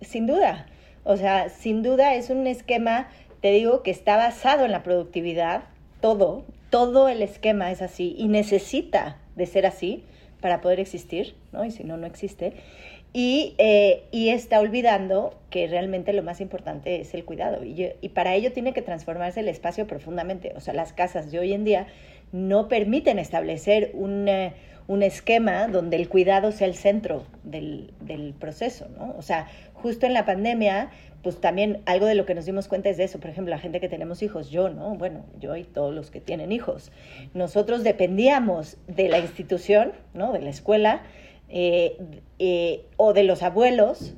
Sin 0.00 0.26
duda. 0.26 0.66
O 1.04 1.18
sea, 1.18 1.50
sin 1.50 1.82
duda 1.82 2.14
es 2.14 2.30
un 2.30 2.46
esquema, 2.46 3.08
te 3.42 3.52
digo, 3.52 3.82
que 3.82 3.90
está 3.90 4.16
basado 4.16 4.64
en 4.64 4.72
la 4.72 4.82
productividad, 4.82 5.64
todo, 6.00 6.44
todo 6.70 7.08
el 7.08 7.20
esquema 7.20 7.70
es 7.70 7.82
así 7.82 8.14
y 8.16 8.28
necesita 8.28 9.18
de 9.36 9.44
ser 9.44 9.66
así 9.66 10.04
para 10.40 10.62
poder 10.62 10.80
existir, 10.80 11.36
¿no? 11.52 11.66
Y 11.66 11.70
si 11.70 11.84
no, 11.84 11.98
no 11.98 12.06
existe. 12.06 12.54
Y, 13.12 13.54
eh, 13.58 14.04
y, 14.10 14.30
está 14.30 14.58
olvidando 14.58 15.38
que 15.50 15.66
realmente 15.66 16.14
lo 16.14 16.22
más 16.22 16.40
importante 16.40 17.02
es 17.02 17.12
el 17.12 17.26
cuidado. 17.26 17.62
Y, 17.62 17.90
y, 18.00 18.08
para 18.08 18.34
ello 18.34 18.52
tiene 18.52 18.72
que 18.72 18.80
transformarse 18.80 19.40
el 19.40 19.48
espacio 19.48 19.86
profundamente. 19.86 20.54
O 20.56 20.60
sea, 20.60 20.72
las 20.72 20.94
casas 20.94 21.30
de 21.30 21.38
hoy 21.38 21.52
en 21.52 21.64
día 21.64 21.88
no 22.32 22.68
permiten 22.68 23.18
establecer 23.18 23.90
un, 23.92 24.26
un 24.86 25.02
esquema 25.02 25.68
donde 25.68 25.96
el 25.96 26.08
cuidado 26.08 26.52
sea 26.52 26.66
el 26.66 26.74
centro 26.74 27.24
del, 27.44 27.92
del, 28.00 28.34
proceso, 28.34 28.88
¿no? 28.96 29.14
O 29.16 29.22
sea, 29.22 29.46
justo 29.74 30.06
en 30.06 30.12
la 30.12 30.24
pandemia, 30.24 30.90
pues 31.22 31.40
también 31.40 31.82
algo 31.86 32.06
de 32.06 32.14
lo 32.14 32.26
que 32.26 32.34
nos 32.34 32.46
dimos 32.46 32.68
cuenta 32.68 32.88
es 32.88 32.96
de 32.96 33.04
eso. 33.04 33.20
Por 33.20 33.30
ejemplo, 33.30 33.50
la 33.50 33.58
gente 33.58 33.80
que 33.80 33.88
tenemos 33.88 34.22
hijos, 34.22 34.50
yo, 34.50 34.70
¿no? 34.70 34.94
Bueno, 34.96 35.24
yo 35.40 35.54
y 35.56 35.64
todos 35.64 35.94
los 35.94 36.10
que 36.10 36.20
tienen 36.20 36.52
hijos. 36.52 36.90
Nosotros 37.34 37.84
dependíamos 37.84 38.76
de 38.88 39.08
la 39.08 39.18
institución, 39.18 39.92
¿no? 40.14 40.32
De 40.32 40.40
la 40.40 40.50
escuela 40.50 41.02
eh, 41.48 41.96
eh, 42.38 42.84
o 42.96 43.12
de 43.12 43.22
los 43.22 43.42
abuelos, 43.42 44.14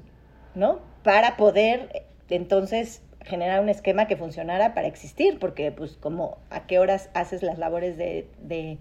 ¿no? 0.55 0.81
Para 1.03 1.37
poder 1.37 2.07
entonces 2.31 3.03
generar 3.23 3.61
un 3.61 3.69
esquema 3.69 4.07
que 4.07 4.17
funcionara 4.17 4.75
para 4.75 4.87
existir, 4.87 5.39
porque 5.39 5.73
pues 5.73 5.97
como 5.99 6.39
a 6.51 6.67
qué 6.67 6.79
horas 6.79 7.11
haces 7.15 7.43
las 7.43 7.59
labores 7.59 7.97
de 7.97 8.27
de 8.43 8.79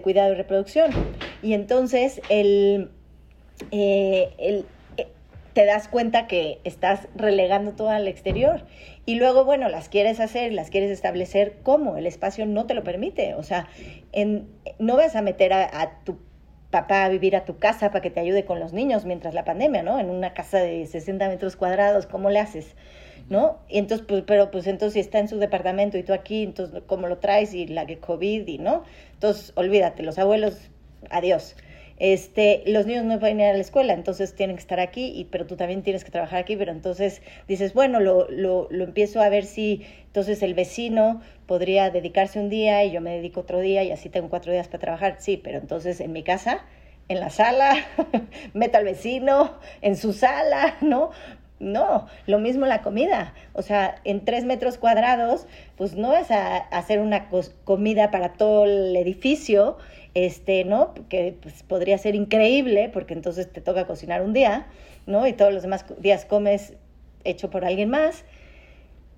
cuidado 0.00 0.32
y 0.32 0.36
reproducción. 0.36 0.90
Y 1.42 1.54
entonces 1.54 2.20
el, 2.28 2.90
eh, 3.70 4.30
el, 4.38 4.66
eh, 4.96 5.08
te 5.54 5.64
das 5.64 5.88
cuenta 5.88 6.26
que 6.26 6.60
estás 6.64 7.08
relegando 7.14 7.72
todo 7.72 7.90
al 7.90 8.06
exterior. 8.06 8.64
Y 9.06 9.14
luego, 9.14 9.44
bueno, 9.44 9.68
las 9.68 9.88
quieres 9.88 10.20
hacer, 10.20 10.52
las 10.52 10.70
quieres 10.70 10.90
establecer, 10.90 11.56
¿cómo? 11.62 11.96
El 11.96 12.06
espacio 12.06 12.46
no 12.46 12.66
te 12.66 12.74
lo 12.74 12.84
permite. 12.84 13.34
O 13.34 13.42
sea, 13.42 13.68
en, 14.12 14.48
no 14.78 14.96
vas 14.96 15.16
a 15.16 15.22
meter 15.22 15.52
a, 15.52 15.80
a 15.80 16.04
tu 16.04 16.18
papá 16.70 17.04
a 17.04 17.08
vivir 17.08 17.34
a 17.34 17.44
tu 17.44 17.58
casa 17.58 17.90
para 17.90 18.02
que 18.02 18.10
te 18.10 18.20
ayude 18.20 18.44
con 18.44 18.60
los 18.60 18.72
niños 18.72 19.06
mientras 19.06 19.32
la 19.32 19.44
pandemia, 19.44 19.82
¿no? 19.82 19.98
En 19.98 20.10
una 20.10 20.34
casa 20.34 20.58
de 20.58 20.86
60 20.86 21.26
metros 21.28 21.56
cuadrados, 21.56 22.06
¿cómo 22.06 22.28
le 22.30 22.40
haces? 22.40 22.74
¿No? 23.28 23.58
Y 23.68 23.78
entonces, 23.78 24.06
pues, 24.06 24.24
pero 24.26 24.50
pues 24.50 24.66
entonces 24.66 24.94
si 24.94 25.00
está 25.00 25.18
en 25.18 25.28
su 25.28 25.38
departamento 25.38 25.98
y 25.98 26.02
tú 26.02 26.12
aquí, 26.12 26.42
entonces, 26.42 26.82
¿cómo 26.86 27.06
lo 27.08 27.18
traes? 27.18 27.54
Y 27.54 27.66
la 27.66 27.86
que 27.86 27.98
COVID 27.98 28.46
y, 28.46 28.58
¿no? 28.58 28.84
Entonces, 29.14 29.52
olvídate, 29.56 30.02
los 30.02 30.18
abuelos, 30.18 30.70
adiós. 31.10 31.56
Este, 31.98 32.62
los 32.66 32.86
niños 32.86 33.04
no 33.04 33.18
pueden 33.18 33.40
ir 33.40 33.46
a 33.46 33.52
la 33.52 33.58
escuela, 33.58 33.92
entonces 33.92 34.34
tienen 34.34 34.54
que 34.56 34.60
estar 34.60 34.78
aquí, 34.78 35.12
y, 35.16 35.24
pero 35.24 35.46
tú 35.46 35.56
también 35.56 35.82
tienes 35.82 36.04
que 36.04 36.12
trabajar 36.12 36.38
aquí, 36.38 36.56
pero 36.56 36.70
entonces 36.70 37.22
dices, 37.48 37.74
bueno, 37.74 37.98
lo, 37.98 38.30
lo, 38.30 38.68
lo 38.70 38.84
empiezo 38.84 39.20
a 39.20 39.28
ver 39.28 39.44
si 39.44 39.84
entonces 40.06 40.42
el 40.42 40.54
vecino 40.54 41.20
podría 41.46 41.90
dedicarse 41.90 42.38
un 42.38 42.50
día 42.50 42.84
y 42.84 42.92
yo 42.92 43.00
me 43.00 43.16
dedico 43.16 43.40
otro 43.40 43.58
día 43.58 43.82
y 43.82 43.90
así 43.90 44.08
tengo 44.10 44.30
cuatro 44.30 44.52
días 44.52 44.68
para 44.68 44.78
trabajar, 44.78 45.16
sí, 45.18 45.36
pero 45.36 45.58
entonces 45.58 46.00
en 46.00 46.12
mi 46.12 46.22
casa 46.22 46.64
en 47.08 47.20
la 47.20 47.30
sala, 47.30 47.86
meto 48.52 48.78
al 48.78 48.84
vecino 48.84 49.54
en 49.80 49.96
su 49.96 50.12
sala, 50.12 50.76
¿no? 50.80 51.10
No, 51.60 52.06
lo 52.26 52.38
mismo 52.38 52.66
la 52.66 52.82
comida. 52.82 53.34
O 53.52 53.62
sea, 53.62 53.96
en 54.04 54.24
tres 54.24 54.44
metros 54.44 54.78
cuadrados, 54.78 55.46
pues 55.76 55.96
no 55.96 56.16
es 56.16 56.30
a, 56.30 56.56
hacer 56.56 57.00
una 57.00 57.28
comida 57.64 58.10
para 58.12 58.34
todo 58.34 58.64
el 58.64 58.94
edificio, 58.96 59.76
este, 60.14 60.64
¿no? 60.64 60.94
Que 61.08 61.36
pues, 61.40 61.64
podría 61.64 61.98
ser 61.98 62.14
increíble, 62.14 62.88
porque 62.92 63.14
entonces 63.14 63.52
te 63.52 63.60
toca 63.60 63.86
cocinar 63.86 64.22
un 64.22 64.32
día, 64.32 64.68
¿no? 65.06 65.26
Y 65.26 65.32
todos 65.32 65.52
los 65.52 65.62
demás 65.62 65.84
días 65.98 66.24
comes 66.24 66.74
hecho 67.24 67.50
por 67.50 67.64
alguien 67.64 67.90
más. 67.90 68.24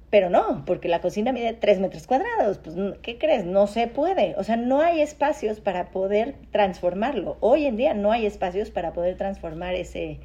Pero 0.08 0.30
no, 0.30 0.64
porque 0.64 0.88
la 0.88 1.00
cocina 1.00 1.32
mide 1.32 1.52
tres 1.52 1.78
metros 1.78 2.06
cuadrados. 2.06 2.58
Pues, 2.58 2.74
¿qué 3.02 3.18
crees? 3.18 3.44
No 3.44 3.66
se 3.66 3.86
puede. 3.86 4.34
O 4.38 4.44
sea, 4.44 4.56
no 4.56 4.80
hay 4.80 5.02
espacios 5.02 5.60
para 5.60 5.90
poder 5.90 6.36
transformarlo. 6.52 7.36
Hoy 7.40 7.66
en 7.66 7.76
día 7.76 7.94
no 7.94 8.12
hay 8.12 8.26
espacios 8.26 8.70
para 8.70 8.92
poder 8.94 9.16
transformar 9.18 9.74
ese, 9.74 10.18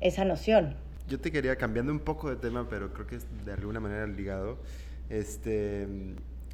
esa 0.00 0.24
noción 0.24 0.76
yo 1.10 1.18
te 1.18 1.32
quería, 1.32 1.56
cambiando 1.56 1.90
un 1.92 1.98
poco 1.98 2.30
de 2.30 2.36
tema, 2.36 2.68
pero 2.68 2.92
creo 2.92 3.06
que 3.06 3.16
es 3.16 3.26
de 3.44 3.52
alguna 3.52 3.80
manera 3.80 4.06
ligado. 4.06 4.58
Este, 5.08 5.88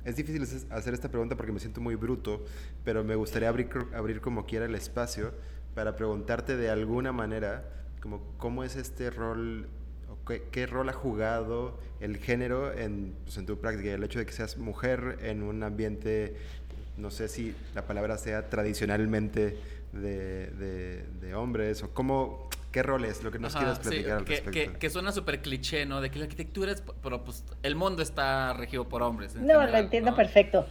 es 0.05 0.17
difícil 0.17 0.43
hacer 0.71 0.95
esta 0.95 1.11
pregunta 1.11 1.37
porque 1.37 1.53
me 1.53 1.61
siento 1.61 1.83
muy 1.83 1.95
bruto, 1.95 2.43
pero 2.83 3.05
me 3.05 3.15
gustaría 3.17 3.51
abrir, 3.51 3.69
abrir 3.95 4.23
como 4.23 4.47
quiera 4.47 4.65
el 4.65 4.75
espacio 4.75 5.35
para 5.75 5.95
preguntarte 5.95 6.57
de 6.57 6.71
alguna 6.71 7.13
manera, 7.13 7.69
como 8.01 8.23
cómo 8.39 8.65
es 8.65 8.77
este 8.77 9.11
rol, 9.11 9.69
qué, 10.51 10.67
rol 10.67 10.89
ha 10.89 10.95
jugado 10.95 11.79
el 12.01 12.17
género 12.17 12.73
en, 12.73 13.15
pues, 13.25 13.37
en 13.37 13.45
tu 13.45 13.59
práctica, 13.59 13.93
el 13.93 14.05
hecho 14.05 14.19
de 14.19 14.25
que 14.25 14.33
seas 14.33 14.57
mujer 14.57 15.19
en 15.21 15.43
un 15.43 15.63
ambiente, 15.63 16.35
no 16.97 17.11
sé 17.11 17.29
si 17.29 17.55
la 17.75 17.87
palabra 17.87 18.17
sea 18.17 18.49
tradicionalmente 18.49 19.59
de, 19.93 21.05
de, 21.21 21.35
hombres, 21.35 21.83
o 21.83 21.91
cómo, 21.93 22.46
¿Qué 22.77 22.83
rol 22.83 23.07
es 23.07 23.25
lo 23.25 23.31
que 23.31 23.39
nos 23.39 23.57
quieres 23.57 23.79
platicar 23.79 24.19
al 24.19 24.27
respecto? 24.27 24.79
Que, 24.79 24.91
suena 24.91 25.11
súper 25.11 25.41
cliché, 25.41 25.87
¿no? 25.87 26.03
De 26.03 26.11
que 26.11 26.19
la 26.19 26.27
arquitectura 26.27 26.73
es, 26.73 26.83
pero 27.03 27.25
pues 27.25 27.43
el 27.63 27.75
mundo 27.75 28.03
está 28.03 28.53
regido 28.53 28.87
por 28.87 29.03
hombres. 29.03 29.35
No, 29.35 29.67
lo 29.67 29.79
entiendo 29.79 30.15
perfecto. 30.15 30.67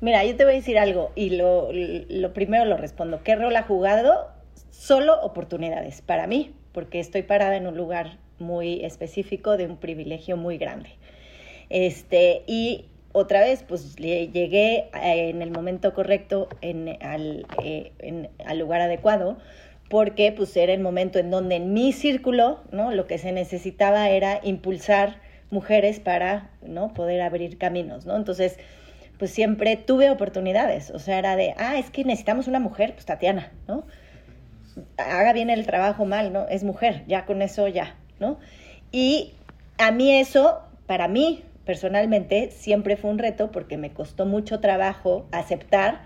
Mira, 0.00 0.24
yo 0.24 0.34
te 0.36 0.44
voy 0.44 0.54
a 0.54 0.56
decir 0.56 0.78
algo 0.78 1.12
y 1.14 1.36
lo, 1.36 1.68
lo 1.70 2.32
primero 2.32 2.64
lo 2.64 2.78
respondo. 2.78 3.22
¿Qué 3.22 3.36
rol 3.36 3.54
ha 3.56 3.62
jugado? 3.64 4.30
Solo 4.70 5.20
oportunidades 5.20 6.00
para 6.00 6.26
mí, 6.26 6.54
porque 6.72 6.98
estoy 6.98 7.24
parada 7.24 7.58
en 7.58 7.66
un 7.66 7.76
lugar 7.76 8.16
muy 8.38 8.82
específico 8.82 9.58
de 9.58 9.66
un 9.66 9.76
privilegio 9.76 10.38
muy 10.38 10.56
grande. 10.56 10.96
Este, 11.68 12.42
y 12.46 12.86
otra 13.12 13.40
vez, 13.40 13.64
pues 13.68 13.96
llegué 13.96 14.88
eh, 14.94 15.28
en 15.28 15.42
el 15.42 15.50
momento 15.50 15.92
correcto, 15.92 16.48
en, 16.62 16.96
al, 17.02 17.46
eh, 17.62 17.92
en, 17.98 18.30
al 18.46 18.58
lugar 18.58 18.80
adecuado, 18.80 19.36
porque 19.94 20.32
pues 20.32 20.56
era 20.56 20.72
el 20.72 20.80
momento 20.80 21.20
en 21.20 21.30
donde 21.30 21.54
en 21.54 21.72
mi 21.72 21.92
círculo, 21.92 22.58
¿no? 22.72 22.90
Lo 22.90 23.06
que 23.06 23.16
se 23.16 23.30
necesitaba 23.30 24.08
era 24.08 24.40
impulsar 24.42 25.20
mujeres 25.50 26.00
para, 26.00 26.50
¿no? 26.66 26.92
Poder 26.92 27.22
abrir 27.22 27.58
caminos, 27.58 28.04
¿no? 28.04 28.16
Entonces, 28.16 28.58
pues 29.20 29.30
siempre 29.30 29.76
tuve 29.76 30.10
oportunidades, 30.10 30.90
o 30.90 30.98
sea, 30.98 31.20
era 31.20 31.36
de, 31.36 31.54
ah, 31.58 31.78
es 31.78 31.92
que 31.92 32.02
necesitamos 32.02 32.48
una 32.48 32.58
mujer, 32.58 32.94
pues 32.94 33.06
Tatiana, 33.06 33.52
¿no? 33.68 33.84
Haga 34.96 35.32
bien 35.32 35.48
el 35.48 35.64
trabajo 35.64 36.06
mal, 36.06 36.32
¿no? 36.32 36.48
Es 36.48 36.64
mujer, 36.64 37.04
ya 37.06 37.24
con 37.24 37.40
eso 37.40 37.68
ya, 37.68 37.94
¿no? 38.18 38.40
Y 38.90 39.34
a 39.78 39.92
mí 39.92 40.10
eso, 40.10 40.58
para 40.86 41.06
mí 41.06 41.44
personalmente, 41.64 42.50
siempre 42.50 42.96
fue 42.96 43.12
un 43.12 43.18
reto 43.20 43.52
porque 43.52 43.76
me 43.76 43.90
costó 43.90 44.26
mucho 44.26 44.58
trabajo 44.58 45.28
aceptar 45.30 46.00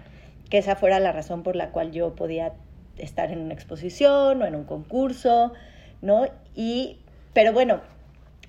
que 0.50 0.58
esa 0.58 0.76
fuera 0.76 1.00
la 1.00 1.12
razón 1.12 1.42
por 1.42 1.56
la 1.56 1.70
cual 1.70 1.90
yo 1.90 2.14
podía 2.14 2.52
estar 2.98 3.30
en 3.30 3.40
una 3.40 3.54
exposición 3.54 4.42
o 4.42 4.46
en 4.46 4.54
un 4.54 4.64
concurso, 4.64 5.52
¿no? 6.02 6.26
Y, 6.54 6.98
pero 7.32 7.52
bueno, 7.52 7.80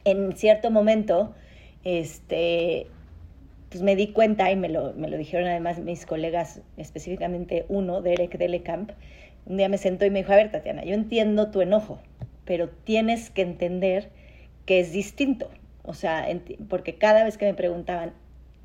en 0.06 0.36
cierto 0.36 0.72
momento, 0.72 1.34
este, 1.84 2.88
pues 3.70 3.84
me 3.84 3.96
di 3.96 4.08
cuenta 4.08 4.52
y 4.52 4.56
me 4.56 4.70
lo, 4.70 4.94
me 4.94 5.10
lo 5.10 5.18
dijeron 5.18 5.48
además 5.48 5.80
mis 5.80 6.06
colegas, 6.06 6.62
específicamente 6.78 7.66
uno, 7.70 8.02
Derek 8.02 8.38
Delecamp, 8.38 8.92
un 9.46 9.58
día 9.58 9.70
me 9.70 9.78
sentó 9.78 10.06
y 10.06 10.10
me 10.10 10.20
dijo, 10.20 10.34
a 10.34 10.36
ver, 10.36 10.52
Tatiana, 10.52 10.84
yo 10.84 10.94
entiendo 10.94 11.50
tu 11.52 11.62
enojo, 11.62 12.00
pero 12.46 12.70
tienes 12.70 13.30
que 13.30 13.42
entender 13.42 14.10
que 14.66 14.80
es 14.80 14.92
distinto. 14.92 15.50
O 15.84 15.94
sea, 15.94 16.28
porque 16.68 16.96
cada 16.96 17.24
vez 17.24 17.38
que 17.38 17.46
me 17.46 17.54
preguntaban, 17.54 18.14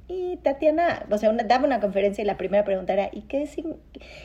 y 0.07 0.37
Tatiana, 0.37 1.07
o 1.11 1.17
sea, 1.17 1.33
daba 1.33 1.65
una 1.65 1.81
conferencia 1.81 2.23
y 2.23 2.27
la 2.27 2.37
primera 2.37 2.63
pregunta 2.65 2.93
era, 2.93 3.09
¿y 3.11 3.23
qué, 3.23 3.49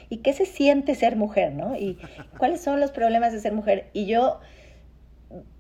¿y 0.09 0.17
qué 0.17 0.33
se 0.33 0.45
siente 0.45 0.93
ser 0.93 1.15
mujer? 1.15 1.53
¿no? 1.53 1.75
¿Y 1.75 1.97
cuáles 2.37 2.61
son 2.61 2.81
los 2.81 2.91
problemas 2.91 3.31
de 3.31 3.39
ser 3.39 3.53
mujer? 3.53 3.89
Y 3.93 4.05
yo, 4.05 4.41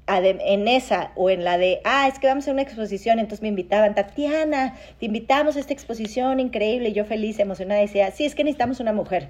en 0.07 0.67
esa 0.67 1.13
o 1.15 1.29
en 1.29 1.45
la 1.45 1.57
de, 1.57 1.79
ah, 1.85 2.09
es 2.09 2.19
que 2.19 2.27
vamos 2.27 2.47
a 2.49 2.51
una 2.51 2.61
exposición, 2.61 3.19
entonces 3.19 3.41
me 3.41 3.47
invitaban, 3.47 3.95
Tatiana, 3.95 4.75
te 4.99 5.05
invitamos 5.05 5.55
a 5.55 5.59
esta 5.61 5.71
exposición 5.71 6.41
increíble, 6.41 6.89
y 6.89 6.93
yo 6.93 7.05
feliz, 7.05 7.39
emocionada, 7.39 7.79
decía, 7.79 8.11
sí, 8.11 8.25
es 8.25 8.35
que 8.35 8.43
necesitamos 8.43 8.81
una 8.81 8.91
mujer. 8.91 9.29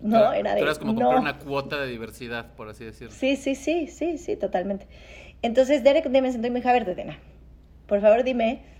No, 0.00 0.32
era 0.32 0.54
de... 0.54 0.60
Tú 0.60 0.64
eras 0.64 0.78
como 0.78 0.94
comprar 0.94 1.18
una 1.18 1.38
cuota 1.38 1.80
de 1.80 1.88
diversidad, 1.88 2.52
por 2.54 2.68
así 2.68 2.84
decirlo. 2.84 3.12
Sí, 3.12 3.34
sí, 3.34 3.56
sí, 3.56 3.88
sí, 3.88 4.18
sí, 4.18 4.36
totalmente. 4.36 4.86
Entonces 5.42 5.82
Derek 5.82 6.08
me 6.08 6.30
sentó 6.30 6.46
y 6.46 6.50
me 6.50 6.60
dijo, 6.60 6.68
a 6.68 6.72
ver, 6.72 6.84
Tatiana, 6.84 7.18
por 7.86 8.00
favor 8.00 8.22
dime 8.22 8.73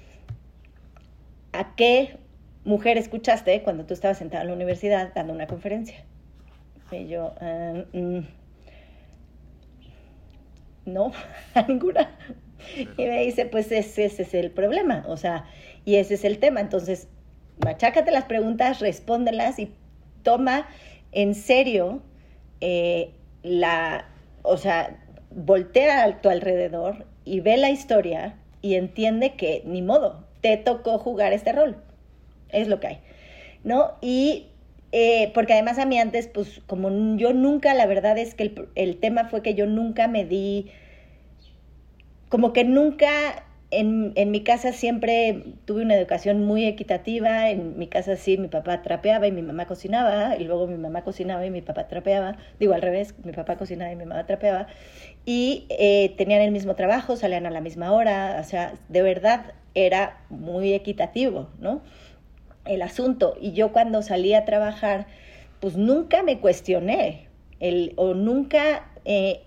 ¿a 1.55 1.75
qué 1.77 2.19
mujer 2.65 2.99
escuchaste 2.99 3.63
cuando 3.63 3.85
tú 3.87 3.95
estabas 3.95 4.19
sentada 4.19 4.43
en 4.43 4.49
la 4.49 4.55
universidad 4.55 5.13
dando 5.15 5.33
una 5.33 5.47
conferencia? 5.47 6.05
Y 6.91 7.07
yo, 7.09 7.35
ah, 7.41 7.85
mm, 7.93 8.21
no, 10.87 11.13
a 11.55 11.63
ninguna. 11.69 12.17
Y 12.77 13.03
me 13.03 13.25
dice, 13.25 13.47
pues 13.47 13.71
ese, 13.73 14.07
es 14.07 14.35
el 14.35 14.51
problema, 14.51 15.05
o 15.07 15.17
sea, 15.17 15.45
y 15.85 15.97
ese 15.97 16.15
es 16.15 16.25
el 16.25 16.39
tema. 16.39 16.61
Entonces, 16.61 17.09
machácate 17.63 18.11
las 18.11 18.25
preguntas, 18.25 18.81
respóndelas 18.81 19.59
y 19.59 19.73
toma 20.23 20.67
en 21.13 21.35
serio 21.35 22.03
eh, 22.61 23.11
la, 23.43 24.09
o 24.43 24.57
sea, 24.57 24.99
voltea 25.31 26.05
a 26.05 26.21
tu 26.21 26.31
alrededor 26.31 27.07
y 27.25 27.41
ve 27.41 27.57
la 27.57 27.71
historia 27.71 28.37
y 28.63 28.77
entiende 28.77 29.35
que 29.35 29.63
ni 29.67 29.83
modo, 29.83 30.24
te 30.45 30.59
tocó 30.59 30.99
jugar 30.99 31.33
este 31.33 31.53
rol. 31.53 31.75
Es 32.51 32.69
lo 32.69 32.79
que 32.79 32.87
hay. 32.89 32.99
¿No? 33.65 33.93
Y 34.03 34.49
eh, 34.93 35.31
porque 35.33 35.55
además 35.55 35.79
a 35.79 35.87
mí 35.87 35.99
antes, 35.99 36.29
pues 36.29 36.61
como 36.67 37.17
yo 37.17 37.33
nunca, 37.33 37.73
la 37.73 37.87
verdad 37.87 38.19
es 38.19 38.35
que 38.35 38.43
el, 38.43 38.69
el, 38.75 39.01
tema 39.01 39.25
fue 39.25 39.41
que 39.41 39.55
yo 39.55 39.65
nunca 39.65 40.07
me 40.07 40.27
di, 40.27 40.71
como 42.29 42.53
que 42.53 42.65
nunca 42.65 43.47
en, 43.71 44.13
en, 44.15 44.31
mi 44.31 44.43
casa 44.43 44.73
siempre 44.73 45.43
tuve 45.65 45.83
una 45.83 45.97
educación 45.97 46.45
muy 46.45 46.65
equitativa, 46.67 47.51
en 47.51 47.79
mi 47.79 47.89
casa 47.89 48.17
sí, 48.17 48.39
mi 48.39 48.49
papá 48.49 48.83
trapeaba 48.83 49.27
y 49.27 49.33
mi 49.33 49.43
mamá 49.43 49.67
cocinaba, 49.67 50.37
y 50.37 50.45
luego 50.45 50.67
mi 50.67 50.77
mamá 50.77 51.03
cocinaba 51.03 51.45
y 51.45 51.51
mi 51.51 51.63
papá 51.63 51.89
trapeaba, 51.89 52.37
digo 52.61 52.75
al 52.75 52.83
revés, 52.83 53.15
mi 53.25 53.33
papá 53.33 53.57
cocinaba 53.57 53.91
y 53.91 53.97
mi 53.97 54.05
mamá 54.05 54.27
trapeaba, 54.27 54.69
y 55.25 55.67
eh, 55.71 56.15
tenían 56.17 56.43
el 56.43 56.53
mismo 56.53 56.75
trabajo, 56.75 57.17
salían 57.17 57.47
a 57.47 57.51
la 57.51 57.61
misma 57.61 57.93
hora, 57.93 58.39
o 58.41 58.45
sea, 58.45 58.75
de 58.89 59.03
verdad 59.03 59.55
era 59.75 60.21
muy 60.31 60.73
equitativo, 60.73 61.49
¿no? 61.59 61.83
El 62.65 62.83
asunto. 62.83 63.37
Y 63.41 63.53
yo 63.53 63.73
cuando 63.73 64.03
salí 64.03 64.35
a 64.35 64.45
trabajar, 64.45 65.07
pues 65.61 65.77
nunca 65.77 66.23
me 66.23 66.39
cuestioné, 66.39 67.29
el, 67.61 67.93
o 67.97 68.15
nunca 68.15 68.91
eh, 69.05 69.43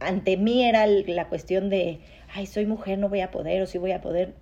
ante 0.00 0.36
mí 0.36 0.64
era 0.64 0.86
la 0.86 1.28
cuestión 1.28 1.68
de, 1.68 2.00
ay, 2.34 2.46
soy 2.46 2.66
mujer, 2.66 2.98
no 2.98 3.08
voy 3.08 3.20
a 3.20 3.30
poder, 3.30 3.62
o 3.62 3.66
sí 3.66 3.78
voy 3.78 3.92
a 3.92 4.00
poder. 4.00 4.34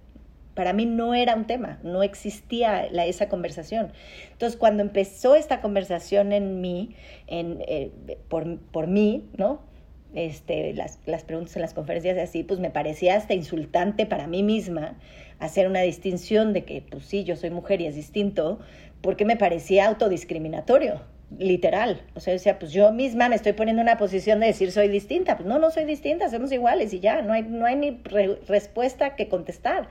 Para 0.54 0.72
mí 0.72 0.86
no 0.86 1.14
era 1.14 1.36
un 1.36 1.46
tema, 1.46 1.78
no 1.82 2.02
existía 2.02 2.88
la, 2.90 3.06
esa 3.06 3.28
conversación. 3.28 3.92
Entonces, 4.32 4.58
cuando 4.58 4.82
empezó 4.82 5.36
esta 5.36 5.60
conversación 5.60 6.32
en 6.32 6.60
mí, 6.60 6.96
en, 7.28 7.62
eh, 7.68 7.92
por, 8.28 8.58
por 8.58 8.88
mí, 8.88 9.28
¿no? 9.36 9.68
este, 10.14 10.72
las, 10.74 10.98
las 11.06 11.24
preguntas 11.24 11.54
en 11.56 11.62
las 11.62 11.74
conferencias 11.74 12.18
así, 12.18 12.42
pues 12.42 12.60
me 12.60 12.70
parecía 12.70 13.16
hasta 13.16 13.34
insultante 13.34 14.06
para 14.06 14.26
mí 14.26 14.42
misma 14.42 14.98
hacer 15.38 15.66
una 15.66 15.80
distinción 15.80 16.52
de 16.52 16.64
que, 16.64 16.82
pues 16.82 17.04
sí, 17.04 17.24
yo 17.24 17.36
soy 17.36 17.50
mujer 17.50 17.80
y 17.80 17.86
es 17.86 17.94
distinto, 17.94 18.58
porque 19.00 19.24
me 19.24 19.36
parecía 19.36 19.86
autodiscriminatorio, 19.86 21.02
literal. 21.36 22.02
O 22.14 22.20
sea, 22.20 22.32
decía, 22.32 22.58
pues 22.58 22.72
yo 22.72 22.92
misma 22.92 23.28
me 23.28 23.36
estoy 23.36 23.52
poniendo 23.52 23.82
en 23.82 23.88
una 23.88 23.98
posición 23.98 24.40
de 24.40 24.46
decir 24.46 24.72
soy 24.72 24.88
distinta. 24.88 25.36
Pues 25.36 25.48
no, 25.48 25.58
no 25.58 25.70
soy 25.70 25.84
distinta, 25.84 26.30
somos 26.30 26.52
iguales 26.52 26.92
y 26.94 27.00
ya, 27.00 27.22
no 27.22 27.32
hay, 27.32 27.42
no 27.42 27.66
hay 27.66 27.76
ni 27.76 28.00
respuesta 28.46 29.16
que 29.16 29.28
contestar. 29.28 29.88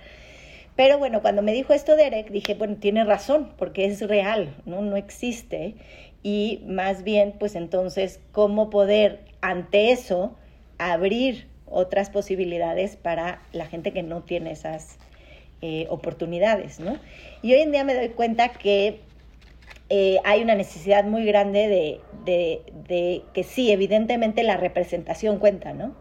Pero 0.75 0.99
bueno, 0.99 1.21
cuando 1.21 1.41
me 1.41 1.53
dijo 1.53 1.73
esto 1.73 1.95
Derek, 1.95 2.29
dije, 2.29 2.53
bueno, 2.53 2.77
tiene 2.79 3.03
razón, 3.03 3.51
porque 3.57 3.85
es 3.85 4.07
real, 4.07 4.55
¿no? 4.65 4.81
No 4.81 4.95
existe. 4.95 5.75
Y 6.21 6.61
más 6.67 7.03
bien, 7.03 7.33
pues 7.39 7.55
entonces, 7.55 8.19
¿cómo 8.31 8.69
poder 8.69 9.21
ante 9.41 9.91
eso 9.91 10.35
abrir 10.77 11.47
otras 11.65 12.09
posibilidades 12.09 12.95
para 12.95 13.41
la 13.51 13.65
gente 13.65 13.91
que 13.91 14.03
no 14.03 14.21
tiene 14.21 14.51
esas 14.51 14.97
eh, 15.61 15.87
oportunidades, 15.89 16.79
¿no? 16.79 16.99
Y 17.41 17.53
hoy 17.53 17.61
en 17.61 17.71
día 17.71 17.83
me 17.83 17.95
doy 17.95 18.09
cuenta 18.09 18.49
que 18.49 19.01
eh, 19.89 20.19
hay 20.25 20.41
una 20.41 20.55
necesidad 20.55 21.05
muy 21.05 21.25
grande 21.25 21.67
de, 22.25 22.61
de, 22.87 23.23
que 23.33 23.43
sí, 23.43 23.71
evidentemente 23.71 24.43
la 24.43 24.57
representación 24.57 25.39
cuenta, 25.39 25.73
¿no? 25.73 25.95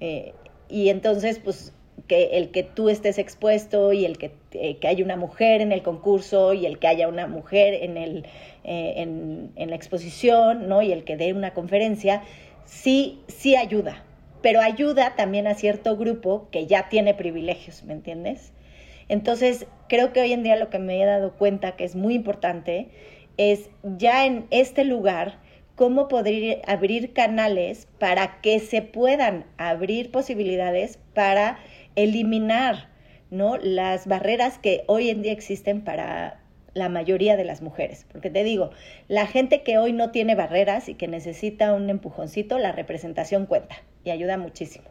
Eh, 0.00 0.32
y 0.68 0.88
entonces, 0.88 1.38
pues, 1.38 1.74
que 2.06 2.38
el 2.38 2.50
que 2.50 2.62
tú 2.62 2.88
estés 2.88 3.18
expuesto 3.18 3.92
y 3.92 4.06
el 4.06 4.16
que, 4.16 4.32
que 4.50 4.88
haya 4.88 5.04
una 5.04 5.16
mujer 5.16 5.60
en 5.60 5.72
el 5.72 5.82
concurso 5.82 6.54
y 6.54 6.64
el 6.64 6.78
que 6.78 6.86
haya 6.86 7.06
una 7.06 7.26
mujer 7.26 7.74
en 7.74 7.98
el, 7.98 8.24
eh, 8.64 8.94
en, 8.96 9.52
en, 9.56 9.70
la 9.70 9.76
exposición, 9.76 10.66
¿no? 10.66 10.80
Y 10.80 10.92
el 10.92 11.04
que 11.04 11.18
dé 11.18 11.34
una 11.34 11.52
conferencia, 11.52 12.22
sí, 12.64 13.20
sí 13.28 13.56
ayuda, 13.56 14.04
pero 14.40 14.60
ayuda 14.60 15.14
también 15.16 15.46
a 15.46 15.54
cierto 15.54 15.98
grupo 15.98 16.48
que 16.50 16.66
ya 16.66 16.88
tiene 16.88 17.12
privilegios, 17.12 17.84
¿me 17.84 17.92
entiendes? 17.92 18.52
Entonces, 19.10 19.66
creo 19.88 20.12
que 20.12 20.20
hoy 20.20 20.32
en 20.32 20.44
día 20.44 20.54
lo 20.54 20.70
que 20.70 20.78
me 20.78 21.02
he 21.02 21.04
dado 21.04 21.32
cuenta 21.32 21.74
que 21.74 21.82
es 21.82 21.96
muy 21.96 22.14
importante 22.14 22.90
es 23.38 23.68
ya 23.82 24.24
en 24.24 24.46
este 24.50 24.84
lugar 24.84 25.40
cómo 25.74 26.06
poder 26.06 26.62
abrir 26.68 27.12
canales 27.12 27.88
para 27.98 28.40
que 28.40 28.60
se 28.60 28.82
puedan 28.82 29.46
abrir 29.56 30.12
posibilidades 30.12 31.00
para 31.12 31.58
eliminar 31.96 32.88
¿no? 33.32 33.56
las 33.56 34.06
barreras 34.06 34.58
que 34.58 34.84
hoy 34.86 35.10
en 35.10 35.22
día 35.22 35.32
existen 35.32 35.82
para 35.82 36.40
la 36.74 36.88
mayoría 36.88 37.36
de 37.36 37.44
las 37.44 37.62
mujeres. 37.62 38.06
Porque 38.12 38.30
te 38.30 38.44
digo, 38.44 38.70
la 39.08 39.26
gente 39.26 39.64
que 39.64 39.76
hoy 39.76 39.92
no 39.92 40.12
tiene 40.12 40.36
barreras 40.36 40.88
y 40.88 40.94
que 40.94 41.08
necesita 41.08 41.72
un 41.72 41.90
empujoncito, 41.90 42.58
la 42.58 42.70
representación 42.70 43.46
cuenta 43.46 43.74
y 44.04 44.10
ayuda 44.10 44.38
muchísimo. 44.38 44.84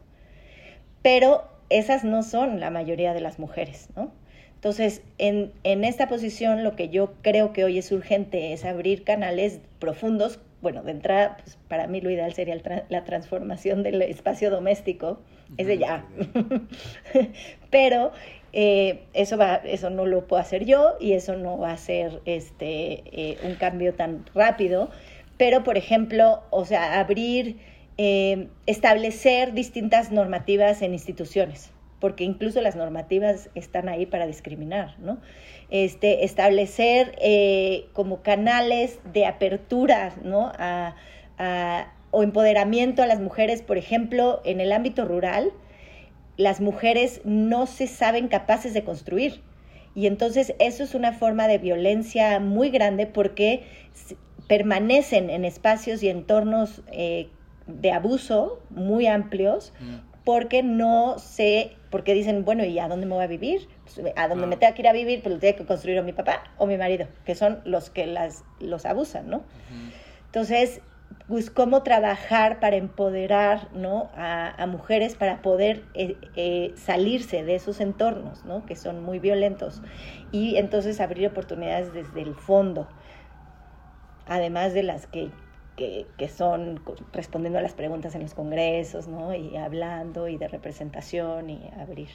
Pero 1.01 1.58
esas 1.69 2.03
no 2.03 2.23
son 2.23 2.59
la 2.59 2.69
mayoría 2.69 3.13
de 3.13 3.21
las 3.21 3.39
mujeres, 3.39 3.89
¿no? 3.95 4.11
Entonces, 4.55 5.01
en, 5.17 5.53
en 5.63 5.85
esta 5.85 6.09
posición 6.09 6.63
lo 6.65 6.75
que 6.75 6.89
yo 6.89 7.13
creo 7.21 7.53
que 7.53 7.63
hoy 7.63 7.77
es 7.77 7.91
urgente 7.93 8.51
es 8.51 8.65
abrir 8.65 9.05
canales 9.05 9.61
profundos. 9.79 10.39
Bueno, 10.61 10.83
de 10.83 10.91
entrada, 10.91 11.37
pues, 11.41 11.57
para 11.69 11.87
mí 11.87 12.01
lo 12.01 12.09
ideal 12.09 12.33
sería 12.33 12.57
la 12.89 13.03
transformación 13.05 13.83
del 13.83 14.01
espacio 14.01 14.51
doméstico, 14.51 15.21
es 15.55 15.67
de 15.67 15.77
ya. 15.77 16.05
Pero 17.69 18.11
eh, 18.51 19.03
eso, 19.13 19.37
eso 19.63 19.89
no 19.89 20.05
lo 20.05 20.27
puedo 20.27 20.41
hacer 20.41 20.65
yo 20.65 20.95
y 20.99 21.13
eso 21.13 21.37
no 21.37 21.57
va 21.57 21.71
a 21.71 21.77
ser 21.77 22.21
este, 22.25 23.03
eh, 23.11 23.37
un 23.43 23.55
cambio 23.55 23.93
tan 23.93 24.25
rápido. 24.33 24.89
Pero, 25.37 25.63
por 25.63 25.77
ejemplo, 25.77 26.43
o 26.49 26.65
sea, 26.65 26.99
abrir, 26.99 27.59
eh, 28.01 28.47
establecer 28.65 29.51
distintas 29.51 30.09
normativas 30.09 30.81
en 30.81 30.93
instituciones, 30.93 31.71
porque 31.99 32.23
incluso 32.23 32.61
las 32.61 32.77
normativas 32.77 33.49
están 33.55 33.89
ahí 33.89 34.05
para 34.05 34.25
discriminar, 34.25 34.97
¿no? 34.99 35.19
Este, 35.69 36.23
establecer 36.23 37.17
como 37.91 38.21
canales 38.21 38.99
de 39.11 39.25
apertura, 39.25 40.15
o 42.11 42.23
empoderamiento 42.23 43.03
a 43.03 43.05
las 43.05 43.19
mujeres, 43.19 43.61
por 43.61 43.77
ejemplo, 43.77 44.41
en 44.45 44.61
el 44.61 44.71
ámbito 44.71 45.03
rural, 45.03 45.51
las 46.37 46.61
mujeres 46.61 47.19
no 47.25 47.67
se 47.67 47.85
saben 47.85 48.29
capaces 48.29 48.73
de 48.73 48.85
construir. 48.85 49.41
Y 49.93 50.07
entonces 50.07 50.55
eso 50.57 50.83
es 50.83 50.95
una 50.95 51.11
forma 51.11 51.49
de 51.49 51.57
violencia 51.57 52.39
muy 52.39 52.69
grande 52.69 53.07
porque 53.07 53.63
permanecen 54.47 55.29
en 55.29 55.43
espacios 55.43 56.01
y 56.01 56.07
entornos 56.07 56.81
eh, 56.93 57.27
de 57.69 57.91
abuso 57.91 58.61
muy 58.69 59.07
amplios 59.07 59.73
mm. 59.79 60.23
porque 60.25 60.63
no 60.63 61.17
sé, 61.19 61.77
porque 61.89 62.13
dicen, 62.13 62.45
bueno, 62.45 62.65
¿y 62.65 62.79
a 62.79 62.87
dónde 62.87 63.05
me 63.05 63.15
voy 63.15 63.23
a 63.23 63.27
vivir? 63.27 63.67
Pues, 63.83 64.13
a 64.15 64.27
dónde 64.27 64.47
me 64.47 64.57
tengo 64.57 64.73
que 64.73 64.81
ir 64.81 64.87
a 64.87 64.93
vivir, 64.93 65.21
pues 65.21 65.33
lo 65.33 65.39
tiene 65.39 65.55
que 65.55 65.65
construir 65.65 65.99
o 65.99 66.03
mi 66.03 66.13
papá 66.13 66.43
o 66.57 66.65
mi 66.65 66.77
marido, 66.77 67.07
que 67.25 67.35
son 67.35 67.61
los 67.65 67.89
que 67.89 68.05
las, 68.07 68.43
los 68.59 68.85
abusan, 68.85 69.29
¿no? 69.29 69.43
Entonces, 70.25 70.81
pues, 71.27 71.49
cómo 71.51 71.83
trabajar 71.83 72.59
para 72.59 72.75
empoderar 72.75 73.69
¿no? 73.73 74.09
a, 74.15 74.65
mujeres 74.67 75.15
para 75.15 75.41
poder 75.41 75.83
eh, 75.93 76.17
eh, 76.35 76.73
salirse 76.75 77.43
de 77.43 77.55
esos 77.55 77.79
entornos 77.81 78.45
¿no? 78.45 78.65
que 78.65 78.75
son 78.75 79.03
muy 79.03 79.19
violentos 79.19 79.81
y 80.31 80.57
entonces 80.57 80.99
abrir 80.99 81.27
oportunidades 81.27 81.93
desde 81.93 82.21
el 82.21 82.33
fondo, 82.35 82.87
además 84.27 84.73
de 84.73 84.83
las 84.83 85.07
que, 85.07 85.29
que, 85.79 86.05
que 86.17 86.27
son 86.27 86.81
respondiendo 87.13 87.57
a 87.57 87.61
las 87.61 87.73
preguntas 87.73 88.13
en 88.13 88.23
los 88.23 88.33
congresos 88.33 89.07
¿no? 89.07 89.33
y 89.33 89.55
hablando 89.55 90.27
y 90.27 90.35
de 90.35 90.49
representación 90.49 91.49
y 91.49 91.71
abrir 91.79 92.09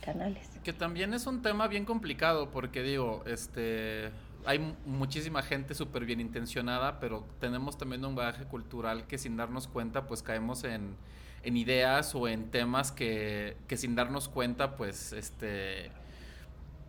canales. 0.00 0.48
Que 0.62 0.72
también 0.72 1.14
es 1.14 1.26
un 1.26 1.42
tema 1.42 1.66
bien 1.66 1.84
complicado 1.84 2.52
porque 2.52 2.84
digo, 2.84 3.24
este 3.26 4.12
hay 4.46 4.76
muchísima 4.86 5.42
gente 5.42 5.74
súper 5.74 6.04
bien 6.04 6.20
intencionada, 6.20 7.00
pero 7.00 7.26
tenemos 7.40 7.76
también 7.76 8.04
un 8.04 8.14
bagaje 8.14 8.44
cultural 8.44 9.08
que 9.08 9.18
sin 9.18 9.36
darnos 9.36 9.66
cuenta, 9.66 10.06
pues 10.06 10.22
caemos 10.22 10.62
en, 10.62 10.96
ideas 11.42 12.14
o 12.14 12.28
en 12.28 12.52
temas 12.52 12.92
que, 12.92 13.56
que, 13.66 13.76
sin 13.76 13.96
darnos 13.96 14.28
cuenta, 14.28 14.76
pues 14.76 15.12
este 15.12 15.90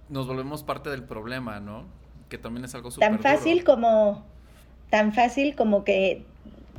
nos 0.10 0.28
volvemos 0.28 0.62
parte 0.62 0.92
del 0.92 1.04
problema, 1.04 1.60
¿no? 1.60 1.86
Que 2.30 2.38
también 2.38 2.66
es 2.66 2.76
algo 2.76 2.92
súper 2.92 3.10
Tan 3.10 3.20
fácil 3.20 3.64
como 3.64 4.35
tan 4.90 5.14
fácil 5.14 5.56
como 5.56 5.84
que 5.84 6.24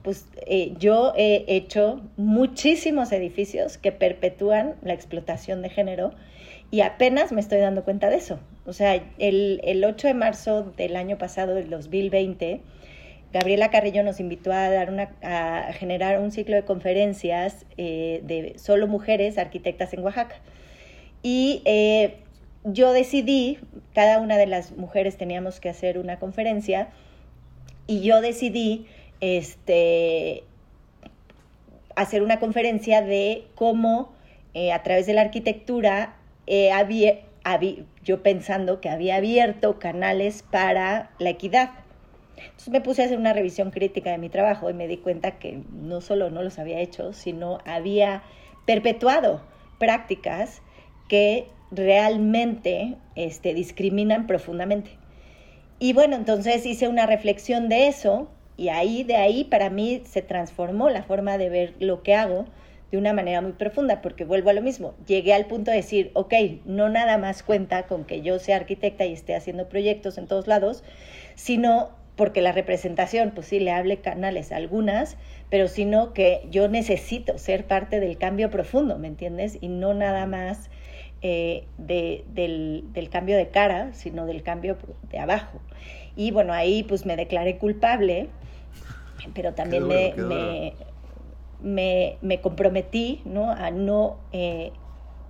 pues 0.02 0.26
eh, 0.46 0.74
yo 0.78 1.12
he 1.16 1.44
hecho 1.48 2.00
muchísimos 2.16 3.10
edificios 3.10 3.76
que 3.76 3.90
perpetúan 3.90 4.76
la 4.82 4.92
explotación 4.92 5.62
de 5.62 5.68
género 5.68 6.12
y 6.70 6.82
apenas 6.82 7.32
me 7.32 7.40
estoy 7.40 7.58
dando 7.58 7.82
cuenta 7.84 8.08
de 8.08 8.16
eso. 8.16 8.38
O 8.66 8.72
sea, 8.72 8.94
el, 9.18 9.60
el 9.64 9.84
8 9.84 10.08
de 10.08 10.14
marzo 10.14 10.62
del 10.76 10.94
año 10.96 11.18
pasado, 11.18 11.54
del 11.54 11.70
2020, 11.70 12.60
Gabriela 13.32 13.70
Carrillo 13.70 14.02
nos 14.02 14.20
invitó 14.20 14.52
a, 14.52 14.70
dar 14.70 14.90
una, 14.90 15.10
a 15.22 15.72
generar 15.72 16.20
un 16.20 16.30
ciclo 16.30 16.56
de 16.56 16.64
conferencias 16.64 17.66
eh, 17.76 18.22
de 18.24 18.58
solo 18.58 18.86
mujeres 18.86 19.38
arquitectas 19.38 19.92
en 19.92 20.00
Oaxaca. 20.00 20.36
Y 21.22 21.62
eh, 21.64 22.16
yo 22.64 22.92
decidí, 22.92 23.58
cada 23.94 24.20
una 24.20 24.36
de 24.36 24.46
las 24.46 24.72
mujeres 24.72 25.16
teníamos 25.16 25.60
que 25.60 25.68
hacer 25.68 25.98
una 25.98 26.18
conferencia, 26.18 26.88
y 27.86 28.00
yo 28.02 28.20
decidí 28.20 28.86
este, 29.20 30.44
hacer 31.94 32.22
una 32.22 32.38
conferencia 32.38 33.02
de 33.02 33.46
cómo 33.54 34.12
eh, 34.54 34.72
a 34.72 34.82
través 34.82 35.06
de 35.06 35.14
la 35.14 35.22
arquitectura 35.22 36.16
había, 36.72 37.18
yo 38.04 38.22
pensando 38.22 38.80
que 38.80 38.88
había 38.88 39.16
abierto 39.16 39.80
canales 39.80 40.44
para 40.44 41.10
la 41.18 41.30
equidad. 41.30 41.70
Entonces 42.36 42.68
me 42.68 42.80
puse 42.80 43.02
a 43.02 43.06
hacer 43.06 43.18
una 43.18 43.32
revisión 43.32 43.70
crítica 43.70 44.10
de 44.10 44.18
mi 44.18 44.28
trabajo 44.28 44.70
y 44.70 44.74
me 44.74 44.88
di 44.88 44.98
cuenta 44.98 45.38
que 45.38 45.60
no 45.72 46.00
solo 46.00 46.30
no 46.30 46.42
los 46.42 46.58
había 46.58 46.80
hecho, 46.80 47.12
sino 47.12 47.58
había 47.64 48.22
perpetuado 48.66 49.42
prácticas 49.78 50.62
que 51.08 51.46
realmente 51.70 52.96
este, 53.14 53.54
discriminan 53.54 54.26
profundamente. 54.26 54.90
Y 55.78 55.92
bueno, 55.92 56.16
entonces 56.16 56.64
hice 56.64 56.88
una 56.88 57.06
reflexión 57.06 57.68
de 57.68 57.88
eso 57.88 58.28
y 58.56 58.68
ahí, 58.70 59.04
de 59.04 59.16
ahí, 59.16 59.44
para 59.44 59.68
mí 59.68 60.02
se 60.06 60.22
transformó 60.22 60.88
la 60.88 61.02
forma 61.02 61.36
de 61.36 61.50
ver 61.50 61.74
lo 61.78 62.02
que 62.02 62.14
hago 62.14 62.46
de 62.90 62.98
una 62.98 63.12
manera 63.12 63.40
muy 63.40 63.52
profunda, 63.52 64.00
porque 64.00 64.24
vuelvo 64.24 64.50
a 64.50 64.52
lo 64.54 64.62
mismo, 64.62 64.94
llegué 65.06 65.34
al 65.34 65.46
punto 65.46 65.70
de 65.70 65.78
decir, 65.78 66.10
ok, 66.14 66.32
no 66.64 66.88
nada 66.88 67.18
más 67.18 67.42
cuenta 67.42 67.82
con 67.86 68.04
que 68.04 68.22
yo 68.22 68.38
sea 68.38 68.56
arquitecta 68.56 69.04
y 69.04 69.12
esté 69.12 69.34
haciendo 69.34 69.68
proyectos 69.68 70.18
en 70.18 70.26
todos 70.26 70.46
lados, 70.46 70.84
sino 71.34 71.90
porque 72.14 72.40
la 72.40 72.52
representación, 72.52 73.32
pues 73.34 73.48
sí, 73.48 73.60
le 73.60 73.72
hable 73.72 73.98
canales 73.98 74.52
algunas, 74.52 75.18
pero 75.50 75.68
sino 75.68 76.14
que 76.14 76.46
yo 76.50 76.68
necesito 76.68 77.36
ser 77.36 77.66
parte 77.66 78.00
del 78.00 78.16
cambio 78.16 78.50
profundo, 78.50 78.98
¿me 78.98 79.08
entiendes? 79.08 79.58
Y 79.60 79.68
no 79.68 79.92
nada 79.92 80.24
más 80.26 80.70
eh, 81.22 81.64
de, 81.78 82.24
del, 82.28 82.84
del, 82.92 83.08
cambio 83.08 83.36
de 83.36 83.48
cara, 83.48 83.92
sino 83.94 84.26
del 84.26 84.42
cambio 84.42 84.76
de 85.10 85.18
abajo. 85.18 85.60
Y 86.14 86.30
bueno, 86.30 86.52
ahí 86.52 86.82
pues 86.82 87.06
me 87.06 87.16
declaré 87.16 87.58
culpable, 87.58 88.28
pero 89.34 89.54
también 89.54 89.86
me, 89.86 90.14
me, 91.60 92.18
me 92.20 92.40
comprometí 92.40 93.22
¿no? 93.24 93.50
a 93.50 93.70
no 93.70 94.18
eh, 94.32 94.72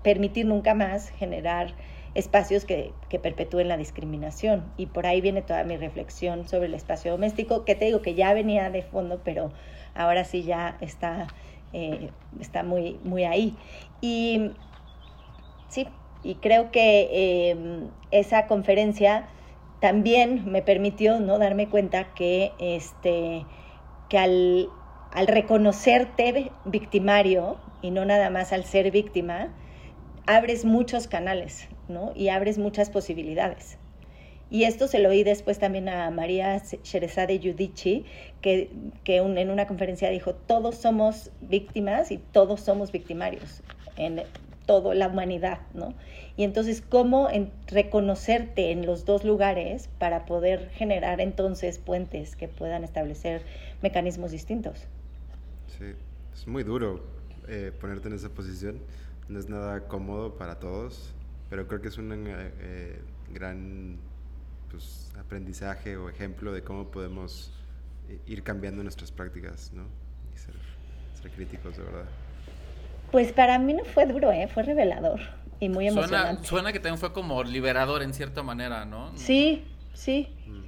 permitir 0.03 0.47
nunca 0.47 0.75
más 0.75 1.11
generar 1.11 1.75
espacios 2.15 2.65
que, 2.65 2.93
que, 3.09 3.19
perpetúen 3.19 3.69
la 3.69 3.77
discriminación. 3.77 4.65
Y 4.77 4.87
por 4.87 5.07
ahí 5.07 5.21
viene 5.21 5.43
toda 5.43 5.65
mi 5.65 5.77
reflexión 5.77 6.49
sobre 6.49 6.67
el 6.67 6.75
espacio 6.75 7.13
doméstico, 7.13 7.65
que 7.65 7.75
te 7.75 7.87
digo 7.87 8.03
que 8.03 8.15
ya 8.15 8.33
venía 8.33 8.71
de 8.71 8.83
fondo, 8.83 9.21
pero 9.25 9.53
ahora 9.95 10.25
sí 10.25 10.43
ya 10.43 10.79
está, 10.81 11.27
eh, 11.73 12.11
está 12.41 12.63
muy, 12.63 12.99
muy 13.05 13.25
ahí. 13.25 13.57
Y 14.01 14.53
sí, 15.69 15.87
y 16.23 16.37
creo 16.37 16.71
que 16.71 17.51
em, 17.51 17.91
esa 18.11 18.47
conferencia 18.47 19.29
también 19.81 20.51
me 20.51 20.63
permitió 20.63 21.21
¿no? 21.21 21.39
darme 21.39 21.69
cuenta 21.69 22.15
que, 22.15 22.53
este, 22.59 23.45
que 24.09 24.19
al 24.19 24.71
al 25.17 25.29
reconocerte 25.29 26.53
victimario 26.67 27.57
y 27.81 27.91
no 27.91 28.05
nada 28.05 28.29
más 28.29 28.53
al 28.53 28.65
ser 28.65 28.91
víctima, 28.91 29.49
abres 30.27 30.67
muchos 30.67 31.07
canales, 31.07 31.69
¿no? 31.89 32.13
Y 32.15 32.29
abres 32.29 32.59
muchas 32.59 32.91
posibilidades. 32.91 33.79
Y 34.51 34.65
esto 34.65 34.89
se 34.89 34.99
lo 34.99 35.09
oí 35.09 35.25
después 35.25 35.59
también 35.59 35.89
a 35.89 36.11
María 36.11 36.59
Sherezade 36.59 37.39
Yudichi, 37.39 38.05
que, 38.43 38.71
que 39.05 39.17
en 39.17 39.51
una 39.51 39.67
conferencia 39.67 40.11
dijo, 40.11 40.35
todos 40.35 40.75
somos 40.75 41.31
víctimas 41.41 42.11
y 42.11 42.19
todos 42.19 42.61
somos 42.61 42.93
victimarios 42.93 43.63
toda 44.67 44.95
la 44.95 45.09
humanidad, 45.09 45.61
¿no? 45.75 45.95
Y 46.37 46.45
entonces, 46.45 46.83
¿cómo 46.83 47.29
reconocerte 47.69 48.73
en 48.73 48.85
los 48.85 49.05
dos 49.05 49.25
lugares 49.25 49.89
para 49.99 50.27
poder 50.27 50.71
generar 50.71 51.21
entonces 51.21 51.79
puentes 51.79 52.37
que 52.37 52.49
puedan 52.49 52.85
establecer 52.85 53.43
mecanismos 53.83 54.33
distintos? 54.33 54.87
Sí, 55.79 55.95
es 56.35 56.47
muy 56.47 56.65
duro 56.65 57.03
eh, 57.49 57.73
ponerte 57.81 58.09
en 58.09 58.15
esa 58.15 58.29
posición. 58.29 58.81
No 59.29 59.39
es 59.39 59.49
nada 59.49 59.89
cómodo 59.89 60.37
para 60.37 60.59
todos, 60.59 61.13
pero 61.49 61.67
creo 61.67 61.81
que 61.81 61.89
es 61.89 61.99
un 61.99 62.13
eh, 62.13 62.53
eh, 62.61 63.01
gran 63.33 63.99
pues, 64.71 65.11
aprendizaje 65.19 65.97
o 65.97 66.09
ejemplo 66.09 66.53
de 66.53 66.63
cómo 66.63 66.91
podemos 66.91 67.53
ir 68.27 68.45
cambiando 68.45 68.83
nuestras 68.85 69.11
prácticas, 69.11 69.73
¿no? 69.73 69.83
Y 70.35 70.39
ser 70.39 70.55
críticos, 71.35 71.77
de 71.77 71.83
verdad. 71.83 72.07
Pues 73.11 73.33
para 73.33 73.59
mí 73.59 73.75
no 73.75 73.85
fue 73.85 74.07
duro, 74.07 74.33
¿eh? 74.33 74.49
fue 74.49 74.63
revelador. 74.63 75.21
y 75.59 75.69
muy 75.69 75.89
emocionante. 75.89 76.45
Suena, 76.45 76.73
que 76.73 76.81
también 76.81 76.99
fue 76.99 77.13
como 77.13 77.43
liberador 77.43 78.03
en 78.03 78.13
cierta 78.13 78.43
manera, 78.43 78.85
¿no? 78.85 79.11
Sí, 79.17 79.65
sí. 79.95 80.29
Mm. 80.47 80.65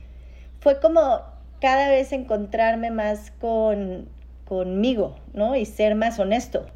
Fue 0.60 0.80
como 0.80 1.22
cada 1.60 1.88
vez 1.88 2.12
encontrarme 2.12 2.90
más 2.90 3.32
con, 3.32 4.08
conmigo, 4.44 5.16
¿no? 5.34 5.56
Y 5.56 5.66
ser 5.66 5.94
más 5.94 6.18
honesto. 6.18 6.66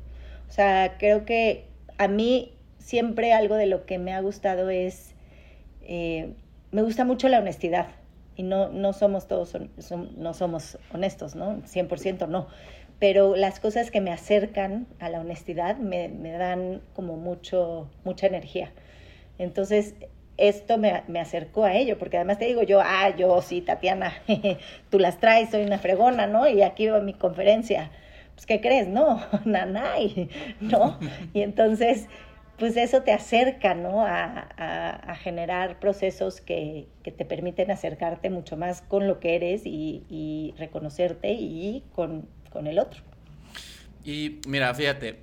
O 0.48 0.52
sea, 0.52 0.96
creo 0.98 1.24
que 1.24 1.66
a 1.98 2.08
mí 2.08 2.52
siempre 2.78 3.32
algo 3.32 3.54
de 3.54 3.66
lo 3.66 3.86
que 3.86 3.98
me 3.98 4.12
ha 4.12 4.20
gustado 4.20 4.68
es, 4.68 5.14
eh, 5.82 6.34
me 6.70 6.82
gusta 6.82 7.04
mucho 7.04 7.28
la 7.28 7.38
honestidad. 7.38 7.86
Y 8.34 8.42
no, 8.42 8.68
no 8.68 8.92
somos 8.92 9.28
todos, 9.28 9.56
no 10.16 10.34
somos 10.34 10.78
honestos, 10.92 11.34
¿no? 11.34 11.62
100% 11.62 12.28
no. 12.28 12.48
Pero 13.02 13.34
las 13.34 13.58
cosas 13.58 13.90
que 13.90 14.00
me 14.00 14.12
acercan 14.12 14.86
a 15.00 15.08
la 15.08 15.18
honestidad 15.18 15.76
me, 15.76 16.08
me 16.08 16.30
dan 16.30 16.82
como 16.94 17.16
mucho, 17.16 17.90
mucha 18.04 18.28
energía. 18.28 18.70
Entonces, 19.38 19.96
esto 20.36 20.78
me, 20.78 21.02
me, 21.08 21.18
acercó 21.18 21.64
a 21.64 21.74
ello, 21.74 21.98
porque 21.98 22.18
además 22.18 22.38
te 22.38 22.44
digo 22.44 22.62
yo, 22.62 22.80
ah, 22.80 23.12
yo 23.16 23.42
sí, 23.42 23.60
Tatiana, 23.60 24.12
tú 24.90 25.00
las 25.00 25.18
traes, 25.18 25.50
soy 25.50 25.64
una 25.64 25.80
fregona, 25.80 26.28
¿no? 26.28 26.46
Y 26.48 26.62
aquí 26.62 26.86
va 26.86 27.00
mi 27.00 27.12
conferencia. 27.12 27.90
Pues, 28.36 28.46
¿qué 28.46 28.60
crees? 28.60 28.86
No, 28.86 29.20
nanay, 29.44 30.28
¿no? 30.60 31.00
Y 31.34 31.42
entonces, 31.42 32.06
pues 32.56 32.76
eso 32.76 33.02
te 33.02 33.10
acerca, 33.10 33.74
¿no? 33.74 34.02
A, 34.06 34.46
a, 34.56 35.14
generar 35.16 35.80
procesos 35.80 36.40
que, 36.40 36.86
que, 37.02 37.10
te 37.10 37.24
permiten 37.24 37.72
acercarte 37.72 38.30
mucho 38.30 38.56
más 38.56 38.80
con 38.80 39.08
lo 39.08 39.18
que 39.18 39.34
eres 39.34 39.66
y, 39.66 40.04
y 40.08 40.54
reconocerte 40.56 41.32
y 41.32 41.82
con, 41.96 42.28
con 42.52 42.66
el 42.66 42.78
otro. 42.78 43.00
Y 44.04 44.40
mira, 44.46 44.74
fíjate, 44.74 45.20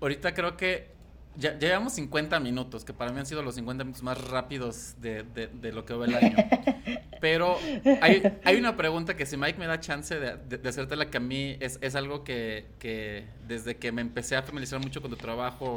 ahorita 0.00 0.34
creo 0.34 0.56
que 0.56 0.90
ya, 1.36 1.58
llevamos 1.58 1.94
50 1.94 2.40
minutos, 2.40 2.84
que 2.84 2.92
para 2.92 3.12
mí 3.12 3.18
han 3.18 3.26
sido 3.26 3.42
los 3.42 3.54
50 3.54 3.84
minutos 3.84 4.02
más 4.02 4.22
rápidos 4.28 4.96
de, 5.00 5.22
de, 5.22 5.72
lo 5.72 5.84
que 5.84 5.94
va 5.94 6.06
el 6.06 6.14
año. 6.14 6.36
Pero 7.20 7.56
hay, 8.00 8.22
hay, 8.44 8.56
una 8.56 8.76
pregunta 8.76 9.16
que 9.16 9.26
si 9.26 9.36
Mike 9.36 9.58
me 9.58 9.66
da 9.66 9.78
chance 9.78 10.18
de, 10.18 10.36
de, 10.36 10.68
hacerte 10.68 10.96
la 10.96 11.10
que 11.10 11.18
a 11.18 11.20
mí 11.20 11.56
es, 11.60 11.78
es 11.82 11.94
algo 11.94 12.24
que, 12.24 12.66
que, 12.78 13.26
desde 13.46 13.76
que 13.76 13.92
me 13.92 14.00
empecé 14.00 14.36
a 14.36 14.42
familiarizar 14.42 14.80
mucho 14.80 15.02
con 15.02 15.10
tu 15.10 15.16
trabajo, 15.16 15.76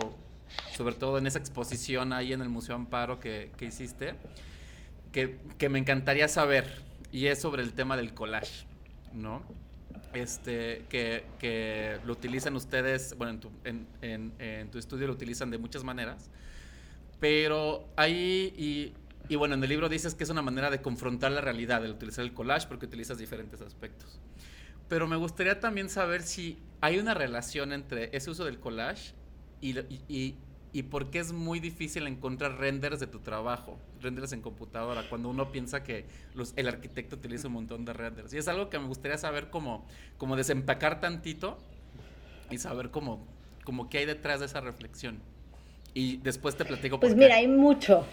sobre 0.76 0.96
todo 0.96 1.18
en 1.18 1.28
esa 1.28 1.40
exposición 1.40 2.14
ahí 2.14 2.34
en 2.34 2.42
el 2.42 2.50
Museo 2.50 2.76
Amparo 2.76 3.20
que, 3.20 3.52
que 3.58 3.66
hiciste, 3.66 4.16
que, 5.12 5.38
que 5.58 5.70
me 5.70 5.80
encantaría 5.80 6.28
saber, 6.28 6.82
y 7.12 7.28
es 7.28 7.40
sobre 7.40 7.62
el 7.62 7.74
tema 7.74 7.96
del 7.96 8.14
collage, 8.14 8.66
¿no? 9.14 9.44
Este, 10.14 10.86
que, 10.90 11.26
que, 11.40 12.00
lo 12.06 12.14
utilizan 12.14 12.56
ustedes, 12.56 13.16
bueno, 13.18 13.34
en 13.34 13.40
tu, 13.40 13.52
en, 13.64 13.88
en, 14.02 14.34
en 14.40 14.72
tu, 14.72 14.78
estudio 14.78 15.08
lo 15.08 15.14
utilizan 15.14 15.50
de 15.50 15.58
muchas 15.58 15.84
maneras, 15.84 16.30
pero 17.20 17.88
ahí, 17.96 18.54
y, 18.58 18.94
y, 19.30 19.36
bueno, 19.36 19.56
en 19.56 19.64
el 19.64 19.70
libro 19.70 19.90
dices 19.90 20.16
que 20.16 20.24
es 20.24 20.30
una 20.30 20.42
manera 20.42 20.70
de 20.70 20.82
confrontar 20.82 21.32
la 21.32 21.42
realidad, 21.42 21.82
de 21.82 21.90
utilizar 21.90 22.24
el 22.26 22.34
collage, 22.34 22.68
porque 22.68 22.86
utilizas 22.86 23.18
diferentes 23.18 23.62
aspectos. 23.62 24.20
Pero 24.90 25.08
me 25.08 25.16
gustaría 25.16 25.60
también 25.60 25.90
saber 25.90 26.22
si 26.22 26.60
hay 26.82 27.00
una 27.00 27.14
relación 27.14 27.72
entre 27.72 28.16
ese 28.16 28.30
uso 28.30 28.46
del 28.46 28.60
collage 28.60 29.14
y, 29.62 29.80
y, 30.10 30.36
y 30.74 30.84
por 30.84 31.12
qué 31.12 31.20
es 31.20 31.32
muy 31.32 31.60
difícil 31.60 32.08
encontrar 32.08 32.58
renders 32.58 33.00
de 33.00 33.06
tu 33.06 33.20
trabajo, 33.20 33.78
renders 34.02 34.34
en 34.34 34.42
computadora, 34.42 35.04
cuando 35.08 35.30
uno 35.30 35.52
piensa 35.52 35.84
que 35.84 36.06
los, 36.34 36.54
el 36.56 36.68
arquitecto 36.68 37.16
utiliza 37.16 37.48
un 37.48 37.54
montón 37.54 37.86
de 37.86 37.94
renders. 37.94 38.34
Y 38.34 38.40
es 38.40 38.48
algo 38.48 38.72
que 38.72 38.80
me 38.80 38.88
gustaría 38.88 39.20
saber 39.20 39.52
cómo, 39.52 39.86
cómo 40.18 40.36
desempacar 40.36 41.00
tantito 41.00 41.60
y 42.50 42.58
saber 42.58 42.90
cómo, 42.90 43.24
cómo 43.64 43.88
qué 43.88 44.00
hay 44.00 44.06
detrás 44.06 44.40
de 44.40 44.48
esa 44.48 44.62
reflexión. 44.62 45.20
Y 45.94 46.18
después 46.18 46.56
te 46.56 46.66
platico. 46.66 47.00
Por 47.00 47.02
pues 47.02 47.16
mira, 47.16 47.36
hay 47.36 47.48
mucho, 47.48 48.04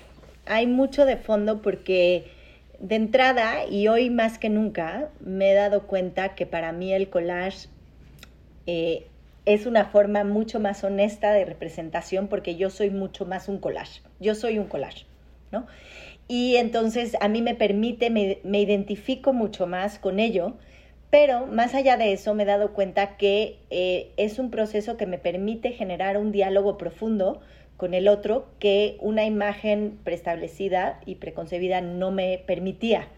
hay 0.44 0.66
mucho 0.66 1.06
de 1.06 1.16
fondo 1.16 1.62
porque 1.62 2.30
de 2.78 2.94
entrada, 2.94 3.64
y 3.66 3.88
hoy 3.88 4.10
más 4.10 4.38
que 4.38 4.50
nunca, 4.50 5.08
me 5.20 5.52
he 5.52 5.54
dado 5.54 5.86
cuenta 5.86 6.34
que 6.34 6.44
para 6.44 6.72
mí 6.72 6.92
el 6.92 7.08
collage 7.08 7.68
eh, 8.66 9.06
es 9.46 9.66
una 9.66 9.86
forma 9.86 10.24
mucho 10.24 10.60
más 10.60 10.84
honesta 10.84 11.32
de 11.32 11.44
representación 11.44 12.28
porque 12.28 12.56
yo 12.56 12.70
soy 12.70 12.90
mucho 12.90 13.26
más 13.26 13.48
un 13.48 13.58
collage. 13.58 14.02
Yo 14.18 14.34
soy 14.34 14.58
un 14.58 14.66
collage, 14.66 15.06
¿no? 15.50 15.66
Y 16.28 16.56
entonces 16.56 17.16
a 17.20 17.28
mí 17.28 17.42
me 17.42 17.54
permite, 17.54 18.08
me, 18.08 18.60
identifico 18.60 19.32
mucho 19.32 19.66
más 19.66 19.98
con 19.98 20.20
ello, 20.20 20.54
pero 21.10 21.46
más 21.46 21.74
allá 21.74 21.96
de 21.96 22.12
eso 22.12 22.34
me 22.34 22.44
he 22.44 22.46
dado 22.46 22.72
cuenta 22.72 23.16
que 23.16 23.58
eh, 23.70 24.12
es 24.16 24.38
un 24.38 24.50
proceso 24.50 24.96
que 24.96 25.06
me 25.06 25.18
permite 25.18 25.72
generar 25.72 26.18
un 26.18 26.30
diálogo 26.30 26.78
profundo 26.78 27.40
con 27.76 27.94
el 27.94 28.06
otro 28.06 28.46
que 28.60 28.96
una 29.00 29.24
imagen 29.24 29.98
preestablecida 30.04 31.00
y 31.04 31.16
preconcebida 31.16 31.80
no 31.80 32.12
me 32.12 32.38
permitía. 32.46 33.08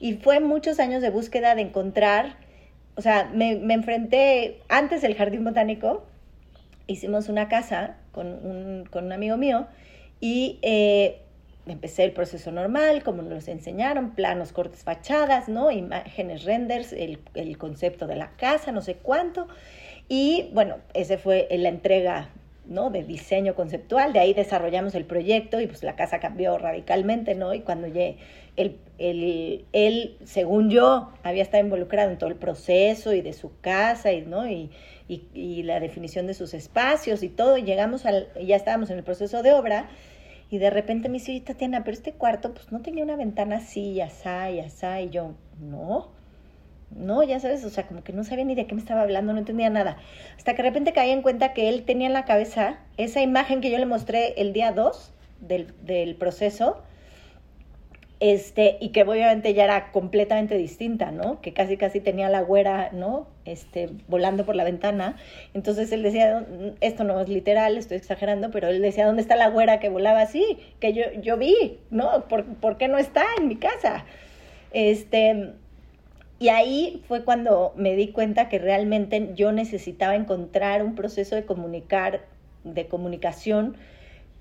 Y 0.00 0.14
fue 0.14 0.40
muchos 0.40 0.80
años 0.80 1.02
de 1.02 1.10
búsqueda 1.10 1.54
de 1.54 1.62
encontrar 1.62 2.36
o 2.96 3.02
sea, 3.02 3.30
me, 3.32 3.52
enfrenté 3.72 4.62
antes 4.68 5.02
del 5.02 5.14
jardín 5.14 5.44
botánico, 5.44 6.06
hicimos 6.86 7.28
una 7.28 7.48
casa 7.48 7.96
con 8.12 8.26
un, 8.26 8.84
con 8.90 9.06
un 9.06 9.12
amigo 9.12 9.36
mío 9.36 9.66
y 10.20 10.58
eh, 10.62 11.22
empecé 11.66 12.04
el 12.04 12.12
proceso 12.12 12.50
normal, 12.52 13.02
como 13.02 13.22
nos 13.22 13.48
enseñaron, 13.48 14.14
planos, 14.14 14.52
cortes, 14.52 14.82
fachadas, 14.82 15.48
¿no? 15.48 15.70
Imágenes, 15.70 16.44
renders, 16.44 16.92
el, 16.92 17.20
el 17.34 17.58
concepto 17.58 18.06
de 18.06 18.16
la 18.16 18.32
casa, 18.36 18.72
no 18.72 18.82
sé 18.82 18.96
cuánto. 18.96 19.48
Y 20.08 20.50
bueno, 20.52 20.78
ese 20.92 21.18
fue 21.18 21.46
la 21.50 21.68
entrega 21.68 22.30
¿no? 22.66 22.90
de 22.90 23.04
diseño 23.04 23.54
conceptual, 23.54 24.12
de 24.12 24.20
ahí 24.20 24.34
desarrollamos 24.34 24.94
el 24.94 25.04
proyecto 25.04 25.60
y 25.60 25.66
pues 25.66 25.82
la 25.82 25.96
casa 25.96 26.20
cambió 26.20 26.56
radicalmente, 26.58 27.34
¿no? 27.34 27.52
Y 27.54 27.60
cuando 27.60 27.86
llegué, 27.86 28.18
él, 28.56 30.16
según 30.24 30.70
yo, 30.70 31.12
había 31.22 31.42
estado 31.42 31.64
involucrado 31.64 32.10
en 32.10 32.18
todo 32.18 32.30
el 32.30 32.36
proceso 32.36 33.12
y 33.12 33.22
de 33.22 33.32
su 33.32 33.58
casa 33.60 34.12
y, 34.12 34.22
¿no? 34.22 34.48
y, 34.48 34.70
y, 35.08 35.62
la 35.64 35.80
definición 35.80 36.26
de 36.26 36.34
sus 36.34 36.54
espacios 36.54 37.22
y 37.22 37.28
todo. 37.28 37.56
Y 37.56 37.62
llegamos 37.62 38.06
al, 38.06 38.28
ya 38.40 38.56
estábamos 38.56 38.90
en 38.90 38.98
el 38.98 39.04
proceso 39.04 39.42
de 39.42 39.52
obra 39.52 39.88
y 40.50 40.58
de 40.58 40.70
repente 40.70 41.08
me 41.08 41.14
dice, 41.14 41.40
Tatiana, 41.40 41.84
pero 41.84 41.96
este 41.96 42.12
cuarto 42.12 42.52
pues 42.52 42.70
no 42.72 42.80
tenía 42.82 43.04
una 43.04 43.16
ventana 43.16 43.56
así, 43.56 43.92
y 43.92 44.00
asá, 44.00 44.50
y 44.50 44.60
asá. 44.60 45.00
Y 45.00 45.10
yo, 45.10 45.34
no, 45.60 46.10
no, 46.90 47.22
ya 47.22 47.40
sabes, 47.40 47.64
o 47.64 47.70
sea, 47.70 47.86
como 47.86 48.02
que 48.02 48.12
no 48.12 48.24
sabía 48.24 48.44
ni 48.44 48.54
de 48.54 48.66
qué 48.66 48.74
me 48.74 48.80
estaba 48.80 49.02
hablando, 49.02 49.32
no 49.32 49.38
entendía 49.38 49.70
nada. 49.70 49.96
Hasta 50.36 50.54
que 50.54 50.62
de 50.62 50.68
repente 50.68 50.92
caí 50.92 51.10
en 51.10 51.22
cuenta 51.22 51.52
que 51.52 51.68
él 51.68 51.84
tenía 51.84 52.08
en 52.08 52.12
la 52.12 52.24
cabeza 52.24 52.78
esa 52.96 53.22
imagen 53.22 53.60
que 53.60 53.70
yo 53.70 53.78
le 53.78 53.86
mostré 53.86 54.34
el 54.40 54.52
día 54.52 54.72
2 54.72 55.12
del, 55.40 55.72
del 55.82 56.16
proceso 56.16 56.82
este, 58.20 58.76
y 58.80 58.90
que 58.90 59.02
obviamente 59.02 59.54
ya 59.54 59.64
era 59.64 59.92
completamente 59.92 60.58
distinta, 60.58 61.10
¿no? 61.10 61.40
Que 61.40 61.54
casi 61.54 61.78
casi 61.78 62.00
tenía 62.00 62.28
la 62.28 62.42
güera, 62.42 62.90
¿no? 62.92 63.26
Este, 63.46 63.88
volando 64.08 64.44
por 64.44 64.56
la 64.56 64.64
ventana. 64.64 65.16
Entonces 65.54 65.90
él 65.90 66.02
decía, 66.02 66.46
esto 66.82 67.04
no 67.04 67.18
es 67.20 67.30
literal, 67.30 67.78
estoy 67.78 67.96
exagerando, 67.96 68.50
pero 68.50 68.68
él 68.68 68.82
decía, 68.82 69.06
¿dónde 69.06 69.22
está 69.22 69.36
la 69.36 69.48
güera 69.48 69.80
que 69.80 69.88
volaba 69.88 70.20
así? 70.20 70.58
Que 70.80 70.92
yo, 70.92 71.04
yo 71.22 71.38
vi, 71.38 71.78
¿no? 71.90 72.28
¿Por, 72.28 72.44
¿Por 72.44 72.76
qué 72.76 72.88
no 72.88 72.98
está 72.98 73.24
en 73.38 73.48
mi 73.48 73.56
casa? 73.56 74.04
Este, 74.72 75.54
y 76.40 76.48
ahí 76.48 77.02
fue 77.06 77.22
cuando 77.22 77.74
me 77.76 77.94
di 77.94 78.08
cuenta 78.08 78.48
que 78.48 78.58
realmente 78.58 79.32
yo 79.34 79.52
necesitaba 79.52 80.16
encontrar 80.16 80.82
un 80.82 80.94
proceso 80.94 81.36
de 81.36 81.44
comunicar, 81.44 82.22
de 82.64 82.88
comunicación 82.88 83.76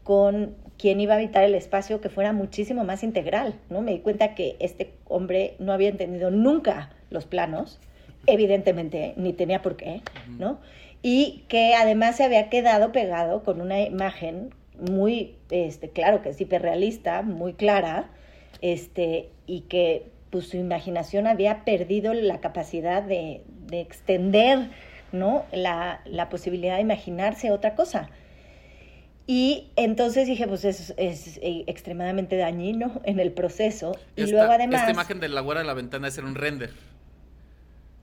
con 0.03 0.55
quien 0.77 1.01
iba 1.01 1.15
a 1.15 1.17
habitar 1.17 1.43
el 1.43 1.55
espacio 1.55 1.99
que 1.99 2.07
fuera 2.07 2.31
muchísimo 2.31 2.85
más 2.85 3.03
integral, 3.03 3.53
¿no? 3.69 3.81
Me 3.81 3.91
di 3.91 3.99
cuenta 3.99 4.33
que 4.33 4.55
este 4.59 4.93
hombre 5.09 5.55
no 5.59 5.73
había 5.73 5.89
entendido 5.89 6.31
nunca 6.31 6.89
los 7.09 7.25
planos, 7.25 7.81
evidentemente, 8.27 9.13
ni 9.17 9.33
tenía 9.33 9.61
por 9.61 9.75
qué, 9.75 10.01
¿no? 10.37 10.61
Y 11.01 11.43
que 11.49 11.75
además 11.75 12.15
se 12.15 12.23
había 12.23 12.49
quedado 12.49 12.93
pegado 12.93 13.43
con 13.43 13.59
una 13.59 13.81
imagen 13.81 14.53
muy, 14.79 15.35
este, 15.51 15.89
claro 15.89 16.21
que 16.21 16.29
es 16.29 16.39
hiperrealista, 16.39 17.23
muy 17.23 17.55
clara, 17.55 18.09
este, 18.61 19.27
y 19.45 19.61
que 19.61 20.05
pues 20.29 20.49
su 20.49 20.57
imaginación 20.57 21.27
había 21.27 21.63
perdido 21.65 22.13
la 22.13 22.39
capacidad 22.39 23.01
de, 23.01 23.41
de 23.67 23.81
extender, 23.81 24.69
¿no? 25.11 25.45
La, 25.51 26.01
la 26.05 26.29
posibilidad 26.29 26.75
de 26.75 26.81
imaginarse 26.81 27.51
otra 27.51 27.75
cosa. 27.75 28.09
Y 29.25 29.67
entonces 29.75 30.27
dije, 30.27 30.47
pues 30.47 30.65
es, 30.65 30.93
es 30.97 31.37
eh, 31.43 31.63
extremadamente 31.67 32.35
dañino 32.35 32.99
en 33.03 33.19
el 33.19 33.31
proceso. 33.31 33.95
Y 34.15 34.25
luego 34.25 34.51
además... 34.51 34.81
Esta 34.81 34.91
imagen 34.91 35.19
de 35.19 35.29
la 35.29 35.41
guarda 35.41 35.61
de 35.61 35.67
la 35.67 35.75
ventana 35.75 36.07
es 36.07 36.17
un 36.17 36.33
render. 36.33 36.71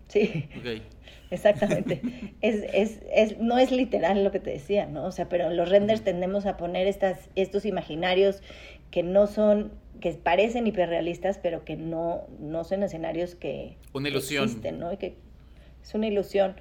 Sí. 0.07 0.49
Okay. 0.61 0.83
Exactamente. 1.31 2.01
es, 2.41 2.65
es, 2.73 3.01
es, 3.13 3.39
no 3.39 3.59
es 3.59 3.71
literal 3.71 4.23
lo 4.23 4.31
que 4.31 4.41
te 4.41 4.51
decía, 4.51 4.87
¿no? 4.87 5.05
O 5.05 5.13
sea, 5.13 5.29
pero 5.29 5.47
en 5.51 5.57
los 5.57 5.69
renders 5.69 6.03
tendemos 6.03 6.47
a 6.47 6.57
poner 6.57 6.87
estas, 6.87 7.29
estos 7.35 7.65
imaginarios 7.65 8.43
que 8.91 9.03
no 9.03 9.27
son, 9.27 9.73
que 10.01 10.13
parecen 10.13 10.67
hiperrealistas, 10.67 11.39
pero 11.39 11.65
que 11.65 11.77
no, 11.77 12.27
no 12.39 12.65
son 12.65 12.83
escenarios 12.83 13.35
que, 13.35 13.77
una 13.93 14.09
ilusión. 14.09 14.45
existen, 14.45 14.79
¿no? 14.79 14.93
Y 14.93 14.97
que 14.97 15.17
es 15.83 15.95
una 15.95 16.07
ilusión. 16.07 16.57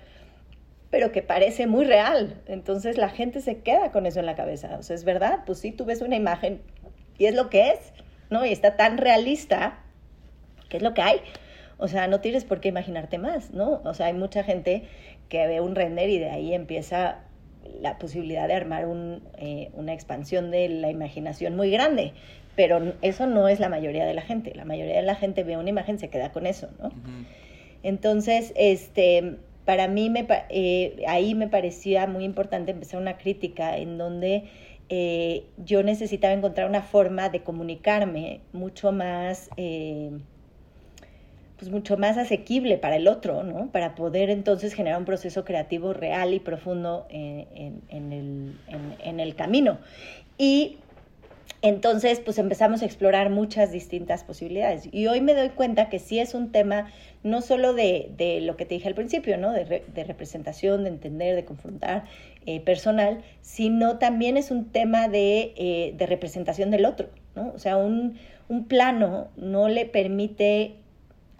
pero 0.90 1.12
que 1.12 1.22
parece 1.22 1.68
muy 1.68 1.86
real. 1.86 2.42
Entonces 2.48 2.98
la 2.98 3.10
gente 3.10 3.42
se 3.42 3.60
queda 3.60 3.92
con 3.92 4.06
eso 4.06 4.20
en 4.20 4.26
la 4.26 4.36
cabeza. 4.36 4.78
O 4.80 4.84
sea, 4.84 4.96
es 4.96 5.04
verdad, 5.04 5.44
pues 5.46 5.60
sí, 5.60 5.72
tú 5.72 5.86
ves 5.86 6.02
una 6.02 6.16
imagen 6.16 6.62
y 7.18 7.26
es 7.26 7.36
lo 7.36 7.50
que 7.50 7.70
es, 7.72 7.80
¿no? 8.30 8.46
Y 8.46 8.52
está 8.52 8.76
tan 8.76 8.98
realista 8.98 9.80
que 10.70 10.78
es 10.78 10.84
lo 10.84 10.94
que 10.94 11.02
hay. 11.02 11.22
O 11.78 11.88
sea, 11.88 12.08
no 12.08 12.22
tienes 12.22 12.46
por 12.46 12.62
qué 12.62 12.70
imaginarte 12.70 13.18
más, 13.18 13.52
¿no? 13.52 13.82
O 13.84 13.94
sea, 13.94 14.08
hay 14.08 14.14
mucha 14.14 14.44
gente 14.44 14.84
que 15.30 15.46
ve 15.48 15.62
un 15.62 15.76
render 15.76 16.10
y 16.10 16.20
de 16.20 16.30
ahí 16.30 16.54
empieza 16.54 17.20
la 17.82 17.98
posibilidad 17.98 18.48
de 18.48 18.54
armar 18.54 18.86
un, 18.86 19.22
eh, 19.38 19.70
una 19.74 19.94
expansión 19.94 20.52
de 20.52 20.70
la 20.70 20.90
imaginación 20.90 21.56
muy 21.56 21.72
grande. 21.72 22.14
Pero 22.56 22.94
eso 23.02 23.28
no 23.28 23.48
es 23.50 23.60
la 23.60 23.68
mayoría 23.68 24.06
de 24.06 24.14
la 24.14 24.22
gente. 24.22 24.54
La 24.56 24.66
mayoría 24.66 24.96
de 24.96 25.02
la 25.02 25.16
gente 25.16 25.44
ve 25.44 25.58
una 25.58 25.70
imagen 25.70 25.96
y 25.96 26.00
se 26.00 26.10
queda 26.10 26.32
con 26.32 26.46
eso, 26.46 26.70
¿no? 26.82 26.90
Entonces, 27.84 28.54
este, 28.56 29.36
para 29.66 29.88
mí 29.88 30.10
me, 30.10 30.26
eh, 30.50 31.04
ahí 31.08 31.36
me 31.36 31.50
parecía 31.50 32.08
muy 32.08 32.24
importante 32.24 32.72
empezar 32.72 33.02
una 33.02 33.18
crítica 33.18 33.78
en 33.78 33.98
donde 33.98 34.46
eh, 34.88 35.44
yo 35.58 35.84
necesitaba 35.84 36.34
encontrar 36.34 36.70
una 36.70 36.82
forma 36.82 37.30
de 37.30 37.42
comunicarme 37.42 38.40
mucho 38.54 38.92
más 38.92 39.50
pues 41.58 41.72
mucho 41.72 41.98
más 41.98 42.18
asequible 42.18 42.78
para 42.78 42.98
el 42.98 43.08
otro, 43.08 43.44
¿no? 43.44 43.72
Para 43.72 43.96
poder 43.96 44.30
entonces 44.30 44.74
generar 44.74 45.00
un 45.00 45.06
proceso 45.06 45.46
creativo 45.46 45.94
real 45.94 46.34
y 46.34 46.40
profundo 46.40 47.08
en, 47.10 47.82
el, 47.90 48.56
en, 49.00 49.20
el, 49.20 49.36
camino. 49.36 49.78
Y 50.38 50.78
entonces, 51.62 52.20
pues 52.20 52.38
empezamos 52.40 52.82
a 52.82 52.86
explorar 52.86 53.30
muchas 53.30 53.72
distintas 53.72 54.24
posibilidades. 54.24 54.90
Y 54.92 55.08
hoy 55.08 55.22
me 55.22 55.34
doy 55.34 55.50
cuenta 55.50 55.90
que 55.90 56.00
sí 56.00 56.20
es 56.20 56.34
un 56.34 56.52
tema 56.52 56.92
no 57.24 57.42
solo 57.42 57.74
de, 57.74 58.12
de 58.18 58.42
lo 58.42 58.58
que 58.58 58.66
te 58.66 58.76
dije 58.76 58.90
al 58.90 58.96
principio, 58.96 59.38
¿no? 59.38 59.54
De, 59.54 59.84
de 59.88 60.04
representación, 60.04 60.84
de 60.84 60.90
entender, 60.90 61.36
de 61.36 61.46
confrontar 61.46 62.04
eh, 62.46 62.60
personal, 62.60 63.24
sino 63.42 63.98
también 63.98 64.36
es 64.38 64.52
un 64.52 64.66
tema 64.66 65.08
de, 65.08 65.54
eh, 65.56 65.94
de 65.98 66.06
representación 66.06 66.70
del 66.70 66.86
otro, 66.86 67.10
¿no? 67.34 67.52
O 67.56 67.60
sea, 67.60 67.78
un, 67.78 68.20
un 68.50 68.66
plano 68.66 69.30
no 69.38 69.70
le 69.70 69.86
permite 69.86 70.76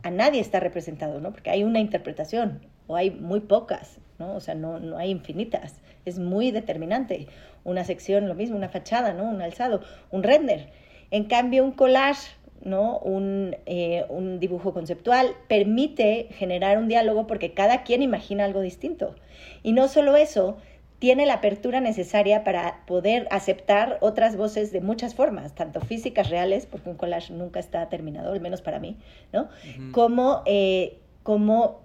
a 0.06 0.12
nadie 0.12 0.40
está 0.40 0.60
representado, 0.60 1.20
¿no? 1.20 1.32
Porque 1.32 1.50
hay 1.50 1.64
una 1.64 1.80
interpretación 1.80 2.62
o 2.86 2.96
hay 2.96 3.10
muy 3.10 3.40
pocas, 3.40 3.98
¿no? 4.20 4.36
O 4.36 4.40
sea, 4.40 4.54
no, 4.54 4.80
no 4.80 5.00
hay 5.00 5.10
infinitas. 5.10 5.82
Es 6.06 6.20
muy 6.20 6.52
determinante. 6.52 7.26
Una 7.64 7.84
sección, 7.84 8.28
lo 8.28 8.36
mismo, 8.36 8.56
una 8.56 8.70
fachada, 8.70 9.14
¿no? 9.14 9.24
Un 9.24 9.42
alzado, 9.42 9.82
un 10.12 10.22
render. 10.22 10.70
En 11.10 11.24
cambio, 11.24 11.64
un 11.64 11.72
collage, 11.72 12.34
¿no? 12.62 13.00
Un, 13.00 13.56
eh, 13.66 14.06
un 14.10 14.40
dibujo 14.40 14.74
conceptual 14.74 15.32
permite 15.48 16.28
generar 16.34 16.78
un 16.78 16.88
diálogo 16.88 17.26
porque 17.26 17.56
cada 17.56 17.82
quien 17.82 18.04
imagina 18.04 18.46
algo 18.46 18.62
distinto. 18.62 19.16
Y 19.64 19.72
no 19.72 19.88
solo 19.88 20.16
eso, 20.16 20.58
tiene 21.06 21.28
la 21.28 21.36
apertura 21.36 21.82
necesaria 21.82 22.44
para 22.44 22.84
poder 22.88 23.28
aceptar 23.30 24.00
otras 24.02 24.36
voces 24.38 24.72
de 24.72 24.82
muchas 24.82 25.14
formas, 25.14 25.54
tanto 25.54 25.80
físicas 25.80 26.32
reales, 26.32 26.66
porque 26.66 26.90
un 26.90 26.96
collage 26.96 27.32
nunca 27.32 27.60
está 27.60 27.88
terminado, 27.90 28.34
al 28.34 28.42
menos 28.42 28.64
para 28.64 28.80
mí, 28.80 28.98
¿no? 29.32 29.48
como, 29.92 30.42
eh, 30.48 30.98
como 31.22 31.82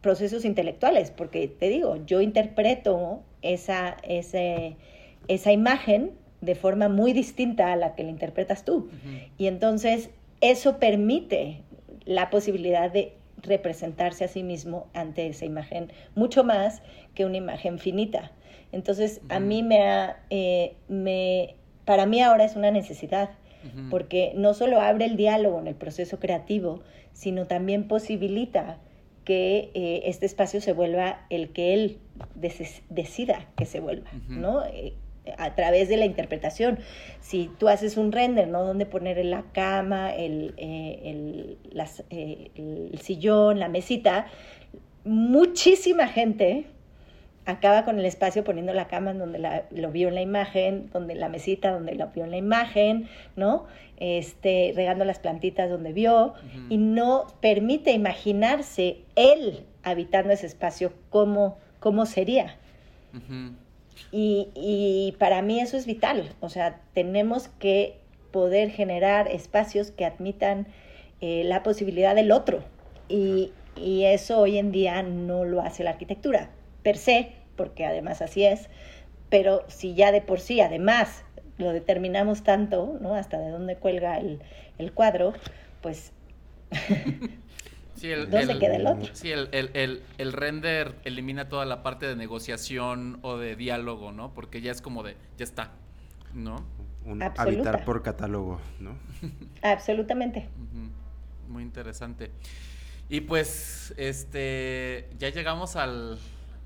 procesos 0.00 0.44
intelectuales, 0.44 1.12
porque 1.12 1.46
te 1.46 1.68
digo, 1.68 2.04
yo 2.06 2.22
interpreto 2.22 3.22
esa, 3.40 3.98
esa 4.02 5.52
imagen 5.52 6.10
de 6.40 6.56
forma 6.56 6.88
muy 6.88 7.12
distinta 7.12 7.72
a 7.72 7.76
la 7.76 7.94
que 7.94 8.02
la 8.02 8.10
interpretas 8.10 8.64
tú. 8.64 8.90
Y 9.38 9.46
entonces 9.46 10.10
eso 10.40 10.78
permite 10.80 11.62
la 12.04 12.30
posibilidad 12.30 12.90
de 12.90 13.12
representarse 13.42 14.24
a 14.24 14.28
sí 14.28 14.42
mismo 14.42 14.88
ante 14.92 15.28
esa 15.28 15.44
imagen 15.44 15.92
mucho 16.16 16.42
más 16.42 16.82
que 17.14 17.24
una 17.24 17.36
imagen 17.36 17.78
finita. 17.78 18.32
Entonces, 18.72 19.20
a 19.28 19.40
mí 19.40 19.62
me 19.62 19.82
ha, 19.82 20.20
eh, 20.30 20.74
me, 20.88 21.56
para 21.84 22.06
mí 22.06 22.22
ahora 22.22 22.44
es 22.44 22.56
una 22.56 22.70
necesidad, 22.70 23.30
porque 23.90 24.32
no 24.36 24.54
solo 24.54 24.80
abre 24.80 25.04
el 25.04 25.16
diálogo 25.16 25.58
en 25.60 25.66
el 25.66 25.74
proceso 25.74 26.18
creativo, 26.18 26.80
sino 27.12 27.46
también 27.46 27.88
posibilita 27.88 28.78
que 29.24 29.70
eh, 29.74 30.02
este 30.06 30.24
espacio 30.24 30.62
se 30.62 30.72
vuelva 30.72 31.26
el 31.28 31.50
que 31.50 31.74
él 31.74 31.98
decida 32.88 33.48
que 33.56 33.66
se 33.66 33.80
vuelva, 33.80 34.10
¿no? 34.28 34.64
Eh, 34.64 34.94
a 35.36 35.54
través 35.54 35.90
de 35.90 35.98
la 35.98 36.06
interpretación. 36.06 36.78
Si 37.20 37.50
tú 37.58 37.68
haces 37.68 37.98
un 37.98 38.12
render, 38.12 38.48
¿no? 38.48 38.64
Donde 38.64 38.86
poner 38.86 39.22
la 39.26 39.44
cama, 39.52 40.14
el, 40.14 40.54
el, 40.56 41.58
el 42.08 42.98
sillón, 43.02 43.58
la 43.58 43.68
mesita, 43.68 44.26
muchísima 45.04 46.08
gente 46.08 46.64
acaba 47.50 47.84
con 47.84 47.98
el 47.98 48.06
espacio 48.06 48.44
poniendo 48.44 48.72
la 48.72 48.86
cama 48.86 49.10
en 49.10 49.18
donde 49.18 49.64
lo 49.70 49.90
vio 49.90 50.08
en 50.08 50.14
la 50.14 50.22
imagen, 50.22 50.90
donde 50.92 51.14
la 51.14 51.28
mesita 51.28 51.72
donde 51.72 51.94
lo 51.94 52.08
vio 52.08 52.24
en 52.24 52.30
la 52.30 52.36
imagen, 52.36 53.08
¿no? 53.36 53.66
Este, 53.98 54.72
regando 54.74 55.04
las 55.04 55.18
plantitas 55.18 55.68
donde 55.68 55.92
vio. 55.92 56.34
Y 56.68 56.78
no 56.78 57.26
permite 57.40 57.92
imaginarse 57.92 58.98
él 59.16 59.64
habitando 59.82 60.32
ese 60.32 60.46
espacio 60.46 60.92
como 61.10 61.58
cómo 61.80 62.06
sería. 62.06 62.56
y, 64.12 64.48
y, 64.54 65.16
para 65.18 65.42
mí 65.42 65.60
eso 65.60 65.76
es 65.76 65.86
vital, 65.86 66.30
o 66.40 66.48
sea, 66.48 66.80
tenemos 66.94 67.48
que 67.48 67.98
poder 68.30 68.70
generar 68.70 69.28
espacios 69.28 69.90
que 69.90 70.04
admitan 70.04 70.68
eh, 71.20 71.42
la 71.44 71.62
posibilidad 71.62 72.14
del 72.14 72.32
otro. 72.32 72.62
Y, 73.08 73.52
y 73.76 74.04
eso 74.04 74.38
hoy 74.38 74.58
en 74.58 74.70
día 74.72 75.02
no 75.02 75.44
lo 75.44 75.60
hace 75.60 75.82
la 75.82 75.90
arquitectura 75.90 76.50
per 76.82 76.96
se, 76.96 77.32
porque 77.60 77.84
además 77.84 78.22
así 78.22 78.42
es, 78.42 78.70
pero 79.28 79.66
si 79.68 79.94
ya 79.94 80.12
de 80.12 80.22
por 80.22 80.40
sí, 80.40 80.62
además, 80.62 81.26
lo 81.58 81.74
determinamos 81.74 82.42
tanto, 82.42 82.96
¿no? 83.02 83.14
Hasta 83.14 83.38
de 83.38 83.50
dónde 83.50 83.76
cuelga 83.76 84.16
el, 84.16 84.92
cuadro, 84.94 85.34
pues... 85.82 86.14
¿Dónde 88.30 88.58
queda 88.58 88.76
el 88.76 88.86
otro? 88.86 89.14
Sí, 89.14 89.30
el, 89.30 90.32
render 90.32 90.94
elimina 91.04 91.50
toda 91.50 91.66
la 91.66 91.82
parte 91.82 92.06
de 92.06 92.16
negociación 92.16 93.18
o 93.20 93.36
de 93.36 93.56
diálogo, 93.56 94.10
¿no? 94.10 94.32
Porque 94.32 94.62
ya 94.62 94.72
es 94.72 94.80
como 94.80 95.02
de, 95.02 95.16
ya 95.36 95.44
está, 95.44 95.72
¿no? 96.32 96.64
Un 97.04 97.22
habitar 97.22 97.84
por 97.84 98.02
catálogo, 98.02 98.58
¿no? 98.78 98.96
Absolutamente. 99.62 100.48
Muy 101.46 101.62
interesante. 101.62 102.30
Y 103.10 103.20
pues, 103.20 103.92
este, 103.98 105.10
ya 105.18 105.28
llegamos 105.28 105.76
al, 105.76 106.18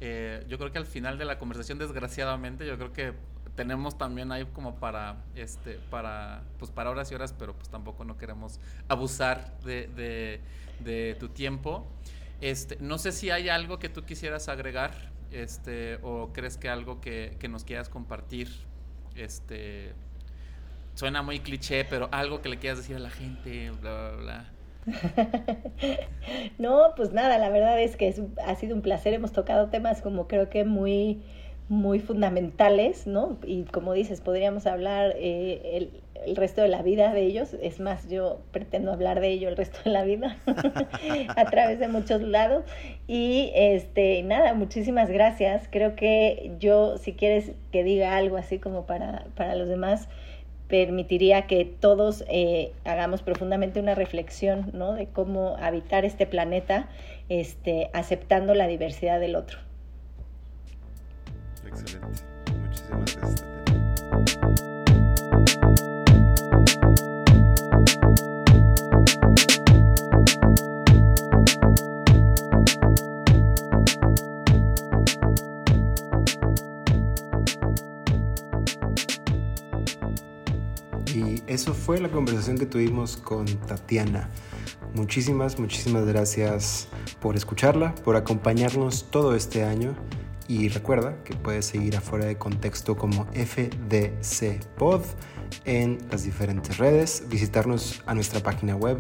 eh, 0.07 0.45
yo 0.49 0.59
creo 0.59 0.71
que 0.71 0.77
al 0.77 0.85
final 0.85 1.17
de 1.17 1.25
la 1.25 1.39
conversación, 1.39 1.79
desgraciadamente, 1.79 2.67
yo 2.67 2.77
creo 2.77 2.93
que 2.93 3.15
tenemos 3.55 3.97
también 3.97 4.33
ahí 4.33 4.45
como 4.53 4.75
para, 4.77 5.25
este, 5.35 5.79
para, 5.91 6.43
pues 6.59 6.71
para 6.71 6.91
horas 6.91 7.11
y 7.11 7.15
horas, 7.15 7.35
pero 7.39 7.55
pues 7.55 7.71
tampoco 7.71 8.05
no 8.05 8.19
queremos 8.19 8.61
abusar 8.87 9.59
de, 9.61 10.41
de, 10.81 11.15
tu 11.19 11.31
tiempo. 11.31 11.87
Este, 12.43 12.77
no 12.81 12.99
sé 12.99 13.13
si 13.13 13.31
hay 13.31 13.49
algo 13.49 13.79
que 13.79 13.89
tú 13.89 14.05
quisieras 14.05 14.49
agregar, 14.51 15.11
este, 15.31 15.99
o 16.03 16.33
crees 16.35 16.59
que 16.59 16.69
algo 16.69 17.01
que, 17.01 17.37
que 17.41 17.49
nos 17.49 17.65
quieras 17.65 17.89
compartir, 17.89 18.51
este, 19.15 19.95
suena 20.95 21.23
muy 21.23 21.41
cliché, 21.41 21.87
pero 21.87 22.11
algo 22.13 22.43
que 22.43 22.51
le 22.51 22.59
quieras 22.59 22.79
decir 22.79 22.97
a 22.97 23.01
la 23.01 23.11
gente, 23.11 23.71
bla, 23.71 24.11
bla, 24.11 24.17
bla. 24.17 24.54
no, 26.59 26.93
pues 26.97 27.13
nada, 27.13 27.39
la 27.39 27.51
verdad 27.51 27.81
es 27.81 27.97
que 27.97 28.15
ha 28.45 28.55
sido 28.57 28.75
un 28.75 28.83
placer. 28.83 29.15
Hemos 29.15 29.33
tocado 29.33 29.69
temas 29.69 30.03
como 30.03 30.27
creo 30.27 30.51
que 30.51 30.65
muy, 30.65 31.23
muy 31.69 31.99
fundamentales, 31.99 33.07
¿no? 33.07 33.39
Y 33.45 33.65
como 33.65 33.93
dices, 33.95 34.21
podríamos 34.21 34.67
hablar 34.67 35.15
eh, 35.17 35.61
el, 35.75 36.03
el, 36.27 36.37
resto 36.37 36.63
de 36.63 36.69
la 36.69 36.83
vida 36.83 37.13
de 37.13 37.23
ellos. 37.23 37.55
Es 37.63 37.81
más, 37.81 38.09
yo 38.09 38.41
pretendo 38.53 38.93
hablar 38.93 39.21
de 39.21 39.29
ello 39.29 39.49
el 39.49 39.57
resto 39.57 39.79
de 39.85 39.91
la 39.91 40.05
vida 40.05 40.37
a 41.37 41.45
través 41.47 41.79
de 41.79 41.89
muchos 41.89 42.23
lados. 42.23 42.65
Y 43.07 43.51
este, 43.55 44.23
nada, 44.23 44.55
muchísimas 44.55 45.09
gracias. 45.11 45.69
Creo 45.71 45.97
que 45.97 46.53
yo, 46.59 46.99
si 46.99 47.15
quieres 47.15 47.53
que 47.73 47.85
diga 47.85 48.17
algo 48.17 48.37
así 48.37 48.59
como 48.59 48.87
para, 48.87 49.27
para 49.35 49.55
los 49.55 49.69
demás, 49.69 50.09
permitiría 50.69 51.47
que 51.47 51.65
todos 51.65 52.25
eh, 52.29 52.73
hagamos 52.85 53.23
profundamente 53.23 53.81
una 53.81 53.95
reflexión 53.95 54.71
¿no? 54.73 54.95
de 54.95 55.07
cómo 55.07 55.57
habitar 55.61 56.05
este 56.05 56.27
planeta 56.27 56.89
este, 57.29 57.91
aceptando 57.93 58.55
la 58.55 58.67
diversidad 58.67 59.21
del 59.21 59.37
otro. 59.37 59.59
Excelente. 61.67 62.23
Muchísimas 62.61 63.17
gracias. 63.17 64.54
Eso 81.55 81.73
fue 81.73 82.01
la 82.01 82.11
conversación 82.11 82.59
que 82.59 82.67
tuvimos 82.67 83.17
con 83.17 83.47
Tatiana. 83.47 84.29
Muchísimas, 84.95 85.61
muchísimas 85.61 86.05
gracias 86.05 86.89
por 87.21 87.37
escucharla, 87.37 87.95
por 88.05 88.17
acompañarnos 88.17 89.11
todo 89.11 89.35
este 89.35 89.65
año 89.65 89.97
Y 90.47 90.69
recuerda 90.69 91.25
que 91.25 91.35
puedes 91.35 91.65
seguir 91.65 91.97
afuera 91.97 92.27
de 92.27 92.37
contexto 92.37 92.97
como 92.97 93.25
FDC 93.33 94.63
Pod 94.77 95.01
en 95.65 95.97
las 96.11 96.25
diferentes 96.25 96.77
redes, 96.77 97.25
visitarnos 97.29 98.03
a 98.05 98.15
nuestra 98.15 98.41
página 98.41 98.77
web 98.77 98.99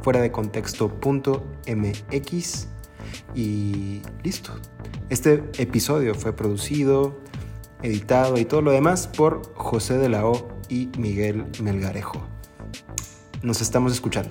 fuera 0.00 0.20
de 0.20 0.30
contexto.mx 0.30 2.68
y 3.34 4.02
listo. 4.22 4.52
Este 5.08 5.42
episodio 5.58 6.14
fue 6.14 6.32
producido, 6.34 7.18
editado 7.82 8.38
y 8.38 8.44
todo 8.44 8.62
lo 8.62 8.70
demás 8.70 9.08
por 9.08 9.52
José 9.54 9.98
de 9.98 10.08
la 10.08 10.24
O 10.26 10.55
y 10.68 10.88
Miguel 10.98 11.46
Melgarejo. 11.62 12.26
Nos 13.42 13.60
estamos 13.60 13.92
escuchando. 13.92 14.30